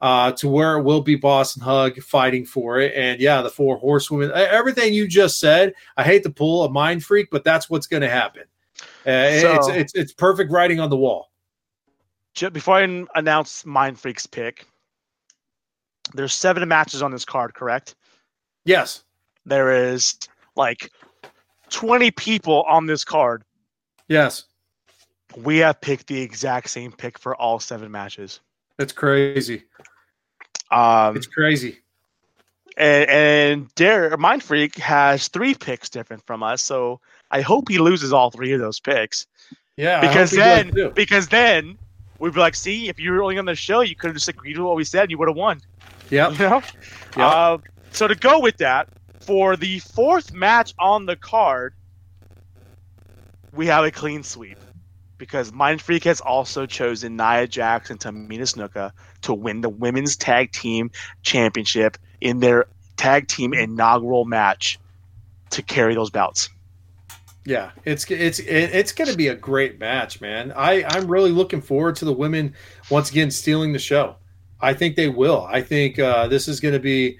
uh, 0.00 0.32
to 0.32 0.48
where 0.48 0.76
it 0.78 0.82
will 0.82 1.02
be 1.02 1.14
Boss 1.14 1.56
'n' 1.56 1.62
Hug 1.62 2.00
fighting 2.02 2.44
for 2.44 2.80
it. 2.80 2.94
And 2.96 3.20
yeah, 3.20 3.42
the 3.42 3.50
four 3.50 3.76
horsewomen, 3.76 4.32
everything 4.34 4.92
you 4.92 5.06
just 5.06 5.38
said. 5.38 5.72
I 5.96 6.02
hate 6.02 6.24
to 6.24 6.30
pull 6.30 6.64
a 6.64 6.70
mind 6.70 7.04
freak, 7.04 7.28
but 7.30 7.44
that's 7.44 7.70
what's 7.70 7.86
going 7.86 8.02
to 8.02 8.10
happen. 8.10 8.42
Uh, 9.06 9.38
so, 9.40 9.54
it's, 9.54 9.68
it's 9.68 9.94
it's 9.94 10.12
perfect 10.12 10.50
writing 10.50 10.80
on 10.80 10.90
the 10.90 10.96
wall. 10.96 11.30
Before 12.52 12.76
I 12.76 13.04
announce 13.14 13.64
Mind 13.64 13.98
Freak's 13.98 14.26
pick, 14.26 14.66
there's 16.14 16.34
seven 16.34 16.66
matches 16.68 17.02
on 17.02 17.10
this 17.10 17.24
card, 17.24 17.54
correct? 17.54 17.94
Yes. 18.64 19.04
There 19.44 19.92
is 19.92 20.18
like 20.54 20.90
20 21.70 22.10
people 22.12 22.62
on 22.68 22.86
this 22.86 23.04
card. 23.04 23.44
Yes. 24.08 24.44
We 25.36 25.58
have 25.58 25.80
picked 25.80 26.06
the 26.06 26.20
exact 26.20 26.70
same 26.70 26.92
pick 26.92 27.18
for 27.18 27.34
all 27.36 27.58
seven 27.58 27.90
matches. 27.90 28.40
That's 28.76 28.92
crazy. 28.92 29.64
Um, 30.70 31.16
it's 31.16 31.26
crazy. 31.26 31.78
And, 32.76 33.08
and 33.08 33.74
Dare 33.74 34.16
Mind 34.16 34.42
Freak 34.42 34.76
has 34.76 35.28
three 35.28 35.54
picks 35.54 35.88
different 35.88 36.24
from 36.26 36.42
us, 36.42 36.62
so 36.62 37.00
I 37.30 37.40
hope 37.40 37.68
he 37.68 37.78
loses 37.78 38.12
all 38.12 38.30
three 38.30 38.52
of 38.52 38.60
those 38.60 38.80
picks. 38.80 39.26
Yeah, 39.76 40.00
because 40.00 40.30
then 40.30 40.72
because 40.94 41.28
then 41.28 41.78
we'd 42.18 42.34
be 42.34 42.40
like, 42.40 42.54
see, 42.54 42.88
if 42.88 42.98
you 42.98 43.12
were 43.12 43.22
only 43.22 43.38
on 43.38 43.44
the 43.44 43.54
show, 43.54 43.80
you 43.80 43.94
could 43.94 44.08
have 44.08 44.16
just 44.16 44.28
agreed 44.28 44.54
to 44.54 44.64
what 44.64 44.76
we 44.76 44.84
said, 44.84 45.02
and 45.02 45.10
you 45.10 45.18
would 45.18 45.28
have 45.28 45.36
won. 45.36 45.60
Yeah, 46.10 46.30
you 46.30 46.38
know. 46.38 46.62
Yep. 47.16 47.16
Uh, 47.16 47.58
so 47.90 48.08
to 48.08 48.14
go 48.14 48.40
with 48.40 48.58
that, 48.58 48.88
for 49.20 49.56
the 49.56 49.78
fourth 49.80 50.32
match 50.32 50.74
on 50.78 51.06
the 51.06 51.16
card, 51.16 51.74
we 53.52 53.66
have 53.66 53.84
a 53.84 53.90
clean 53.90 54.22
sweep 54.22 54.58
because 55.18 55.52
Mind 55.52 55.80
Freak 55.80 56.04
has 56.04 56.20
also 56.20 56.66
chosen 56.66 57.16
Nia 57.16 57.46
Jax 57.46 57.90
and 57.90 57.98
Tamina 57.98 58.42
Snuka 58.42 58.92
to 59.22 59.34
win 59.34 59.62
the 59.62 59.68
women's 59.68 60.16
tag 60.16 60.52
team 60.52 60.90
championship 61.22 61.96
in 62.20 62.40
their 62.40 62.66
tag 62.96 63.28
team 63.28 63.54
inaugural 63.54 64.24
match 64.24 64.78
to 65.50 65.62
carry 65.62 65.94
those 65.94 66.10
belts. 66.10 66.50
Yeah, 67.46 67.70
it's 67.84 68.10
it's 68.10 68.40
it's 68.40 68.90
going 68.90 69.08
to 69.08 69.16
be 69.16 69.28
a 69.28 69.34
great 69.34 69.78
match, 69.78 70.20
man. 70.20 70.52
I 70.56 70.84
I'm 70.84 71.06
really 71.06 71.30
looking 71.30 71.60
forward 71.60 71.94
to 71.96 72.04
the 72.04 72.12
women 72.12 72.54
once 72.90 73.10
again 73.10 73.30
stealing 73.30 73.72
the 73.72 73.78
show. 73.78 74.16
I 74.60 74.74
think 74.74 74.96
they 74.96 75.08
will. 75.08 75.46
I 75.48 75.62
think 75.62 75.98
uh, 75.98 76.26
this 76.26 76.48
is 76.48 76.58
going 76.58 76.74
to 76.74 76.80
be 76.80 77.18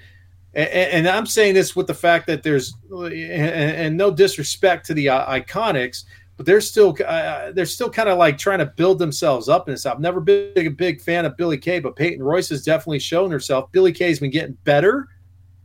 and, 0.56 0.68
and, 0.68 1.08
I'm 1.08 1.26
saying 1.26 1.52
this 1.52 1.76
with 1.76 1.86
the 1.86 1.94
fact 1.94 2.26
that 2.28 2.42
there's 2.42 2.74
and, 2.90 3.12
and 3.12 3.96
no 3.96 4.10
disrespect 4.10 4.86
to 4.86 4.94
the 4.94 5.10
uh, 5.10 5.30
IIconics, 5.30 6.04
but 6.38 6.46
they're 6.46 6.62
still 6.62 6.96
uh, 7.06 7.52
they're 7.52 7.66
still 7.66 7.90
kind 7.90 8.08
of 8.08 8.16
like 8.16 8.38
trying 8.38 8.60
to 8.60 8.66
build 8.66 8.98
themselves 8.98 9.50
up 9.50 9.68
in 9.68 9.74
this. 9.74 9.84
I've 9.84 10.00
never 10.00 10.18
been 10.18 10.66
a 10.66 10.70
big 10.70 11.02
fan 11.02 11.26
of 11.26 11.36
Billie 11.36 11.58
Kay, 11.58 11.78
but 11.78 11.94
Peyton 11.94 12.22
Royce 12.22 12.48
has 12.48 12.64
definitely 12.64 13.00
shown 13.00 13.30
herself. 13.30 13.70
Billie 13.70 13.92
Kay's 13.92 14.18
been 14.18 14.30
getting 14.30 14.56
better, 14.64 15.08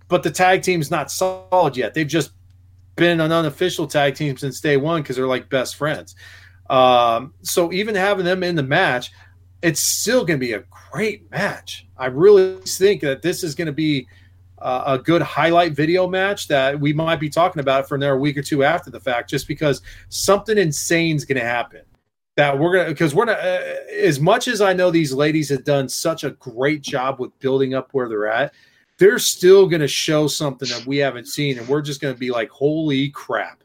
but 0.10 0.24
the 0.24 0.32
tag 0.32 0.62
team's 0.62 0.92
not 0.92 1.10
solid 1.10 1.78
yet. 1.78 1.94
They've 1.94 2.06
just 2.06 2.32
been 2.96 3.20
an 3.20 3.32
unofficial 3.32 3.88
tag 3.88 4.16
team 4.16 4.38
since 4.38 4.60
day 4.60 4.78
one 4.78 5.02
because 5.02 5.16
they're 5.16 5.28
like 5.28 5.50
best 5.50 5.76
friends. 5.76 6.16
Um, 6.70 7.34
so 7.42 7.72
even 7.74 7.96
having 7.96 8.26
them 8.26 8.44
in 8.44 8.56
the 8.56 8.64
match, 8.64 9.12
it's 9.62 9.80
still 9.80 10.26
going 10.26 10.40
to 10.40 10.46
be 10.46 10.54
a 10.54 10.64
great 10.92 11.30
match. 11.30 11.88
I 11.98 12.08
really 12.08 12.58
think 12.62 13.02
that 13.02 13.22
this 13.22 13.44
is 13.44 13.56
going 13.56 13.68
to 13.68 13.74
be 13.74 14.08
uh, 14.60 14.84
a 14.86 14.98
good 15.00 15.22
highlight 15.22 15.74
video 15.74 16.08
match 16.08 16.48
that 16.48 16.80
we 16.80 16.94
might 16.94 17.20
be 17.20 17.30
talking 17.30 17.60
about 17.60 17.88
for 17.88 17.96
another 17.96 18.18
week 18.18 18.38
or 18.38 18.42
two 18.42 18.64
after 18.64 18.90
the 18.90 19.00
fact, 19.00 19.30
just 19.30 19.48
because 19.48 19.82
something 20.10 20.58
insane 20.58 21.16
is 21.16 21.26
going 21.26 21.40
to 21.40 21.46
happen. 21.48 21.82
That 22.38 22.58
we're 22.58 22.74
gonna 22.74 22.90
because 22.90 23.14
we're 23.14 23.26
not 23.26 23.40
uh, 23.40 23.62
as 23.94 24.22
much 24.22 24.48
as 24.48 24.62
I 24.62 24.72
know 24.72 24.90
these 24.90 25.12
ladies 25.12 25.50
have 25.50 25.66
done 25.66 25.90
such 25.90 26.24
a 26.24 26.32
great 26.32 26.82
job 26.82 27.20
with 27.20 27.38
building 27.40 27.74
up 27.74 27.90
where 27.92 28.08
they're 28.08 28.32
at. 28.32 28.54
They're 29.02 29.18
still 29.18 29.68
going 29.68 29.82
to 29.82 29.88
show 29.88 30.28
something 30.28 30.70
that 30.70 30.86
we 30.86 30.98
haven't 30.98 31.28
seen, 31.28 31.58
and 31.58 31.68
we're 31.68 31.82
just 31.82 32.02
going 32.02 32.14
to 32.14 32.20
be 32.20 32.30
like, 32.30 32.52
"Holy 32.52 33.10
crap!" 33.10 33.64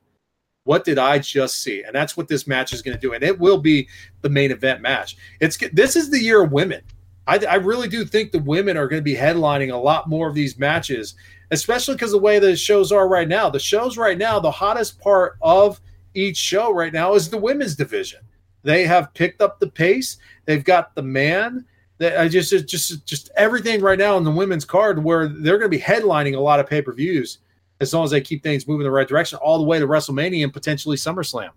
What 0.64 0.82
did 0.82 0.98
I 0.98 1.18
just 1.18 1.62
see? 1.62 1.82
And 1.82 1.94
that's 1.94 2.16
what 2.16 2.26
this 2.26 2.46
match 2.46 2.72
is 2.72 2.80
going 2.80 2.96
to 2.96 3.00
do, 3.00 3.12
and 3.12 3.22
it 3.22 3.38
will 3.38 3.58
be 3.58 3.86
the 4.22 4.30
main 4.30 4.50
event 4.50 4.80
match. 4.80 5.18
It's 5.42 5.58
this 5.74 5.94
is 5.94 6.08
the 6.08 6.18
year 6.18 6.42
of 6.42 6.52
women. 6.52 6.80
I, 7.26 7.38
I 7.50 7.56
really 7.56 7.86
do 7.86 8.06
think 8.06 8.32
the 8.32 8.38
women 8.38 8.78
are 8.78 8.88
going 8.88 9.00
to 9.00 9.04
be 9.04 9.14
headlining 9.14 9.70
a 9.70 9.76
lot 9.76 10.08
more 10.08 10.26
of 10.26 10.34
these 10.34 10.58
matches, 10.58 11.16
especially 11.50 11.96
because 11.96 12.12
the 12.12 12.18
way 12.18 12.38
the 12.38 12.56
shows 12.56 12.90
are 12.90 13.06
right 13.06 13.28
now. 13.28 13.50
The 13.50 13.58
shows 13.58 13.98
right 13.98 14.16
now, 14.16 14.40
the 14.40 14.50
hottest 14.50 14.98
part 15.02 15.36
of 15.42 15.82
each 16.14 16.38
show 16.38 16.72
right 16.72 16.94
now 16.94 17.12
is 17.12 17.28
the 17.28 17.36
women's 17.36 17.76
division. 17.76 18.20
They 18.62 18.86
have 18.86 19.12
picked 19.12 19.42
up 19.42 19.60
the 19.60 19.68
pace. 19.68 20.16
They've 20.46 20.64
got 20.64 20.94
the 20.94 21.02
man. 21.02 21.66
That 21.98 22.18
I 22.18 22.28
just 22.28 22.50
just 22.68 23.06
just 23.06 23.30
everything 23.36 23.80
right 23.80 23.98
now 23.98 24.16
in 24.16 24.24
the 24.24 24.30
women's 24.30 24.64
card 24.64 25.02
where 25.02 25.28
they're 25.28 25.58
going 25.58 25.70
to 25.70 25.76
be 25.76 25.82
headlining 25.82 26.36
a 26.36 26.40
lot 26.40 26.60
of 26.60 26.66
pay 26.66 26.82
per 26.82 26.92
views 26.92 27.38
as 27.80 27.92
long 27.92 28.04
as 28.04 28.10
they 28.10 28.20
keep 28.20 28.42
things 28.42 28.66
moving 28.66 28.82
in 28.82 28.84
the 28.84 28.90
right 28.90 29.08
direction, 29.08 29.38
all 29.42 29.58
the 29.58 29.64
way 29.64 29.78
to 29.78 29.86
WrestleMania 29.86 30.44
and 30.44 30.52
potentially 30.52 30.96
SummerSlam. 30.96 31.50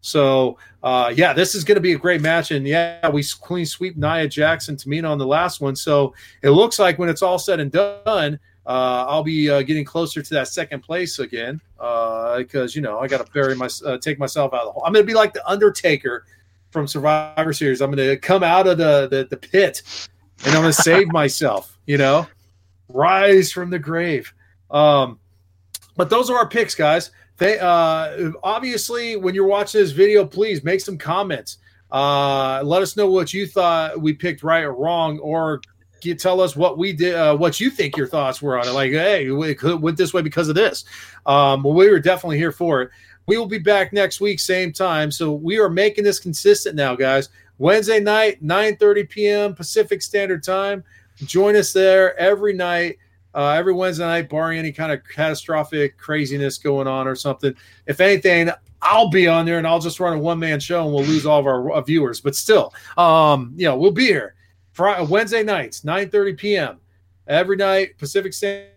So 0.00 0.58
uh, 0.82 1.12
yeah, 1.16 1.32
this 1.32 1.54
is 1.54 1.62
going 1.64 1.76
to 1.76 1.80
be 1.80 1.92
a 1.92 1.98
great 1.98 2.20
match, 2.20 2.50
and 2.50 2.66
yeah, 2.66 3.08
we 3.08 3.24
clean 3.40 3.66
sweep 3.66 3.96
Nia 3.96 4.28
Jax 4.28 4.68
and 4.68 4.76
Tamina 4.76 5.08
on 5.08 5.18
the 5.18 5.26
last 5.26 5.60
one. 5.60 5.76
So 5.76 6.14
it 6.42 6.50
looks 6.50 6.78
like 6.78 6.98
when 6.98 7.08
it's 7.08 7.22
all 7.22 7.38
said 7.38 7.60
and 7.60 7.70
done, 7.70 8.38
uh, 8.66 9.06
I'll 9.08 9.22
be 9.22 9.48
uh, 9.48 9.62
getting 9.62 9.84
closer 9.84 10.22
to 10.22 10.34
that 10.34 10.48
second 10.48 10.80
place 10.80 11.18
again 11.18 11.60
because 11.76 12.54
uh, 12.54 12.74
you 12.74 12.80
know 12.80 12.98
I 12.98 13.06
got 13.06 13.24
to 13.24 13.32
bury 13.32 13.54
my 13.54 13.68
uh, 13.84 13.98
take 13.98 14.18
myself 14.18 14.52
out 14.52 14.60
of 14.60 14.66
the 14.66 14.72
hole. 14.72 14.82
I'm 14.84 14.92
going 14.92 15.04
to 15.04 15.06
be 15.06 15.14
like 15.14 15.32
the 15.32 15.48
Undertaker 15.48 16.26
from 16.72 16.88
Survivor 16.88 17.52
Series. 17.52 17.80
I'm 17.80 17.92
going 17.92 18.08
to 18.08 18.16
come 18.16 18.42
out 18.42 18.66
of 18.66 18.78
the, 18.78 19.06
the 19.08 19.26
the 19.30 19.36
pit 19.36 19.82
and 20.44 20.54
I'm 20.54 20.62
going 20.62 20.72
to 20.72 20.82
save 20.82 21.06
myself. 21.12 21.78
You 21.86 21.98
know, 21.98 22.26
rise 22.88 23.52
from 23.52 23.70
the 23.70 23.78
grave. 23.78 24.32
Um, 24.70 25.20
but 25.96 26.10
those 26.10 26.30
are 26.30 26.38
our 26.38 26.48
picks, 26.48 26.74
guys. 26.74 27.10
They 27.36 27.58
uh, 27.58 28.30
obviously, 28.42 29.16
when 29.16 29.34
you're 29.34 29.46
watching 29.46 29.80
this 29.80 29.90
video, 29.90 30.24
please 30.24 30.64
make 30.64 30.80
some 30.80 30.98
comments. 30.98 31.58
Uh, 31.90 32.62
let 32.64 32.82
us 32.82 32.96
know 32.96 33.10
what 33.10 33.34
you 33.34 33.46
thought 33.46 34.00
we 34.00 34.14
picked 34.14 34.42
right 34.42 34.64
or 34.64 34.72
wrong, 34.72 35.18
or 35.18 35.60
get, 36.00 36.18
tell 36.18 36.40
us 36.40 36.56
what 36.56 36.78
we 36.78 36.92
did, 36.92 37.14
uh, 37.14 37.36
what 37.36 37.60
you 37.60 37.70
think 37.70 37.96
your 37.96 38.06
thoughts 38.06 38.40
were 38.40 38.58
on 38.58 38.66
it. 38.66 38.72
Like, 38.72 38.92
hey, 38.92 39.30
we 39.30 39.54
went 39.74 39.98
this 39.98 40.14
way 40.14 40.22
because 40.22 40.48
of 40.48 40.54
this. 40.54 40.84
Um, 41.26 41.62
well, 41.62 41.74
we 41.74 41.90
were 41.90 42.00
definitely 42.00 42.38
here 42.38 42.52
for 42.52 42.82
it. 42.82 42.90
We 43.26 43.38
will 43.38 43.46
be 43.46 43.58
back 43.58 43.92
next 43.92 44.20
week, 44.20 44.40
same 44.40 44.72
time. 44.72 45.10
So 45.10 45.32
we 45.32 45.58
are 45.58 45.68
making 45.68 46.04
this 46.04 46.18
consistent 46.18 46.74
now, 46.74 46.96
guys. 46.96 47.28
Wednesday 47.58 48.00
night, 48.00 48.42
9 48.42 48.76
30 48.76 49.04
p.m. 49.04 49.54
Pacific 49.54 50.02
Standard 50.02 50.42
Time. 50.42 50.82
Join 51.16 51.54
us 51.54 51.72
there 51.72 52.18
every 52.18 52.52
night 52.52 52.98
uh, 53.34 53.50
every 53.50 53.72
Wednesday 53.72 54.04
night, 54.04 54.28
barring 54.28 54.58
any 54.58 54.72
kind 54.72 54.92
of 54.92 55.02
catastrophic 55.04 55.96
craziness 55.96 56.58
going 56.58 56.86
on 56.86 57.06
or 57.06 57.14
something. 57.14 57.54
If 57.86 58.00
anything, 58.00 58.50
I'll 58.82 59.10
be 59.10 59.28
on 59.28 59.46
there 59.46 59.58
and 59.58 59.66
I'll 59.66 59.78
just 59.78 60.00
run 60.00 60.18
a 60.18 60.18
one 60.18 60.38
man 60.38 60.60
show 60.60 60.84
and 60.84 60.92
we'll 60.92 61.04
lose 61.04 61.24
all 61.24 61.40
of 61.40 61.46
our 61.46 61.72
uh, 61.72 61.80
viewers. 61.80 62.20
But 62.20 62.34
still, 62.34 62.74
um, 62.98 63.52
you 63.56 63.66
know, 63.66 63.76
we'll 63.76 63.92
be 63.92 64.06
here 64.06 64.34
Friday, 64.72 65.06
Wednesday 65.06 65.42
nights, 65.42 65.84
9 65.84 66.10
30 66.10 66.34
p.m. 66.34 66.80
every 67.26 67.56
night 67.56 67.96
Pacific 67.98 68.32
Standard. 68.34 68.68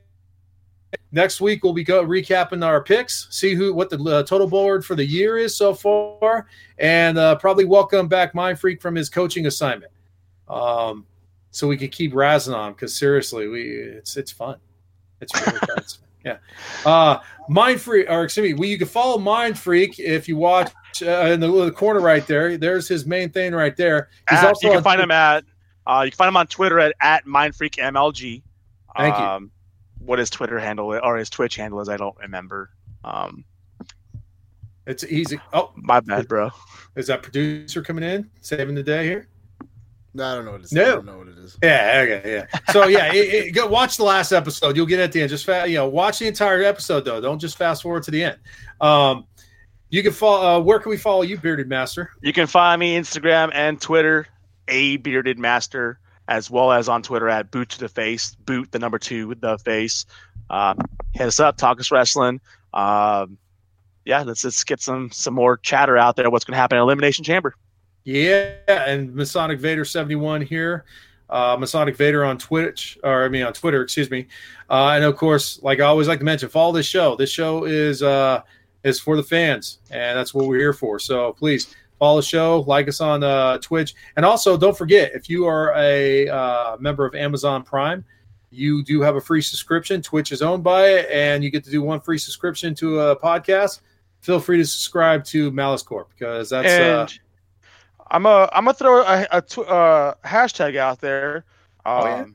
Next 1.12 1.40
week 1.42 1.64
we'll 1.64 1.74
be 1.74 1.84
go 1.84 2.04
recapping 2.06 2.66
our 2.66 2.84
picks, 2.84 3.28
see 3.30 3.54
who 3.54 3.74
what 3.74 3.90
the 3.90 3.98
uh, 4.04 4.24
total 4.24 4.48
board 4.48 4.86
for 4.86 4.96
the 4.96 5.06
year 5.06 5.38
is 5.38 5.56
so 5.56 5.74
far, 5.74 6.48
and 6.78 7.18
uh, 7.18 7.36
probably 7.36 7.66
welcome 7.66 8.08
back 8.08 8.36
Mind 8.36 8.60
Freak 8.60 8.82
from 8.82 8.96
his 8.96 9.10
coaching 9.10 9.46
assignment, 9.46 9.92
um, 10.50 11.06
so 11.52 11.68
we 11.68 11.78
can 11.78 11.90
keep 11.90 12.14
razzing 12.14 12.56
on 12.56 12.74
because 12.74 12.96
seriously, 12.96 13.48
we 13.48 13.62
it's 13.64 14.18
it's 14.18 14.32
fun, 14.32 14.58
it's 15.22 15.34
really 15.46 15.60
fun. 15.60 15.78
Yeah, 16.26 16.38
uh, 16.88 17.20
Mind 17.50 17.80
Freak, 17.80 18.10
or 18.10 18.24
excuse 18.24 18.44
me, 18.50 18.54
well, 18.56 18.68
you 18.68 18.80
can 18.80 18.88
follow 18.88 19.20
Mind 19.20 19.60
Freak 19.60 20.00
if 20.00 20.28
you 20.28 20.36
watch 20.38 20.72
uh, 21.04 21.28
in 21.28 21.40
the 21.40 21.48
little 21.48 21.70
corner 21.70 22.00
right 22.00 22.26
there. 22.26 22.58
There's 22.58 22.88
his 22.88 23.06
main 23.06 23.30
thing 23.30 23.54
right 23.54 23.78
there. 23.78 24.10
He's 24.32 24.40
At- 24.40 24.48
also 24.48 24.68
you 24.68 24.74
can 24.74 24.84
find 24.84 24.98
Twitter. 24.98 25.04
him 25.04 25.12
at 25.12 25.44
uh, 25.86 26.02
you 26.04 26.10
can 26.10 26.18
find 26.18 26.30
him 26.30 26.38
on 26.38 26.48
Twitter 26.48 26.80
at, 26.80 26.96
at 27.00 27.28
Mind 27.28 27.56
Freak 27.56 27.74
MLG. 27.74 28.42
Thank 28.98 29.16
you. 29.16 29.24
um, 29.24 29.52
What 30.06 30.20
his 30.20 30.30
Twitter 30.30 30.60
handle 30.60 30.88
or 31.04 31.18
his 31.18 31.30
Twitch 31.30 31.56
handle 31.56 31.82
is, 31.82 31.90
I 31.90 31.98
don't 31.98 32.18
remember. 32.18 32.70
Um, 33.04 33.44
It's 34.86 35.04
easy. 35.04 35.40
Oh, 35.54 35.72
my 35.76 36.00
bad, 36.00 36.28
bro. 36.28 36.52
is 36.96 37.08
that 37.08 37.24
producer 37.24 37.82
coming 37.82 38.04
in 38.04 38.30
saving 38.42 38.76
the 38.76 38.84
day 38.84 39.06
here? 39.06 39.28
No, 40.14 40.26
I 40.26 40.36
don't 40.36 40.46
know 40.46 40.52
what 40.52 40.62
it 40.62 40.66
is. 40.66 40.72
No. 40.72 40.82
I 40.84 40.92
don't 40.92 41.06
know 41.06 41.18
what 41.18 41.28
it 41.28 41.38
is. 41.38 41.58
Yeah, 41.62 42.02
okay, 42.06 42.46
yeah. 42.54 42.60
So 42.72 42.88
yeah, 42.88 43.12
it, 43.14 43.18
it, 43.48 43.52
go 43.52 43.68
watch 43.68 43.98
the 43.98 44.04
last 44.06 44.32
episode. 44.32 44.78
You'll 44.78 44.86
get 44.86 45.00
it 45.00 45.04
at 45.04 45.12
the 45.12 45.22
end. 45.22 45.30
Just 45.30 45.46
fa- 45.46 45.66
you 45.68 45.76
know, 45.76 45.90
watch 45.90 46.20
the 46.20 46.28
entire 46.28 46.64
episode 46.64 47.04
though. 47.04 47.20
Don't 47.20 47.40
just 47.40 47.58
fast 47.58 47.84
forward 47.84 48.04
to 48.04 48.12
the 48.12 48.24
end. 48.24 48.38
Um, 48.80 49.26
you 49.90 50.02
can 50.04 50.14
follow. 50.14 50.58
Uh, 50.58 50.60
where 50.62 50.80
can 50.80 50.90
we 50.92 50.98
follow 50.98 51.24
you, 51.24 51.38
Bearded 51.38 51.68
Master? 51.68 52.12
You 52.22 52.32
can 52.32 52.48
find 52.48 52.80
me 52.80 52.98
Instagram 52.98 53.52
and 53.54 53.80
Twitter, 53.82 54.26
a 54.70 54.96
bearded 54.98 55.38
master, 55.38 56.00
as 56.28 56.50
well 56.50 56.72
as 56.72 56.90
on 56.90 57.02
Twitter 57.02 57.30
at 57.30 57.52
boot 57.52 57.70
to 57.70 57.80
the 57.80 57.90
face, 57.90 58.36
boot 58.36 58.72
the 58.72 58.80
number 58.80 58.98
two 59.00 59.36
the 59.36 59.58
face. 59.60 60.06
Um, 60.50 60.78
hit 61.14 61.28
us 61.28 61.40
up, 61.40 61.58
talk 61.58 61.80
us 61.80 61.92
wrestling. 61.92 62.42
Um, 62.74 63.38
yeah, 64.06 64.24
let's 64.24 64.44
let's 64.44 64.64
get 64.64 64.82
some 64.82 65.10
some 65.12 65.34
more 65.34 65.58
chatter 65.58 65.98
out 65.98 66.16
there. 66.16 66.30
What's 66.30 66.46
going 66.46 66.54
to 66.54 66.60
happen 66.60 66.78
in 66.78 66.84
Elimination 66.84 67.24
Chamber? 67.24 67.56
Yeah, 68.04 68.54
and 68.68 69.14
Masonic 69.16 69.60
Vader 69.60 69.86
seventy 69.86 70.16
one 70.16 70.42
here. 70.42 70.86
Uh, 71.28 71.58
Masonic 71.60 71.96
Vader 71.96 72.24
on 72.24 72.38
Twitch, 72.38 73.00
or 73.04 73.26
I 73.26 73.30
mean 73.30 73.44
on 73.44 73.54
Twitter, 73.54 73.82
excuse 73.82 74.12
me. 74.12 74.28
Uh, 74.70 74.90
and 74.90 75.04
of 75.04 75.18
course, 75.18 75.62
like 75.64 75.80
I 75.80 75.86
always 75.86 76.08
like 76.08 76.20
to 76.20 76.26
mention, 76.26 76.50
follow 76.50 76.72
this 76.72 76.86
show. 76.86 77.16
This 77.16 77.32
show 77.32 77.66
is 77.66 78.04
uh, 78.04 78.42
is 78.84 79.00
for 79.00 79.16
the 79.16 79.24
fans, 79.24 79.80
and 79.90 80.18
that's 80.18 80.36
what 80.36 80.48
we're 80.48 80.60
here 80.60 80.74
for. 80.74 81.00
So 81.00 81.34
please 81.34 81.76
follow 82.00 82.18
the 82.18 82.26
show, 82.26 82.62
like 82.68 82.88
us 82.88 83.02
on 83.02 83.24
uh, 83.24 83.58
Twitch, 83.60 83.96
and 84.16 84.26
also 84.26 84.58
don't 84.58 84.78
forget 84.78 85.12
if 85.14 85.30
you 85.30 85.46
are 85.46 85.74
a 85.76 86.28
uh, 86.28 86.78
member 86.80 87.06
of 87.06 87.16
Amazon 87.16 87.64
Prime, 87.64 88.04
you 88.52 88.84
do 88.84 89.02
have 89.02 89.16
a 89.16 89.22
free 89.22 89.42
subscription. 89.42 90.02
Twitch 90.02 90.32
is 90.32 90.42
owned 90.42 90.64
by 90.64 90.88
it, 90.88 91.10
and 91.12 91.44
you 91.44 91.50
get 91.50 91.64
to 91.66 91.72
do 91.72 91.82
one 91.82 92.00
free 92.00 92.18
subscription 92.18 92.74
to 92.76 93.00
a 93.00 93.16
podcast. 93.16 93.82
Feel 94.22 94.40
free 94.40 94.58
to 94.58 94.66
subscribe 94.66 95.24
to 95.26 95.52
Malice 95.52 95.84
Corp 95.84 96.10
because 96.10 96.50
that's 96.50 96.68
uh, 96.68 97.08
I'm 98.12 98.26
a 98.26 98.50
I'm 98.54 98.66
gonna 98.66 98.74
throw 98.74 99.02
a, 99.02 99.28
a 99.32 99.42
tw- 99.42 99.60
uh, 99.60 100.16
hashtag 100.26 100.78
out 100.78 101.00
there. 101.02 101.46
Um, 101.86 102.02
Oh, 102.02 102.06
yeah? 102.06 102.26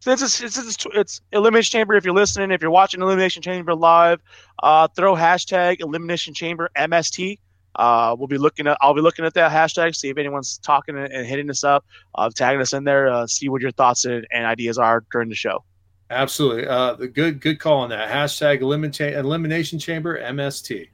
Since 0.00 0.20
it's, 0.20 0.40
it's, 0.42 0.58
it's, 0.58 0.86
it's 0.94 1.20
Elimination 1.30 1.70
Chamber, 1.78 1.94
if 1.94 2.04
you're 2.04 2.12
listening, 2.12 2.50
if 2.50 2.60
you're 2.60 2.72
watching 2.72 3.00
Elimination 3.00 3.40
Chamber 3.40 3.72
live, 3.72 4.20
uh, 4.60 4.88
throw 4.88 5.14
hashtag 5.14 5.80
Elimination 5.80 6.34
Chamber 6.34 6.68
MST. 6.76 7.38
Uh, 7.76 8.14
we'll 8.18 8.28
be 8.28 8.38
looking 8.38 8.66
at 8.66 8.76
I'll 8.80 8.94
be 8.94 9.00
looking 9.00 9.24
at 9.24 9.34
that 9.34 9.50
hashtag, 9.50 9.94
see 9.94 10.10
if 10.10 10.18
anyone's 10.18 10.58
talking 10.58 10.96
and, 10.96 11.26
hitting 11.26 11.48
us 11.50 11.64
up, 11.64 11.84
uh, 12.14 12.30
tagging 12.34 12.60
us 12.60 12.72
in 12.72 12.84
there, 12.84 13.08
uh, 13.08 13.26
see 13.26 13.48
what 13.48 13.62
your 13.62 13.70
thoughts 13.72 14.04
and, 14.04 14.26
and 14.30 14.44
ideas 14.44 14.78
are 14.78 15.04
during 15.10 15.28
the 15.28 15.34
show. 15.34 15.64
Absolutely. 16.10 16.66
Uh, 16.66 16.94
the 16.94 17.08
good 17.08 17.40
good 17.40 17.58
call 17.58 17.80
on 17.80 17.90
that. 17.90 18.10
Hashtag 18.10 18.60
elimination 18.60 19.14
elimination 19.14 19.78
chamber 19.78 20.20
MST. 20.20 20.88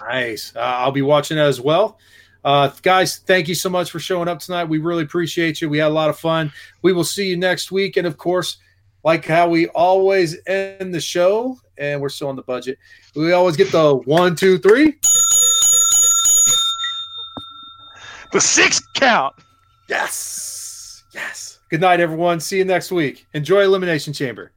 Nice. 0.00 0.52
Uh, 0.56 0.60
I'll 0.60 0.92
be 0.92 1.02
watching 1.02 1.36
that 1.36 1.46
as 1.46 1.60
well. 1.60 1.98
Uh, 2.44 2.70
guys, 2.82 3.18
thank 3.18 3.48
you 3.48 3.54
so 3.54 3.70
much 3.70 3.90
for 3.90 3.98
showing 3.98 4.28
up 4.28 4.38
tonight. 4.38 4.64
We 4.64 4.78
really 4.78 5.02
appreciate 5.02 5.60
you. 5.60 5.68
We 5.68 5.78
had 5.78 5.88
a 5.88 5.94
lot 5.94 6.10
of 6.10 6.18
fun. 6.18 6.52
We 6.82 6.92
will 6.92 7.04
see 7.04 7.28
you 7.28 7.36
next 7.36 7.72
week. 7.72 7.96
And 7.96 8.06
of 8.06 8.18
course, 8.18 8.58
like 9.02 9.24
how 9.24 9.48
we 9.48 9.68
always 9.68 10.36
end 10.46 10.94
the 10.94 11.00
show, 11.00 11.58
and 11.78 12.00
we're 12.00 12.10
still 12.10 12.28
on 12.28 12.36
the 12.36 12.42
budget, 12.42 12.78
we 13.14 13.32
always 13.32 13.56
get 13.56 13.72
the 13.72 13.94
one, 13.94 14.36
two, 14.36 14.58
three. 14.58 14.94
The 18.34 18.40
six 18.40 18.80
count. 18.94 19.32
Yes. 19.86 21.04
Yes. 21.12 21.60
Good 21.70 21.80
night, 21.80 22.00
everyone. 22.00 22.40
See 22.40 22.58
you 22.58 22.64
next 22.64 22.90
week. 22.90 23.28
Enjoy 23.32 23.62
Elimination 23.62 24.12
Chamber. 24.12 24.50